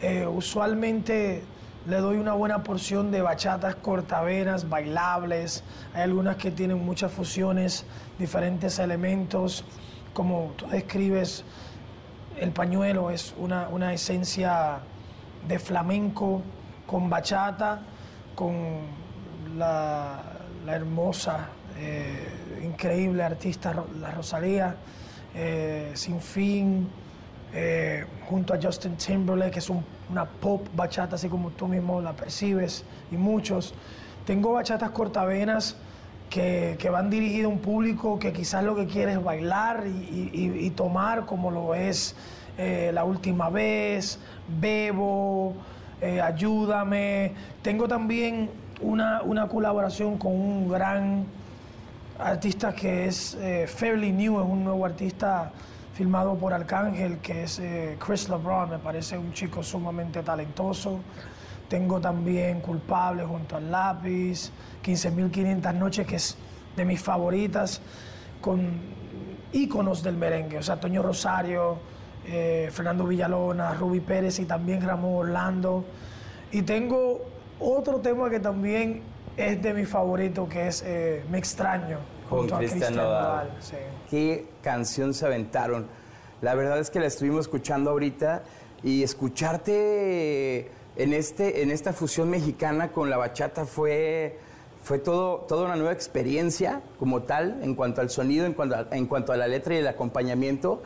eh, 0.00 0.26
usualmente 0.26 1.42
le 1.86 1.96
doy 1.96 2.16
una 2.16 2.32
buena 2.32 2.62
porción 2.62 3.10
de 3.10 3.20
bachatas 3.22 3.74
cortavenas, 3.74 4.68
bailables. 4.68 5.64
Hay 5.94 6.02
algunas 6.02 6.36
que 6.36 6.50
tienen 6.50 6.82
muchas 6.82 7.12
fusiones, 7.12 7.84
diferentes 8.18 8.78
elementos, 8.78 9.64
como 10.14 10.52
tú 10.56 10.66
describes, 10.68 11.44
el 12.38 12.52
pañuelo 12.52 13.10
es 13.10 13.34
una, 13.38 13.68
una 13.68 13.92
esencia 13.92 14.78
de 15.46 15.58
flamenco 15.58 16.40
con 16.92 17.08
bachata, 17.08 17.80
con 18.34 18.52
la, 19.56 20.20
hermosa, 20.68 21.48
eh, 21.78 22.60
increíble 22.62 23.22
artista 23.22 23.74
la 23.98 24.10
Rosalía, 24.10 24.76
eh, 25.34 25.92
Sin 25.94 26.20
Fin, 26.20 26.86
eh, 27.54 28.04
junto 28.28 28.52
a 28.52 28.58
Justin 28.62 28.96
Timberlake, 28.96 29.52
que 29.52 29.58
es 29.60 29.70
un- 29.70 29.82
una 30.10 30.26
pop 30.26 30.68
bachata, 30.76 31.16
así 31.16 31.30
como 31.30 31.50
tú 31.50 31.66
mismo 31.66 32.02
la 32.02 32.12
percibes, 32.12 32.84
y 33.10 33.16
muchos. 33.16 33.72
Tengo 34.26 34.52
bachatas 34.52 34.90
cortavenas 34.90 35.76
que, 36.28 36.76
van 36.90 37.08
dirigidas 37.08 37.46
a 37.46 37.48
un 37.48 37.58
público 37.58 38.18
que 38.18 38.34
quizás 38.34 38.62
lo 38.64 38.76
que 38.76 38.86
quiere 38.86 39.12
es 39.12 39.22
bailar 39.24 39.84
y, 39.86 40.70
tomar, 40.76 41.24
como 41.26 41.50
lo 41.50 41.74
es 41.74 42.14
La 42.92 43.04
Última 43.04 43.50
Vez, 43.50 44.18
Bebo, 44.60 45.54
eh, 46.02 46.20
Ayúdame. 46.20 47.32
Tengo 47.62 47.86
también 47.86 48.50
una, 48.80 49.22
una 49.22 49.46
colaboración 49.46 50.18
con 50.18 50.32
un 50.32 50.68
gran 50.68 51.24
artista 52.18 52.74
que 52.74 53.06
es 53.06 53.34
eh, 53.40 53.66
Fairly 53.68 54.10
New, 54.10 54.40
es 54.40 54.46
un 54.46 54.64
nuevo 54.64 54.84
artista 54.84 55.52
filmado 55.94 56.34
por 56.34 56.52
Arcángel, 56.52 57.18
que 57.18 57.44
es 57.44 57.60
eh, 57.60 57.96
Chris 58.04 58.28
LeBron, 58.28 58.70
me 58.70 58.78
parece 58.78 59.16
un 59.16 59.32
chico 59.32 59.62
sumamente 59.62 60.22
talentoso. 60.24 60.98
Tengo 61.68 62.00
también 62.00 62.60
Culpable 62.60 63.24
junto 63.24 63.56
al 63.56 63.70
lápiz, 63.70 64.50
15.500 64.84 65.74
noches, 65.74 66.06
que 66.06 66.16
es 66.16 66.36
de 66.76 66.84
mis 66.84 67.00
favoritas, 67.00 67.80
con 68.40 68.80
íconos 69.52 70.02
del 70.02 70.16
merengue, 70.16 70.58
o 70.58 70.62
sea, 70.62 70.80
Toño 70.80 71.02
Rosario, 71.02 71.78
eh, 72.26 72.68
Fernando 72.72 73.06
Villalona, 73.06 73.74
Ruby 73.74 74.00
Pérez 74.00 74.38
y 74.38 74.44
también 74.44 74.82
Ramón 74.82 75.28
Orlando. 75.28 75.84
Y 76.50 76.62
tengo 76.62 77.22
otro 77.58 78.00
tema 78.00 78.30
que 78.30 78.40
también 78.40 79.02
es 79.36 79.62
de 79.62 79.74
mis 79.74 79.88
favoritos, 79.88 80.48
que 80.48 80.68
es 80.68 80.82
eh, 80.86 81.24
Me 81.30 81.38
extraño, 81.38 81.98
Con 82.28 82.48
Cristian 82.48 82.94
Nodal. 82.94 83.46
Nodal. 83.46 83.50
sí. 83.60 83.76
¿Qué 84.10 84.46
canción 84.62 85.14
se 85.14 85.26
aventaron? 85.26 85.86
La 86.42 86.54
verdad 86.54 86.78
es 86.78 86.90
que 86.90 87.00
la 87.00 87.06
estuvimos 87.06 87.42
escuchando 87.42 87.90
ahorita 87.90 88.42
y 88.82 89.02
escucharte 89.02 90.70
en, 90.96 91.12
este, 91.12 91.62
en 91.62 91.70
esta 91.70 91.92
fusión 91.92 92.28
mexicana 92.28 92.92
con 92.92 93.08
la 93.08 93.16
bachata 93.16 93.64
fue, 93.64 94.38
fue 94.82 94.98
todo, 94.98 95.38
toda 95.48 95.64
una 95.66 95.76
nueva 95.76 95.92
experiencia 95.92 96.82
como 96.98 97.22
tal, 97.22 97.60
en 97.62 97.74
cuanto 97.74 98.00
al 98.00 98.10
sonido, 98.10 98.44
en 98.44 98.54
cuanto 98.54 98.76
a, 98.76 98.86
en 98.90 99.06
cuanto 99.06 99.32
a 99.32 99.36
la 99.36 99.46
letra 99.46 99.74
y 99.74 99.78
el 99.78 99.86
acompañamiento. 99.86 100.82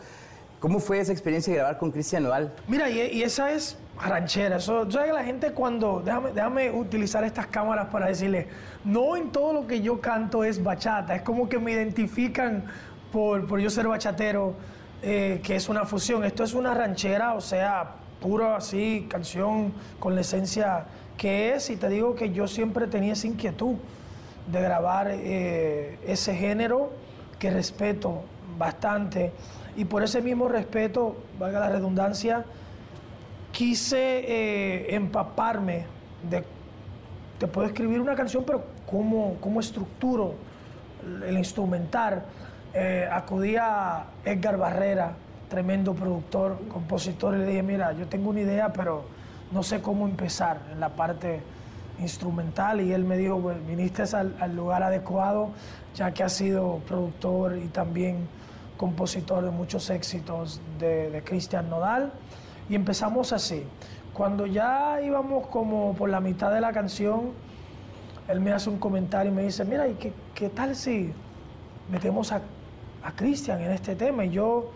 ¿Cómo 0.61 0.80
fue 0.80 1.00
esa 1.00 1.12
experiencia 1.12 1.52
de 1.52 1.59
grabar 1.59 1.78
con 1.78 1.90
Cristian 1.90 2.22
Nodal? 2.22 2.54
Mira, 2.66 2.88
y, 2.88 3.22
esa 3.22 3.52
es 3.52 3.76
ranchera. 4.00 4.57
Eso, 4.57 4.90
¿sabes 4.90 5.09
que 5.09 5.12
la 5.12 5.24
gente 5.24 5.52
cuando... 5.52 6.00
Déjame, 6.04 6.32
déjame 6.32 6.70
utilizar 6.70 7.24
estas 7.24 7.46
cámaras 7.48 7.88
para 7.88 8.07
decirle, 8.07 8.48
no 8.84 9.16
en 9.16 9.30
todo 9.32 9.52
lo 9.52 9.66
que 9.66 9.82
yo 9.82 10.00
canto 10.00 10.44
es 10.44 10.62
bachata. 10.62 11.14
Es 11.14 11.22
como 11.22 11.48
que 11.48 11.59
me 11.59 11.72
identifican 11.72 12.64
por, 13.12 13.46
por 13.46 13.61
yo 13.61 13.68
ser 13.68 13.86
bachatero, 13.86 14.54
eh, 15.02 15.40
que 15.42 15.57
es 15.57 15.68
una 15.68 15.84
fusión. 15.84 16.24
Esto 16.24 16.42
es 16.42 16.54
una 16.54 16.72
ranchera, 16.72 17.34
o 17.34 17.40
sea, 17.42 17.96
pura 18.20 18.57
así, 18.57 19.07
canción 19.11 19.74
con 19.98 20.14
la 20.14 20.22
esencia 20.22 20.86
que 21.18 21.54
es. 21.54 21.68
Y 21.68 21.76
te 21.76 21.90
digo 21.90 22.14
que 22.14 22.32
yo 22.32 22.48
siempre 22.48 22.86
tenía 22.86 23.12
esa 23.12 23.26
inquietud 23.26 23.76
de 24.50 24.61
grabar 24.62 25.09
eh, 25.11 25.98
ese 26.07 26.34
género 26.34 26.92
que 27.38 27.50
respeto 27.50 28.22
bastante. 28.57 29.32
Y 29.76 29.84
por 29.84 30.02
ese 30.02 30.22
mismo 30.22 30.48
respeto, 30.48 31.16
valga 31.38 31.60
la 31.60 31.68
redundancia, 31.68 32.44
quise 33.52 33.98
eh, 33.98 34.94
empaparme 34.94 35.84
de, 36.28 36.44
te 37.38 37.46
puedo 37.46 37.66
escribir 37.66 38.00
una 38.00 38.14
canción, 38.14 38.44
pero 38.46 38.64
cómo, 38.90 39.36
cómo 39.40 39.60
estructuro 39.60 40.34
el 41.26 41.36
instrumental. 41.36 42.24
Eh, 42.72 43.08
acudí 43.10 43.56
a 43.56 44.06
Edgar 44.24 44.56
Barrera, 44.56 45.12
tremendo 45.48 45.94
productor, 45.94 46.58
compositor, 46.68 47.34
y 47.34 47.38
le 47.38 47.46
dije, 47.46 47.62
mira, 47.62 47.92
yo 47.92 48.06
tengo 48.06 48.30
una 48.30 48.40
idea, 48.40 48.72
pero 48.72 49.04
no 49.52 49.62
sé 49.62 49.80
cómo 49.80 50.06
empezar 50.06 50.58
en 50.72 50.80
la 50.80 50.88
parte 50.90 51.40
instrumental. 52.00 52.80
Y 52.80 52.92
él 52.92 53.04
me 53.04 53.18
dijo, 53.18 53.36
bueno, 53.36 53.60
viniste 53.66 54.02
al, 54.14 54.34
al 54.40 54.56
lugar 54.56 54.82
adecuado, 54.82 55.50
ya 55.94 56.12
que 56.12 56.24
has 56.24 56.32
sido 56.32 56.80
productor 56.86 57.58
y 57.58 57.68
también 57.68 58.26
compositor 58.76 59.44
de 59.44 59.50
muchos 59.50 59.90
éxitos 59.90 60.60
de, 60.78 61.10
de 61.10 61.22
Cristian 61.22 61.68
Nodal. 61.70 62.12
Y 62.68 62.74
empezamos 62.74 63.32
así. 63.32 63.64
Cuando 64.12 64.46
ya 64.46 65.00
íbamos 65.02 65.46
como 65.48 65.94
por 65.94 66.08
la 66.08 66.20
mitad 66.20 66.52
de 66.52 66.60
la 66.60 66.72
canción, 66.72 67.32
él 68.28 68.40
me 68.40 68.52
hace 68.52 68.70
un 68.70 68.78
comentario 68.78 69.30
y 69.30 69.34
me 69.34 69.42
dice, 69.42 69.64
mira, 69.64 69.86
¿y 69.88 69.94
qué, 69.94 70.12
qué 70.34 70.48
tal 70.48 70.74
si 70.74 71.12
metemos 71.90 72.32
a, 72.32 72.40
a 73.02 73.12
Cristian 73.12 73.60
en 73.60 73.70
este 73.70 73.94
tema? 73.94 74.24
Y 74.24 74.30
yo, 74.30 74.70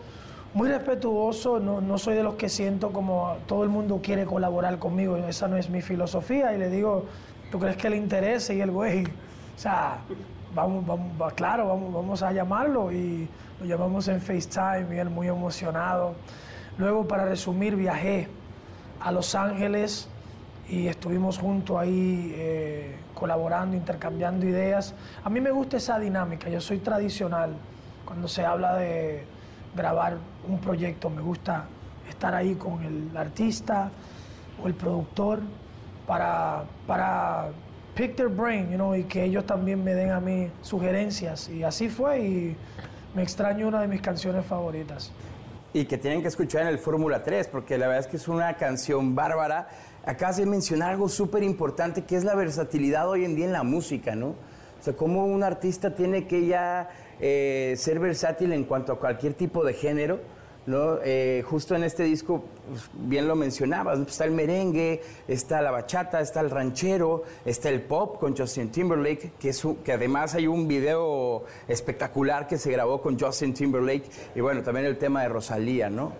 muy 0.53 0.69
respetuoso, 0.69 1.59
no, 1.59 1.81
no 1.81 1.97
soy 1.97 2.15
de 2.15 2.23
los 2.23 2.35
que 2.35 2.49
siento 2.49 2.91
como 2.91 3.35
todo 3.47 3.63
el 3.63 3.69
mundo 3.69 3.99
quiere 4.01 4.25
colaborar 4.25 4.79
conmigo, 4.79 5.17
esa 5.17 5.47
no 5.47 5.57
es 5.57 5.69
mi 5.69 5.81
filosofía. 5.81 6.53
Y 6.53 6.57
le 6.57 6.69
digo, 6.69 7.05
¿tú 7.51 7.59
crees 7.59 7.77
que 7.77 7.89
le 7.89 7.97
interese? 7.97 8.55
Y 8.55 8.61
el 8.61 8.71
güey, 8.71 9.03
o 9.05 9.09
sea, 9.57 9.99
vamos, 10.55 10.85
vamos, 10.85 11.21
va- 11.21 11.31
claro, 11.31 11.67
vamos, 11.67 11.93
vamos 11.93 12.23
a 12.23 12.31
llamarlo. 12.31 12.91
Y 12.91 13.27
lo 13.59 13.65
llamamos 13.65 14.07
en 14.07 14.21
FaceTime 14.21 14.95
y 14.95 14.99
él 14.99 15.09
muy 15.09 15.27
emocionado. 15.27 16.13
Luego, 16.77 17.07
para 17.07 17.25
resumir, 17.25 17.75
viajé 17.75 18.27
a 18.99 19.11
Los 19.11 19.35
Ángeles 19.35 20.07
y 20.69 20.87
estuvimos 20.87 21.37
juntos 21.37 21.77
ahí 21.77 22.33
eh, 22.35 22.95
colaborando, 23.13 23.75
intercambiando 23.75 24.45
ideas. 24.45 24.93
A 25.23 25.29
mí 25.29 25.41
me 25.41 25.51
gusta 25.51 25.77
esa 25.77 25.99
dinámica, 25.99 26.49
yo 26.49 26.61
soy 26.61 26.79
tradicional. 26.79 27.51
Cuando 28.05 28.27
se 28.27 28.45
habla 28.45 28.75
de 28.75 29.23
grabar 29.75 30.17
un 30.47 30.59
proyecto, 30.59 31.09
me 31.09 31.21
gusta 31.21 31.65
estar 32.09 32.33
ahí 32.35 32.55
con 32.55 32.83
el 32.83 33.15
artista 33.15 33.89
o 34.63 34.67
el 34.67 34.73
productor 34.73 35.39
para, 36.07 36.63
para 36.87 37.47
pick 37.95 38.15
their 38.15 38.29
brain, 38.29 38.69
you 38.69 38.75
know, 38.75 38.95
y 38.95 39.03
que 39.03 39.23
ellos 39.23 39.45
también 39.45 39.83
me 39.83 39.93
den 39.93 40.11
a 40.11 40.19
mí 40.19 40.49
sugerencias. 40.61 41.49
Y 41.49 41.63
así 41.63 41.89
fue 41.89 42.19
y 42.19 42.57
me 43.15 43.23
extraño 43.23 43.67
una 43.67 43.81
de 43.81 43.87
mis 43.87 44.01
canciones 44.01 44.45
favoritas. 44.45 45.11
Y 45.73 45.85
que 45.85 45.97
tienen 45.97 46.21
que 46.21 46.27
escuchar 46.27 46.63
en 46.63 46.67
el 46.67 46.79
Fórmula 46.79 47.23
3, 47.23 47.47
porque 47.47 47.77
la 47.77 47.87
verdad 47.87 48.05
es 48.05 48.07
que 48.07 48.17
es 48.17 48.27
una 48.27 48.55
canción 48.55 49.15
bárbara. 49.15 49.69
Acabas 50.05 50.37
de 50.37 50.45
mencionar 50.45 50.91
algo 50.91 51.07
súper 51.07 51.43
importante, 51.43 52.03
que 52.03 52.15
es 52.15 52.23
la 52.23 52.35
versatilidad 52.35 53.07
hoy 53.09 53.23
en 53.23 53.35
día 53.35 53.45
en 53.45 53.53
la 53.53 53.63
música, 53.63 54.15
¿no? 54.15 54.29
O 54.29 54.83
sea, 54.83 54.93
cómo 54.93 55.25
un 55.25 55.43
artista 55.43 55.93
tiene 55.93 56.25
que 56.25 56.47
ya 56.47 56.89
eh, 57.19 57.75
ser 57.77 57.99
versátil 57.99 58.51
en 58.51 58.63
cuanto 58.63 58.93
a 58.93 58.99
cualquier 58.99 59.35
tipo 59.35 59.63
de 59.63 59.73
género, 59.73 60.19
¿no? 60.67 60.97
Eh, 61.03 61.43
justo 61.47 61.75
en 61.75 61.83
este 61.83 62.03
disco, 62.03 62.43
pues, 62.69 62.89
bien 62.93 63.27
lo 63.27 63.35
mencionabas, 63.35 63.99
está 63.99 64.25
el 64.25 64.31
merengue, 64.31 65.01
está 65.27 65.61
la 65.61 65.71
bachata, 65.71 66.21
está 66.21 66.39
el 66.41 66.49
ranchero, 66.51 67.23
está 67.45 67.69
el 67.69 67.81
pop 67.81 68.19
con 68.19 68.37
Justin 68.37 68.69
Timberlake, 68.71 69.33
que, 69.39 69.49
es 69.49 69.65
un- 69.65 69.77
que 69.77 69.93
además 69.93 70.35
hay 70.35 70.47
un 70.47 70.67
video 70.67 71.45
espectacular 71.67 72.47
que 72.47 72.57
se 72.57 72.71
grabó 72.71 73.01
con 73.01 73.19
Justin 73.19 73.53
Timberlake, 73.53 74.05
y 74.35 74.41
bueno, 74.41 74.61
también 74.61 74.85
el 74.85 74.97
tema 74.97 75.23
de 75.23 75.29
Rosalía, 75.29 75.89
¿no? 75.89 76.11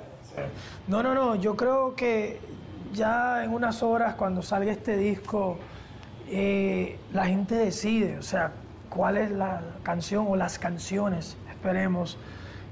No, 0.88 1.04
no, 1.04 1.14
no, 1.14 1.36
yo 1.36 1.56
creo 1.56 1.96
que 1.96 2.40
ya 2.94 3.44
en 3.44 3.54
unas 3.54 3.84
horas 3.84 4.16
cuando 4.16 4.42
salga 4.42 4.72
este 4.72 4.98
disco, 4.98 5.58
eh, 6.30 6.98
la 7.14 7.26
gente 7.26 7.56
decide, 7.56 8.18
o 8.18 8.22
sea, 8.24 8.54
cuál 8.90 9.18
es 9.18 9.30
la 9.32 9.62
canción 9.84 10.26
o 10.30 10.36
las 10.36 10.58
canciones, 10.58 11.38
esperemos, 11.50 12.18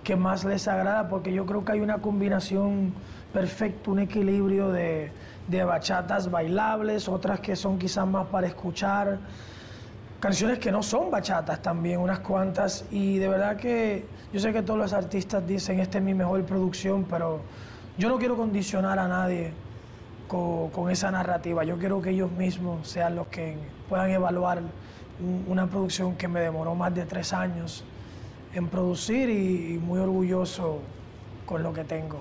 que 0.09 0.15
más 0.15 0.43
les 0.43 0.67
agrada, 0.67 1.07
porque 1.07 1.31
yo 1.31 1.45
creo 1.45 1.63
que 1.63 1.73
hay 1.73 1.81
una 1.81 1.99
combinación 1.99 2.91
perfecta, 3.31 3.91
un 3.91 3.99
equilibrio 3.99 4.69
de, 4.71 5.11
de 5.47 5.63
bachatas 5.63 6.31
bailables, 6.31 7.07
otras 7.07 7.39
que 7.41 7.55
son 7.55 7.77
quizás 7.77 8.07
más 8.07 8.25
para 8.25 8.47
escuchar, 8.47 9.19
canciones 10.19 10.57
que 10.57 10.71
no 10.71 10.81
son 10.81 11.11
bachatas 11.11 11.61
también, 11.61 11.99
unas 11.99 12.21
cuantas, 12.21 12.85
y 12.89 13.19
de 13.19 13.27
verdad 13.27 13.55
que 13.57 14.03
yo 14.33 14.39
sé 14.39 14.51
que 14.51 14.63
todos 14.63 14.79
los 14.79 14.93
artistas 14.93 15.45
dicen, 15.45 15.79
esta 15.79 15.99
es 15.99 16.03
mi 16.03 16.15
mejor 16.15 16.43
producción, 16.43 17.05
pero 17.07 17.41
yo 17.99 18.09
no 18.09 18.17
quiero 18.17 18.35
condicionar 18.35 18.97
a 18.97 19.07
nadie 19.07 19.51
con, 20.27 20.71
con 20.71 20.89
esa 20.89 21.11
narrativa, 21.11 21.63
yo 21.63 21.77
quiero 21.77 22.01
que 22.01 22.09
ellos 22.09 22.31
mismos 22.31 22.87
sean 22.87 23.15
los 23.15 23.27
que 23.27 23.57
puedan 23.87 24.09
evaluar 24.09 24.57
un- 25.19 25.45
una 25.47 25.67
producción 25.67 26.15
que 26.15 26.27
me 26.27 26.39
demoró 26.39 26.73
más 26.73 26.95
de 26.95 27.05
tres 27.05 27.31
años 27.31 27.83
en 28.53 28.67
producir 28.67 29.29
y, 29.29 29.77
muy 29.77 29.99
orgulloso 29.99 30.79
con 31.45 31.63
lo 31.63 31.73
que 31.73 31.83
tengo. 31.83 32.19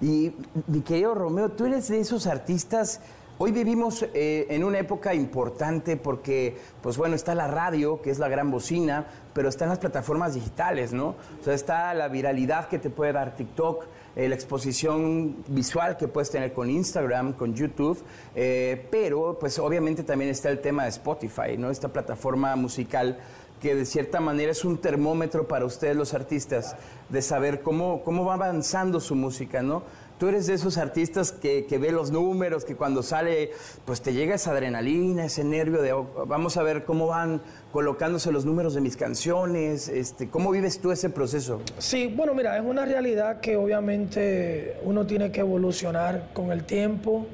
Y 0.00 0.32
mi 0.66 0.80
querido 0.80 1.14
Romeo, 1.14 1.50
tú 1.50 1.66
eres 1.66 1.88
de 1.88 2.00
esos 2.00 2.26
artistas. 2.26 3.00
Hoy 3.36 3.52
vivimos 3.52 4.02
eh, 4.14 4.46
en 4.50 4.64
una 4.64 4.78
época 4.78 5.14
importante 5.14 5.96
porque, 5.96 6.58
pues 6.82 6.96
bueno, 6.96 7.14
está 7.16 7.34
la 7.34 7.48
radio, 7.48 8.02
que 8.02 8.10
es 8.10 8.18
la 8.18 8.28
gran 8.28 8.50
bocina, 8.50 9.06
pero 9.32 9.48
están 9.48 9.68
las 9.68 9.78
plataformas 9.78 10.34
digitales, 10.34 10.92
¿no? 10.92 11.14
O 11.40 11.44
sea, 11.44 11.54
está 11.54 11.94
la 11.94 12.08
viralidad 12.08 12.68
que 12.68 12.78
te 12.78 12.90
puede 12.90 13.12
dar 13.12 13.36
TikTok, 13.36 13.86
eh, 14.16 14.28
la 14.28 14.34
exposición 14.34 15.36
visual 15.48 15.96
que 15.96 16.08
puedes 16.08 16.30
tener 16.30 16.52
con 16.52 16.68
Instagram, 16.68 17.32
con 17.32 17.54
YouTube, 17.54 18.02
eh, 18.34 18.86
pero 18.90 19.38
pues 19.38 19.58
obviamente 19.58 20.02
también 20.02 20.30
está 20.30 20.50
el 20.50 20.60
tema 20.60 20.82
de 20.82 20.90
Spotify, 20.90 21.56
¿no? 21.56 21.70
Esta 21.70 21.88
plataforma 21.88 22.56
musical 22.56 23.18
que 23.60 23.74
de 23.74 23.84
cierta 23.84 24.20
manera 24.20 24.52
es 24.52 24.64
un 24.64 24.78
termómetro 24.78 25.46
para 25.46 25.64
ustedes 25.64 25.94
los 25.94 26.14
artistas 26.14 26.76
de 27.08 27.22
saber 27.22 27.60
cómo, 27.60 28.02
cómo 28.02 28.24
va 28.24 28.34
avanzando 28.34 29.00
su 29.00 29.14
música, 29.14 29.62
¿no? 29.62 29.82
Tú 30.18 30.28
eres 30.28 30.46
de 30.46 30.52
esos 30.52 30.76
artistas 30.76 31.32
que, 31.32 31.64
que 31.64 31.78
ve 31.78 31.92
los 31.92 32.10
números, 32.10 32.66
que 32.66 32.76
cuando 32.76 33.02
sale, 33.02 33.52
pues 33.86 34.02
te 34.02 34.12
llega 34.12 34.34
esa 34.34 34.50
adrenalina, 34.50 35.24
ese 35.24 35.44
nervio 35.44 35.80
de, 35.80 35.94
oh, 35.94 36.26
vamos 36.26 36.58
a 36.58 36.62
ver 36.62 36.84
cómo 36.84 37.06
van 37.06 37.40
colocándose 37.72 38.30
los 38.30 38.44
números 38.44 38.74
de 38.74 38.82
mis 38.82 38.98
canciones, 38.98 39.88
este, 39.88 40.28
¿cómo 40.28 40.50
vives 40.50 40.78
tú 40.78 40.92
ese 40.92 41.08
proceso? 41.08 41.62
Sí, 41.78 42.12
bueno, 42.14 42.34
mira, 42.34 42.58
es 42.58 42.62
una 42.62 42.84
realidad 42.84 43.40
que 43.40 43.56
obviamente 43.56 44.76
uno 44.82 45.06
tiene 45.06 45.32
que 45.32 45.40
evolucionar 45.40 46.28
con 46.34 46.52
el 46.52 46.64
tiempo 46.64 47.26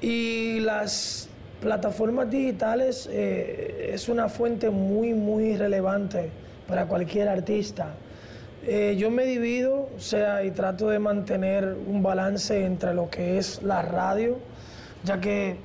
y 0.00 0.58
las 0.60 1.28
plataformas 1.60 2.30
digitales 2.30 3.08
eh, 3.10 3.90
es 3.92 4.08
una 4.08 4.28
fuente 4.28 4.70
muy, 4.70 5.14
muy 5.14 5.56
relevante 5.56 6.30
para 6.66 6.86
cualquier 6.86 7.28
artista. 7.28 7.94
Eh, 8.64 8.96
yo 8.98 9.10
me 9.10 9.24
divido, 9.24 9.88
o 9.96 10.00
sea, 10.00 10.44
y 10.44 10.50
trato 10.50 10.88
de 10.88 10.98
mantener 10.98 11.76
un 11.86 12.02
balance 12.02 12.64
entre 12.64 12.94
lo 12.94 13.08
que 13.08 13.38
es 13.38 13.62
la 13.62 13.82
radio, 13.82 14.38
ya 15.04 15.20
que 15.20 15.56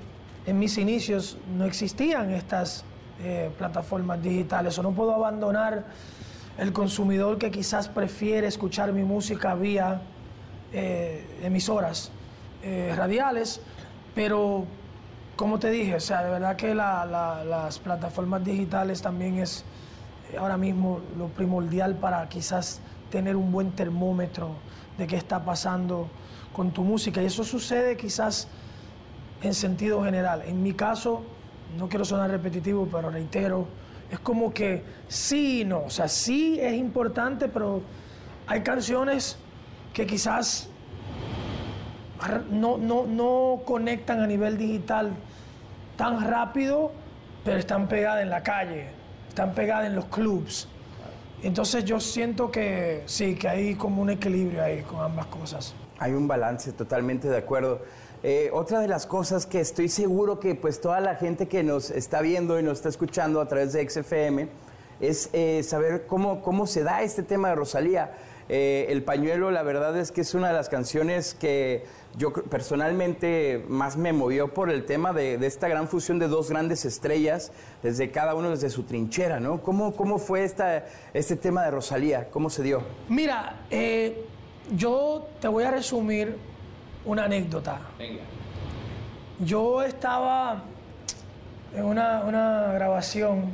en 0.45 0.59
mis 0.59 0.77
inicios 0.77 1.37
no 1.57 1.65
existían 1.65 2.31
estas 2.31 2.85
eh, 3.23 3.49
plataformas 3.57 4.21
digitales, 4.21 4.77
o 4.79 4.83
no 4.83 4.91
puedo 4.91 5.13
abandonar 5.13 5.85
el 6.57 6.71
consumidor 6.71 7.37
que 7.37 7.51
quizás 7.51 7.87
prefiere 7.87 8.47
escuchar 8.47 8.93
mi 8.93 9.03
música 9.03 9.55
vía 9.55 10.01
emisoras 11.43 12.11
radiales, 12.95 13.61
pero 14.15 14.65
como 15.43 15.59
te 15.59 15.69
dije, 15.71 15.95
o 15.95 15.99
sea, 15.99 16.23
de 16.23 16.29
verdad 16.29 16.55
que 16.55 16.73
la- 16.73 17.05
la- 17.05 17.43
las 17.43 17.77
plataformas 17.77 18.45
digitales 18.45 19.01
también 19.01 19.39
es 19.39 19.65
eh, 20.31 20.37
ahora 20.37 20.55
mismo 20.55 21.01
lo 21.17 21.27
primordial 21.27 21.95
para 21.95 22.29
quizás 22.29 22.79
tener 23.11 23.35
un 23.35 23.51
buen 23.51 23.71
termómetro 23.71 24.51
de 24.97 25.05
qué 25.05 25.17
está 25.17 25.43
pasando 25.43 26.07
con 26.53 26.71
tu 26.71 26.83
música. 26.85 27.21
Y 27.21 27.25
eso 27.25 27.43
sucede 27.43 27.97
quizás 27.97 28.47
en 29.41 29.53
sentido 29.53 30.01
general. 30.01 30.43
En 30.47 30.63
mi 30.63 30.71
caso, 30.71 31.23
no 31.77 31.89
quiero 31.89 32.05
sonar 32.05 32.29
repetitivo, 32.31 32.87
pero 32.89 33.09
reitero, 33.09 33.67
es 34.11 34.19
como 34.19 34.53
que 34.53 34.81
sí 35.09 35.59
y 35.59 35.65
no. 35.65 35.79
O 35.83 35.89
sea, 35.89 36.07
sí 36.07 36.57
es 36.61 36.71
importante, 36.75 37.49
pero 37.49 37.81
hay 38.47 38.61
canciones 38.61 39.37
que 39.93 40.05
quizás 40.05 40.69
no, 42.49 42.77
no, 42.77 43.05
no 43.05 43.59
conectan 43.65 44.21
a 44.21 44.27
nivel 44.27 44.57
digital 44.57 45.11
tan 45.95 46.27
rápido, 46.29 46.91
pero 47.43 47.57
están 47.57 47.87
pegadas 47.87 48.23
en 48.23 48.29
la 48.29 48.43
calle, 48.43 48.87
están 49.29 49.53
pegadas 49.53 49.87
en 49.87 49.95
los 49.95 50.05
clubs. 50.05 50.67
Entonces 51.43 51.83
yo 51.83 51.99
siento 51.99 52.51
que 52.51 53.03
sí, 53.05 53.35
que 53.35 53.49
hay 53.49 53.75
como 53.75 54.01
un 54.01 54.09
equilibrio 54.09 54.63
ahí 54.63 54.81
con 54.83 55.01
ambas 55.01 55.25
cosas. 55.25 55.75
Hay 55.99 56.13
un 56.13 56.27
balance, 56.27 56.71
totalmente 56.71 57.27
de 57.27 57.37
acuerdo. 57.37 57.81
Eh, 58.23 58.49
otra 58.53 58.79
de 58.79 58.87
las 58.87 59.05
cosas 59.05 59.45
que 59.45 59.59
estoy 59.59 59.89
seguro 59.89 60.39
que 60.39 60.55
pues 60.55 60.79
toda 60.79 61.01
la 61.01 61.15
gente 61.15 61.49
que 61.49 61.61
nos 61.61 61.91
está 61.91 62.21
viendo 62.21 62.57
y 62.57 62.63
nos 62.63 62.77
está 62.77 62.87
escuchando 62.87 63.41
a 63.41 63.47
través 63.49 63.73
de 63.73 63.89
XFM 63.89 64.47
es 65.01 65.29
eh, 65.33 65.61
saber 65.63 66.05
cómo, 66.07 66.41
cómo 66.41 66.65
se 66.65 66.83
da 66.83 67.01
este 67.01 67.23
tema 67.23 67.49
de 67.49 67.55
Rosalía. 67.55 68.13
Eh, 68.49 68.87
el 68.89 69.03
pañuelo, 69.03 69.51
la 69.51 69.63
verdad 69.63 69.97
es 69.97 70.11
que 70.11 70.21
es 70.21 70.33
una 70.33 70.47
de 70.49 70.53
las 70.53 70.69
canciones 70.69 71.33
que 71.33 71.85
yo 72.17 72.31
personalmente 72.33 73.63
más 73.67 73.97
me 73.97 74.13
movió 74.13 74.53
por 74.53 74.69
el 74.69 74.85
tema 74.85 75.13
de, 75.13 75.37
de 75.37 75.47
esta 75.47 75.67
gran 75.67 75.87
fusión 75.87 76.19
de 76.19 76.27
dos 76.27 76.49
grandes 76.49 76.85
estrellas, 76.85 77.51
desde 77.81 78.11
cada 78.11 78.35
uno 78.35 78.49
desde 78.49 78.69
su 78.69 78.83
trinchera, 78.83 79.39
¿no? 79.39 79.61
¿Cómo, 79.61 79.95
cómo 79.95 80.19
fue 80.19 80.43
esta, 80.43 80.85
este 81.13 81.35
tema 81.35 81.63
de 81.63 81.71
Rosalía? 81.71 82.29
¿Cómo 82.29 82.49
se 82.49 82.63
dio? 82.63 82.83
Mira, 83.09 83.61
eh, 83.69 84.25
yo 84.75 85.27
te 85.39 85.47
voy 85.47 85.63
a 85.63 85.71
resumir 85.71 86.37
una 87.05 87.25
anécdota. 87.25 87.79
Yo 89.39 89.81
estaba 89.81 90.63
en 91.75 91.83
una, 91.83 92.21
una 92.21 92.71
grabación 92.73 93.51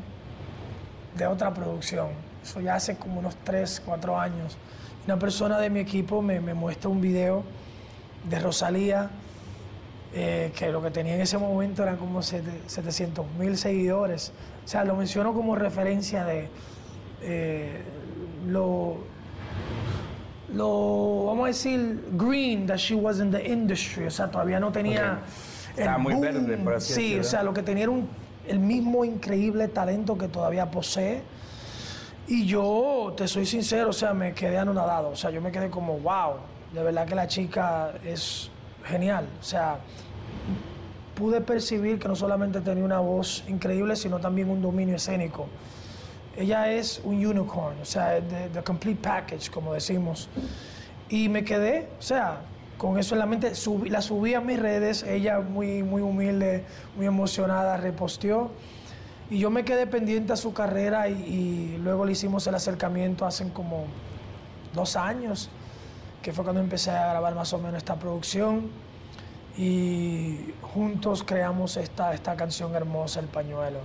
de 1.16 1.26
otra 1.26 1.54
producción, 1.54 2.10
eso 2.44 2.62
ya 2.62 2.76
hace 2.76 2.96
como 2.96 3.20
unos 3.20 3.36
3, 3.44 3.82
4 3.86 4.20
años. 4.20 4.58
Una 5.10 5.18
persona 5.18 5.58
de 5.58 5.72
mi 5.72 5.80
equipo 5.80 6.22
me, 6.22 6.40
me 6.40 6.54
muestra 6.54 6.88
un 6.88 7.02
video 7.02 7.42
de 8.30 8.40
Rosalía, 8.40 9.10
eh, 10.14 10.52
que 10.56 10.70
lo 10.72 10.84
que 10.84 10.92
tenía 10.92 11.16
en 11.16 11.22
ese 11.22 11.40
momento 11.40 11.82
eran 11.82 11.98
como 11.98 12.22
700 12.22 13.26
mil 13.40 13.58
seguidores. 13.58 14.32
O 14.64 14.68
sea, 14.68 14.84
lo 14.84 14.96
menciono 14.96 15.34
como 15.34 15.56
referencia 15.56 16.26
de 16.26 16.48
eh, 17.24 17.82
lo, 18.48 18.98
lo, 20.54 21.24
vamos 21.26 21.46
a 21.46 21.48
decir, 21.48 22.06
green 22.12 22.68
that 22.68 22.78
she 22.78 22.94
was 22.94 23.20
in 23.20 23.32
the 23.32 23.44
industry. 23.48 24.06
O 24.06 24.12
sea, 24.12 24.30
todavía 24.30 24.60
no 24.60 24.72
tenía. 24.72 25.22
Ok. 25.74 25.80
Estaba 25.80 25.98
muy 25.98 26.14
verde, 26.22 26.56
por 26.58 26.76
así 26.76 26.94
Sí, 26.94 27.02
decirlo. 27.02 27.22
o 27.22 27.24
sea, 27.24 27.42
lo 27.42 27.54
que 27.56 27.64
tenía 27.64 27.86
era 27.86 27.92
un- 27.94 28.08
el 28.48 28.60
mismo 28.60 29.04
increíble 29.04 29.70
talento 29.70 30.20
que 30.20 30.28
todavía 30.28 30.70
posee. 30.70 31.24
Y 32.30 32.46
yo, 32.46 33.12
te 33.18 33.28
soy 33.28 33.44
sincero, 33.48 33.90
o 33.90 33.94
sea, 33.94 34.14
me 34.14 34.34
quedé 34.34 34.60
anonadado. 34.60 35.10
O 35.10 35.16
sea, 35.16 35.32
yo 35.32 35.42
me 35.42 35.52
quedé 35.52 35.72
como, 35.72 35.98
wow, 35.98 36.36
de 36.72 36.84
verdad 36.84 37.08
que 37.08 37.16
la 37.16 37.28
chica 37.28 37.92
es 38.06 38.52
genial. 38.86 39.28
O 39.40 39.44
sea, 39.44 39.80
pude 41.16 41.42
percibir 41.42 41.98
que 41.98 42.08
no 42.08 42.16
solamente 42.16 42.62
tenía 42.62 42.84
una 42.84 43.00
voz 43.00 43.44
increíble, 43.48 43.96
sino 43.96 44.20
también 44.20 44.48
un 44.48 44.62
dominio 44.62 44.96
escénico. 44.96 45.48
Ella 46.38 46.72
es 46.72 47.02
un 47.04 47.26
unicorn, 47.26 47.82
o 47.82 47.86
sea, 47.86 48.22
the, 48.22 48.50
the 48.54 48.62
complete 48.62 49.02
package, 49.02 49.50
como 49.50 49.74
decimos. 49.74 50.30
Y 51.10 51.30
me 51.30 51.44
quedé, 51.44 51.90
o 51.98 52.02
sea, 52.04 52.42
con 52.78 53.00
eso 53.00 53.16
en 53.16 53.20
la 53.20 53.26
mente, 53.26 53.54
la 53.90 54.02
subí 54.04 54.34
a 54.36 54.40
mis 54.40 54.60
redes, 54.60 55.02
ella 55.02 55.40
muy, 55.40 55.82
muy 55.82 56.04
humilde, 56.04 56.64
muy 56.96 57.08
emocionada, 57.08 57.76
reposteó. 57.78 58.52
Y 59.30 59.40
yo 59.40 59.50
me 59.50 59.64
quedé 59.64 59.86
pendiente 59.86 60.34
a 60.34 60.36
su 60.36 60.54
carrera 60.54 61.08
y, 61.08 61.14
y 61.14 61.78
luego 61.78 62.06
le 62.06 62.14
hicimos 62.14 62.48
el 62.48 62.56
acercamiento 62.56 63.26
hace 63.26 63.48
como 63.54 63.86
dos 64.74 64.96
años, 64.96 65.50
que 66.22 66.34
fue 66.34 66.44
cuando 66.44 66.62
empecé 66.62 66.92
a 66.92 67.10
grabar 67.10 67.36
más 67.36 67.54
o 67.54 67.58
menos 67.58 67.78
esta 67.78 67.96
producción. 67.96 68.70
Y 69.58 70.54
juntos 70.74 71.24
creamos 71.24 71.78
esta, 71.78 72.14
esta 72.14 72.36
canción 72.36 72.74
hermosa, 72.76 73.20
El 73.20 73.28
Pañuelo. 73.28 73.80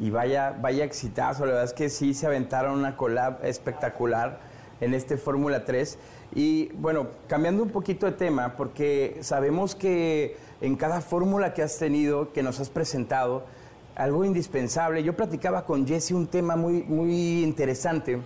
Y 0.00 0.10
vaya, 0.10 0.56
vaya 0.60 0.84
exitazo, 0.84 1.44
la 1.44 1.52
verdad 1.52 1.64
es 1.64 1.72
que 1.72 1.90
sí 1.90 2.14
se 2.14 2.26
aventaron 2.26 2.78
una 2.78 2.96
collab 2.96 3.44
espectacular 3.44 4.40
en 4.80 4.94
este 4.94 5.16
Fórmula 5.16 5.64
3. 5.64 5.98
Y 6.34 6.68
bueno, 6.74 7.08
cambiando 7.26 7.62
un 7.62 7.70
poquito 7.70 8.06
de 8.06 8.12
tema, 8.12 8.54
porque 8.56 9.18
sabemos 9.20 9.74
que 9.74 10.36
en 10.60 10.76
cada 10.76 11.00
fórmula 11.00 11.52
que 11.52 11.62
has 11.62 11.78
tenido, 11.78 12.32
que 12.32 12.42
nos 12.42 12.60
has 12.60 12.70
presentado, 12.70 13.44
algo 13.98 14.24
indispensable. 14.24 15.02
Yo 15.02 15.14
platicaba 15.14 15.64
con 15.64 15.86
Jesse 15.86 16.12
un 16.12 16.28
tema 16.28 16.56
muy, 16.56 16.84
muy 16.84 17.42
interesante, 17.42 18.18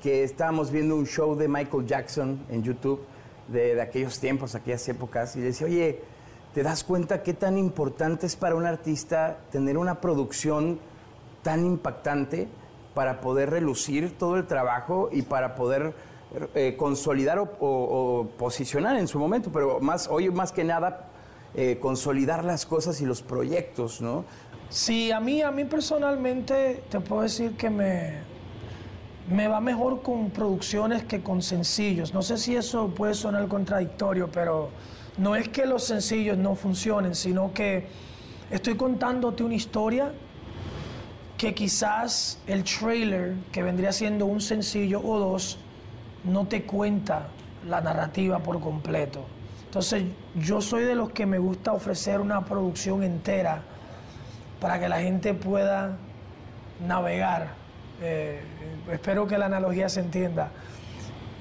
que 0.00 0.22
estábamos 0.22 0.70
viendo 0.70 0.94
un 0.94 1.06
show 1.06 1.34
de 1.34 1.48
Michael 1.48 1.86
Jackson 1.86 2.38
en 2.50 2.62
YouTube, 2.62 3.00
de, 3.48 3.80
aquellos 3.80 4.20
tiempos, 4.20 4.54
aquellas 4.54 4.86
épocas, 4.88 5.34
y 5.34 5.40
decía, 5.40 5.66
oye, 5.66 6.02
¿te 6.52 6.62
das 6.62 6.84
cuenta 6.84 7.22
qué 7.22 7.32
tan 7.32 7.56
importante 7.56 8.26
es 8.26 8.36
para 8.36 8.54
un 8.54 8.66
artista 8.66 9.38
tener 9.50 9.78
una 9.78 10.00
producción 10.00 10.78
tan 11.42 11.64
impactante 11.64 12.46
para 12.94 13.20
poder 13.20 13.50
relucir 13.50 14.18
todo 14.18 14.36
el 14.36 14.46
trabajo 14.46 15.08
y 15.10 15.22
para 15.22 15.54
poder 15.54 15.94
eh, 16.54 16.74
consolidar 16.76 17.38
o 17.38 18.28
posicionar 18.36 18.98
en 18.98 19.08
su 19.08 19.18
momento, 19.18 19.50
pero 19.50 19.80
más 19.80 20.08
hoy 20.08 20.28
más 20.28 20.52
que 20.52 20.64
nada 20.64 21.08
eh, 21.58 21.78
consolidar 21.80 22.44
las 22.44 22.66
cosas 22.66 23.00
y 23.00 23.06
los 23.06 23.22
proyectos, 23.22 24.02
¿no? 24.02 24.26
Sí, 24.68 25.12
a 25.12 25.20
mí, 25.20 25.42
a 25.42 25.50
mí 25.52 25.64
personalmente 25.64 26.82
te 26.90 26.98
puedo 26.98 27.22
decir 27.22 27.52
que 27.52 27.70
me, 27.70 28.14
me 29.30 29.46
va 29.46 29.60
mejor 29.60 30.02
con 30.02 30.30
producciones 30.30 31.04
que 31.04 31.22
con 31.22 31.40
sencillos. 31.40 32.12
No 32.12 32.20
sé 32.20 32.36
si 32.36 32.56
eso 32.56 32.88
puede 32.88 33.14
sonar 33.14 33.46
contradictorio, 33.46 34.28
pero 34.30 34.70
no 35.18 35.36
es 35.36 35.48
que 35.48 35.66
los 35.66 35.84
sencillos 35.84 36.36
no 36.36 36.56
funcionen, 36.56 37.14
sino 37.14 37.52
que 37.52 37.86
estoy 38.50 38.76
contándote 38.76 39.44
una 39.44 39.54
historia 39.54 40.12
que 41.38 41.54
quizás 41.54 42.40
el 42.48 42.64
trailer, 42.64 43.34
que 43.52 43.62
vendría 43.62 43.92
siendo 43.92 44.26
un 44.26 44.40
sencillo 44.40 45.00
o 45.00 45.18
dos, 45.18 45.58
no 46.24 46.46
te 46.48 46.64
cuenta 46.64 47.28
la 47.68 47.80
narrativa 47.80 48.40
por 48.40 48.60
completo. 48.60 49.26
Entonces, 49.66 50.04
yo 50.34 50.60
soy 50.60 50.84
de 50.84 50.96
los 50.96 51.10
que 51.12 51.24
me 51.24 51.38
gusta 51.38 51.72
ofrecer 51.72 52.20
una 52.20 52.44
producción 52.44 53.04
entera 53.04 53.62
para 54.60 54.78
que 54.80 54.88
la 54.88 55.00
gente 55.00 55.34
pueda 55.34 55.96
navegar. 56.86 57.48
Eh, 58.00 58.40
espero 58.90 59.26
que 59.26 59.38
la 59.38 59.46
analogía 59.46 59.88
se 59.88 60.00
entienda. 60.00 60.50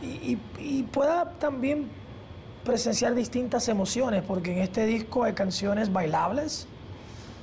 Y, 0.01 0.37
y- 0.59 0.83
pueda 0.83 1.31
también 1.39 1.89
presenciar 2.63 3.15
distintas 3.15 3.67
emociones, 3.69 4.23
porque 4.23 4.51
en 4.51 4.59
este 4.59 4.85
disco 4.85 5.23
hay 5.23 5.33
canciones 5.33 5.91
bailables, 5.91 6.67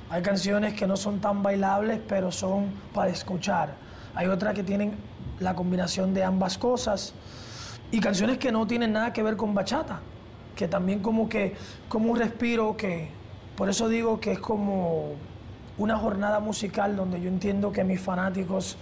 hay 0.09 0.21
canciones 0.21 0.73
que 0.73 0.87
no 0.87 0.95
son 0.97 1.19
tan 1.19 1.43
bailables, 1.43 1.99
pero 2.07 2.31
son 2.31 2.71
para 2.93 3.09
escuchar. 3.11 3.75
Hay 4.15 4.27
otras 4.27 4.53
que 4.53 4.63
tienen 4.63 4.93
la 5.39 5.55
combinación 5.55 6.13
de 6.13 6.23
ambas 6.23 6.57
cosas. 6.57 7.13
Y 7.91 7.99
canciones 7.99 8.37
que 8.37 8.51
no 8.51 8.65
tienen 8.65 8.93
nada 8.93 9.13
que 9.13 9.21
ver 9.23 9.35
con 9.35 9.53
bachata, 9.53 9.99
que 10.55 10.67
también 10.67 10.99
como 10.99 11.29
que, 11.29 11.55
como 11.89 12.11
un 12.11 12.17
respiro 12.17 12.75
que, 12.77 13.09
por 13.55 13.69
eso 13.69 13.87
digo 13.87 14.19
que 14.19 14.31
es 14.33 14.39
como 14.39 15.13
una 15.77 15.97
jornada 15.97 16.39
musical 16.39 16.95
donde 16.95 17.19
yo 17.21 17.29
entiendo 17.29 17.71
que 17.71 17.83
mis 17.83 17.99
fanáticos 18.01 18.77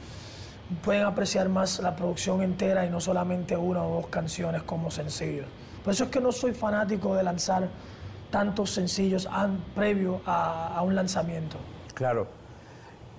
pueden 0.84 1.04
apreciar 1.04 1.50
más 1.50 1.80
la 1.80 1.96
producción 1.96 2.42
entera 2.42 2.86
y 2.86 2.90
no 2.90 3.00
solamente 3.02 3.56
una 3.58 3.84
o 3.84 3.96
dos 4.02 4.08
canciones 4.08 4.64
como 4.64 4.90
sencillos. 4.92 5.46
Por 5.84 5.94
eso 5.94 6.06
es 6.06 6.10
que 6.10 6.20
no 6.22 6.32
soy 6.32 6.54
fanático 6.54 7.16
de 7.16 7.24
lanzar 7.24 7.68
tantos 8.30 8.72
sencillos 8.72 9.26
an- 9.30 9.64
previo 9.76 10.22
a, 10.26 10.76
a 10.78 10.82
un 10.84 10.96
lanzamiento. 10.96 11.58
Claro. 11.94 12.28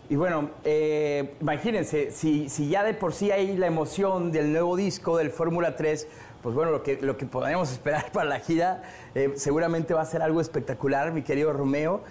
Y 0.08 0.16
bueno, 0.16 0.50
eh, 0.64 1.34
imagínense, 1.40 2.10
si, 2.10 2.48
si 2.48 2.68
ya 2.68 2.82
de 2.84 2.92
por 2.94 3.12
sí 3.14 3.30
hay 3.30 3.56
la 3.56 3.66
emoción 3.66 4.30
del 4.32 4.52
nuevo 4.52 4.76
disco 4.76 5.16
del 5.16 5.30
Fórmula 5.30 5.76
3, 5.76 6.08
pues 6.42 6.54
bueno, 6.54 6.70
lo 6.70 6.82
que, 6.82 6.98
lo 7.00 7.16
que 7.16 7.24
podemos 7.26 7.70
esperar 7.72 8.10
para 8.12 8.28
la 8.28 8.38
gira 8.40 8.82
eh, 9.14 9.32
seguramente 9.36 9.94
va 9.94 10.02
a 10.02 10.06
ser 10.06 10.22
algo 10.22 10.40
espectacular, 10.40 11.12
mi 11.12 11.22
querido 11.22 11.52
Romeo. 11.52 12.02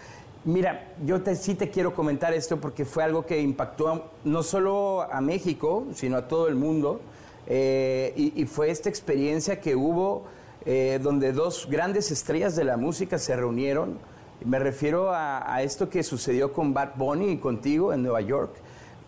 Mira, 0.43 0.87
yo 1.05 1.21
te- 1.21 1.35
sí 1.35 1.53
te 1.55 1.69
quiero 1.69 1.93
comentar 1.93 2.33
esto 2.33 2.59
porque 2.59 2.83
fue 2.83 3.03
algo 3.03 3.25
que 3.25 3.39
impactó 3.41 4.09
no 4.23 4.41
solo 4.41 5.01
a 5.01 5.21
México, 5.21 5.85
sino 5.93 6.17
a 6.17 6.27
todo 6.27 6.47
el 6.47 6.55
mundo. 6.55 6.99
Eh, 7.47 8.13
y, 8.15 8.41
y 8.41 8.45
fue 8.45 8.71
esta 8.71 8.89
experiencia 8.89 9.59
que 9.59 9.75
hubo 9.75 10.23
eh, 10.65 10.99
donde 11.01 11.31
dos 11.33 11.67
grandes 11.69 12.11
estrellas 12.11 12.55
de 12.55 12.63
la 12.63 12.77
música 12.77 13.19
se 13.19 13.35
reunieron. 13.35 13.97
Me 14.43 14.57
refiero 14.57 15.11
a, 15.11 15.53
a 15.53 15.61
esto 15.61 15.89
que 15.89 16.01
sucedió 16.01 16.51
con 16.53 16.73
Bad 16.73 16.95
Bunny 16.95 17.33
y 17.33 17.37
contigo 17.37 17.93
en 17.93 18.01
Nueva 18.01 18.21
York, 18.21 18.53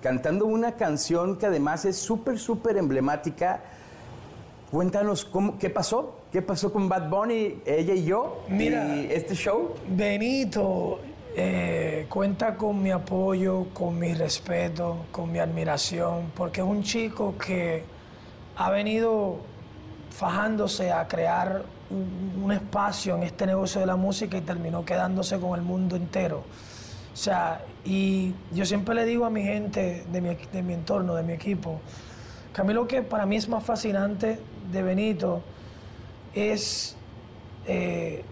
cantando 0.04 0.46
una 0.46 0.74
canción 0.74 1.38
que 1.38 1.48
además 1.48 1.86
es 1.86 1.96
súper, 1.98 2.38
súper 2.38 2.78
emblemática. 2.78 3.62
Cuéntanos 4.72 5.26
cómo, 5.26 5.58
qué 5.58 5.70
pasó, 5.70 6.16
qué 6.32 6.42
pasó 6.44 6.72
con 6.74 6.90
Bad 6.90 7.10
Bunny, 7.10 7.62
ella 7.66 7.94
y 7.94 8.04
yo, 8.06 8.44
Mira. 8.50 8.96
y 8.96 9.08
este 9.12 9.36
show. 9.36 9.72
Benito, 9.88 11.00
eh, 11.36 12.06
cuenta 12.10 12.56
con 12.56 12.82
mi 12.82 12.92
apoyo, 12.92 13.68
con 13.74 13.98
mi 13.98 14.14
respeto, 14.14 15.06
con 15.12 15.32
mi 15.32 15.40
admiración, 15.40 16.32
porque 16.36 16.62
es 16.62 16.68
un 16.68 16.84
chico 16.84 17.36
que 17.38 17.84
ha 18.56 18.70
venido 18.70 19.38
fajándose 20.12 20.92
a 20.92 21.08
crear 21.08 21.64
un, 21.90 22.52
espacio 22.52 23.16
en 23.16 23.24
este 23.24 23.46
negocio 23.46 23.82
de 23.82 23.88
la 23.88 23.96
música 23.96 24.38
y 24.38 24.42
terminó 24.42 24.86
quedándose 24.86 25.40
con 25.40 25.58
el 25.58 25.66
mundo 25.66 25.96
entero. 25.96 26.44
O 27.14 27.18
sea, 27.18 27.62
y 27.84 28.34
yo 28.52 28.66
siempre 28.66 28.94
le 28.96 29.06
digo 29.06 29.26
a 29.26 29.30
mi 29.30 29.44
gente 29.44 30.06
de 30.12 30.22
mi, 30.22 30.36
de 30.36 30.64
mi 30.64 30.74
entorno, 30.74 31.16
de 31.16 31.24
mi 31.24 31.34
equipo, 31.34 31.80
que 32.54 32.62
a 32.62 32.64
mí 32.64 32.74
lo 32.74 32.88
que 32.88 33.02
para 33.02 33.26
mí 33.26 33.36
es 33.36 33.50
más 33.50 33.64
fascinante 33.64 34.40
de 34.72 34.84
Benito 34.84 35.42
es 36.34 36.96
eh, 37.66 38.24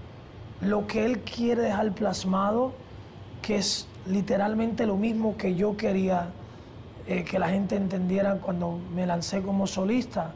lo 0.61 0.87
que 0.87 1.05
él 1.05 1.19
quiere 1.19 1.63
dejar 1.63 1.91
plasmado, 1.93 2.73
que 3.41 3.57
es 3.57 3.87
literalmente 4.05 4.85
lo 4.85 4.97
mismo 4.97 5.37
que 5.37 5.55
yo 5.55 5.77
quería 5.77 6.29
eh, 7.07 7.23
que 7.23 7.39
la 7.39 7.49
gente 7.49 7.75
entendiera 7.75 8.35
cuando 8.35 8.79
me 8.93 9.05
lancé 9.05 9.41
como 9.41 9.65
solista, 9.65 10.33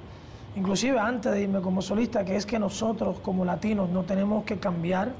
inclusive 0.55 0.99
antes 0.99 1.31
de 1.31 1.41
irme 1.41 1.61
como 1.61 1.81
solista, 1.81 2.25
que 2.25 2.35
es 2.35 2.45
que 2.45 2.57
nosotros 2.57 3.19
como 3.19 3.45
latinos 3.45 3.89
no 3.89 4.03
tenemos 4.03 4.45
que 4.45 4.57
cambiar 4.57 5.13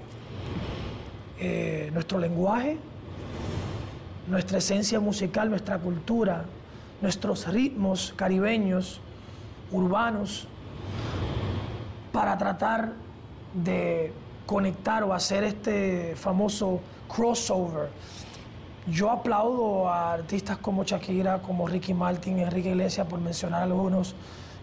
eh, 1.40 1.92
nuestro 1.94 2.18
lenguaje, 2.18 2.78
nuestra 4.28 4.58
esencia 4.58 5.00
musical, 5.00 5.50
nuestra 5.50 5.78
cultura, 5.78 6.46
nuestros 7.02 7.48
ritmos 7.48 8.14
caribeños, 8.16 9.00
urbanos, 9.72 10.48
para 12.12 12.38
tratar 12.38 12.94
de 13.54 14.14
conectar 14.46 15.04
o 15.04 15.14
hacer 15.14 15.44
este 15.44 16.16
famoso 16.16 16.80
crossover. 17.14 17.90
Yo 18.88 19.10
aplaudo 19.10 19.90
a 19.90 20.14
artistas 20.14 20.58
como 20.58 20.84
Shakira, 20.84 21.42
como 21.42 21.68
Ricky 21.68 21.94
Martin, 21.94 22.40
Enrique 22.40 22.70
Iglesias, 22.70 23.08
por 23.08 23.20
mencionar 23.20 23.64
algunos, 23.64 24.16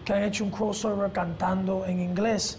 que 0.04 0.12
han 0.12 0.22
hecho 0.22 0.44
un 0.44 0.50
crossover 0.50 1.10
cantando 1.10 1.84
en 1.86 2.00
inglés, 2.00 2.58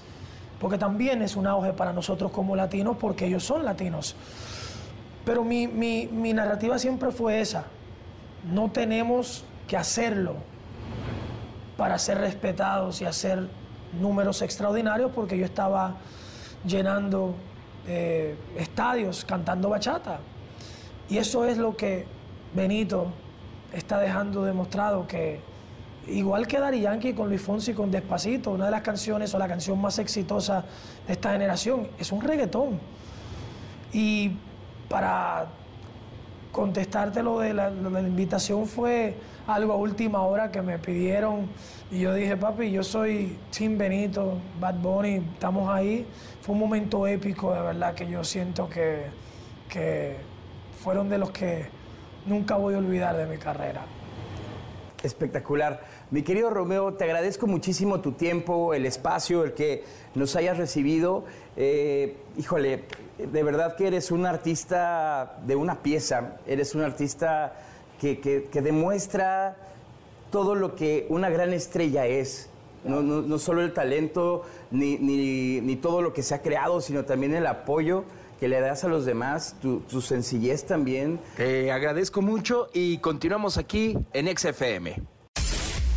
porque 0.59 0.77
también 0.77 1.21
es 1.21 1.35
un 1.35 1.47
auge 1.47 1.71
para 1.73 1.93
nosotros 1.93 2.31
como 2.31 2.55
latinos, 2.55 2.97
porque 2.99 3.25
ellos 3.25 3.43
son 3.43 3.63
latinos. 3.63 4.15
Pero 5.25 5.43
mi, 5.43 5.67
mi, 5.67 6.07
mi 6.07 6.33
narrativa 6.33 6.77
siempre 6.77 7.11
fue 7.11 7.39
esa. 7.39 7.65
No 8.51 8.69
tenemos 8.69 9.45
que 9.67 9.77
hacerlo 9.77 10.35
para 11.77 11.97
ser 11.97 12.17
respetados 12.17 13.01
y 13.01 13.05
hacer 13.05 13.47
números 13.99 14.41
extraordinarios, 14.41 15.11
porque 15.15 15.37
yo 15.37 15.45
estaba 15.45 15.95
llenando 16.65 17.35
eh, 17.87 18.35
estadios 18.57 19.25
cantando 19.25 19.69
bachata. 19.69 20.19
Y 21.09 21.17
eso 21.17 21.45
es 21.45 21.57
lo 21.57 21.75
que 21.75 22.05
Benito 22.53 23.07
está 23.73 23.99
dejando 23.99 24.43
demostrado 24.43 25.07
que, 25.07 25.39
igual 26.07 26.47
que 26.47 26.59
Dari 26.59 26.81
Yankee 26.81 27.13
con 27.13 27.29
Luis 27.29 27.41
Fonsi 27.41 27.73
con 27.73 27.91
Despacito, 27.91 28.51
una 28.51 28.65
de 28.65 28.71
las 28.71 28.81
canciones 28.81 29.33
o 29.33 29.39
la 29.39 29.47
canción 29.47 29.79
más 29.81 29.99
exitosa 29.99 30.63
de 31.07 31.13
esta 31.13 31.31
generación, 31.31 31.87
es 31.99 32.11
un 32.11 32.21
reggaetón. 32.21 32.79
Y 33.91 34.31
para 34.89 35.47
contestarte 36.53 37.23
lo 37.23 37.39
de 37.39 37.51
la, 37.53 37.69
invitación 37.71 38.67
fue 38.67 39.15
algo 39.47 39.73
a 39.73 39.75
última 39.75 40.21
hora 40.21 40.51
que 40.51 40.61
me 40.61 40.77
pidieron 40.77 41.49
y 41.91 42.01
yo 42.01 42.13
dije, 42.13 42.37
papi, 42.37 42.71
yo 42.71 42.83
soy 42.83 43.37
Tim 43.49 43.75
Benito, 43.77 44.37
Bad 44.59 44.75
Bunny, 44.75 45.15
estamos 45.33 45.67
ahí. 45.69 46.07
Fue 46.41 46.53
un 46.53 46.59
momento 46.59 47.07
épico, 47.07 47.53
de 47.53 47.61
verdad, 47.61 47.95
que 47.95 48.07
yo 48.07 48.23
siento 48.23 48.69
que, 48.69 49.05
que 49.67 50.17
fueron 50.83 51.09
de 51.09 51.17
los 51.17 51.31
que 51.31 51.65
nunca 52.27 52.55
voy 52.55 52.75
a 52.75 52.77
olvidar 52.77 53.17
de 53.17 53.25
mi 53.25 53.37
carrera. 53.37 53.81
Espectacular. 55.01 55.81
Mi 56.11 56.21
querido 56.21 56.49
Romeo, 56.51 56.93
te 56.93 57.05
agradezco 57.05 57.47
muchísimo 57.47 57.99
tu 58.01 58.11
tiempo, 58.11 58.73
el 58.73 58.85
espacio, 58.85 59.43
el 59.43 59.53
que 59.53 59.83
nos 60.13 60.35
hayas 60.35 60.57
recibido. 60.57 61.23
Eh, 61.57 62.15
híjole, 62.37 62.83
de 63.17 63.43
verdad 63.43 63.75
que 63.75 63.87
eres 63.87 64.11
un 64.11 64.25
artista 64.25 65.39
de 65.47 65.55
una 65.55 65.81
pieza, 65.81 66.37
eres 66.45 66.75
un 66.75 66.81
artista 66.81 67.53
que, 67.99 68.19
que- 68.19 68.61
demuestra 68.61 69.55
todo 70.31 70.53
lo 70.55 70.75
que 70.75 71.07
una 71.09 71.29
gran 71.29 71.51
estrella 71.53 72.05
es. 72.05 72.49
No, 72.83 73.01
no- 73.01 73.21
no 73.21 73.39
solo 73.39 73.61
el 73.61 73.73
talento 73.73 74.43
ni, 74.69 74.97
ni- 74.97 75.61
ni 75.61 75.75
todo 75.77 76.01
lo 76.01 76.13
que 76.13 76.21
se 76.21 76.35
ha 76.35 76.41
creado, 76.41 76.79
sino 76.81 77.05
también 77.05 77.33
el 77.33 77.47
apoyo 77.47 78.03
que 78.39 78.47
le 78.49 78.59
das 78.59 78.83
a 78.83 78.87
los 78.89 79.05
demás, 79.05 79.55
tu, 79.61 79.79
tu 79.81 80.01
sencillez 80.01 80.65
también. 80.65 81.19
Te 81.37 81.71
agradezco 81.71 82.21
mucho 82.21 82.69
y 82.73 82.97
continuamos 82.97 83.57
aquí 83.57 83.97
en 84.11 84.27
XFM. 84.37 85.01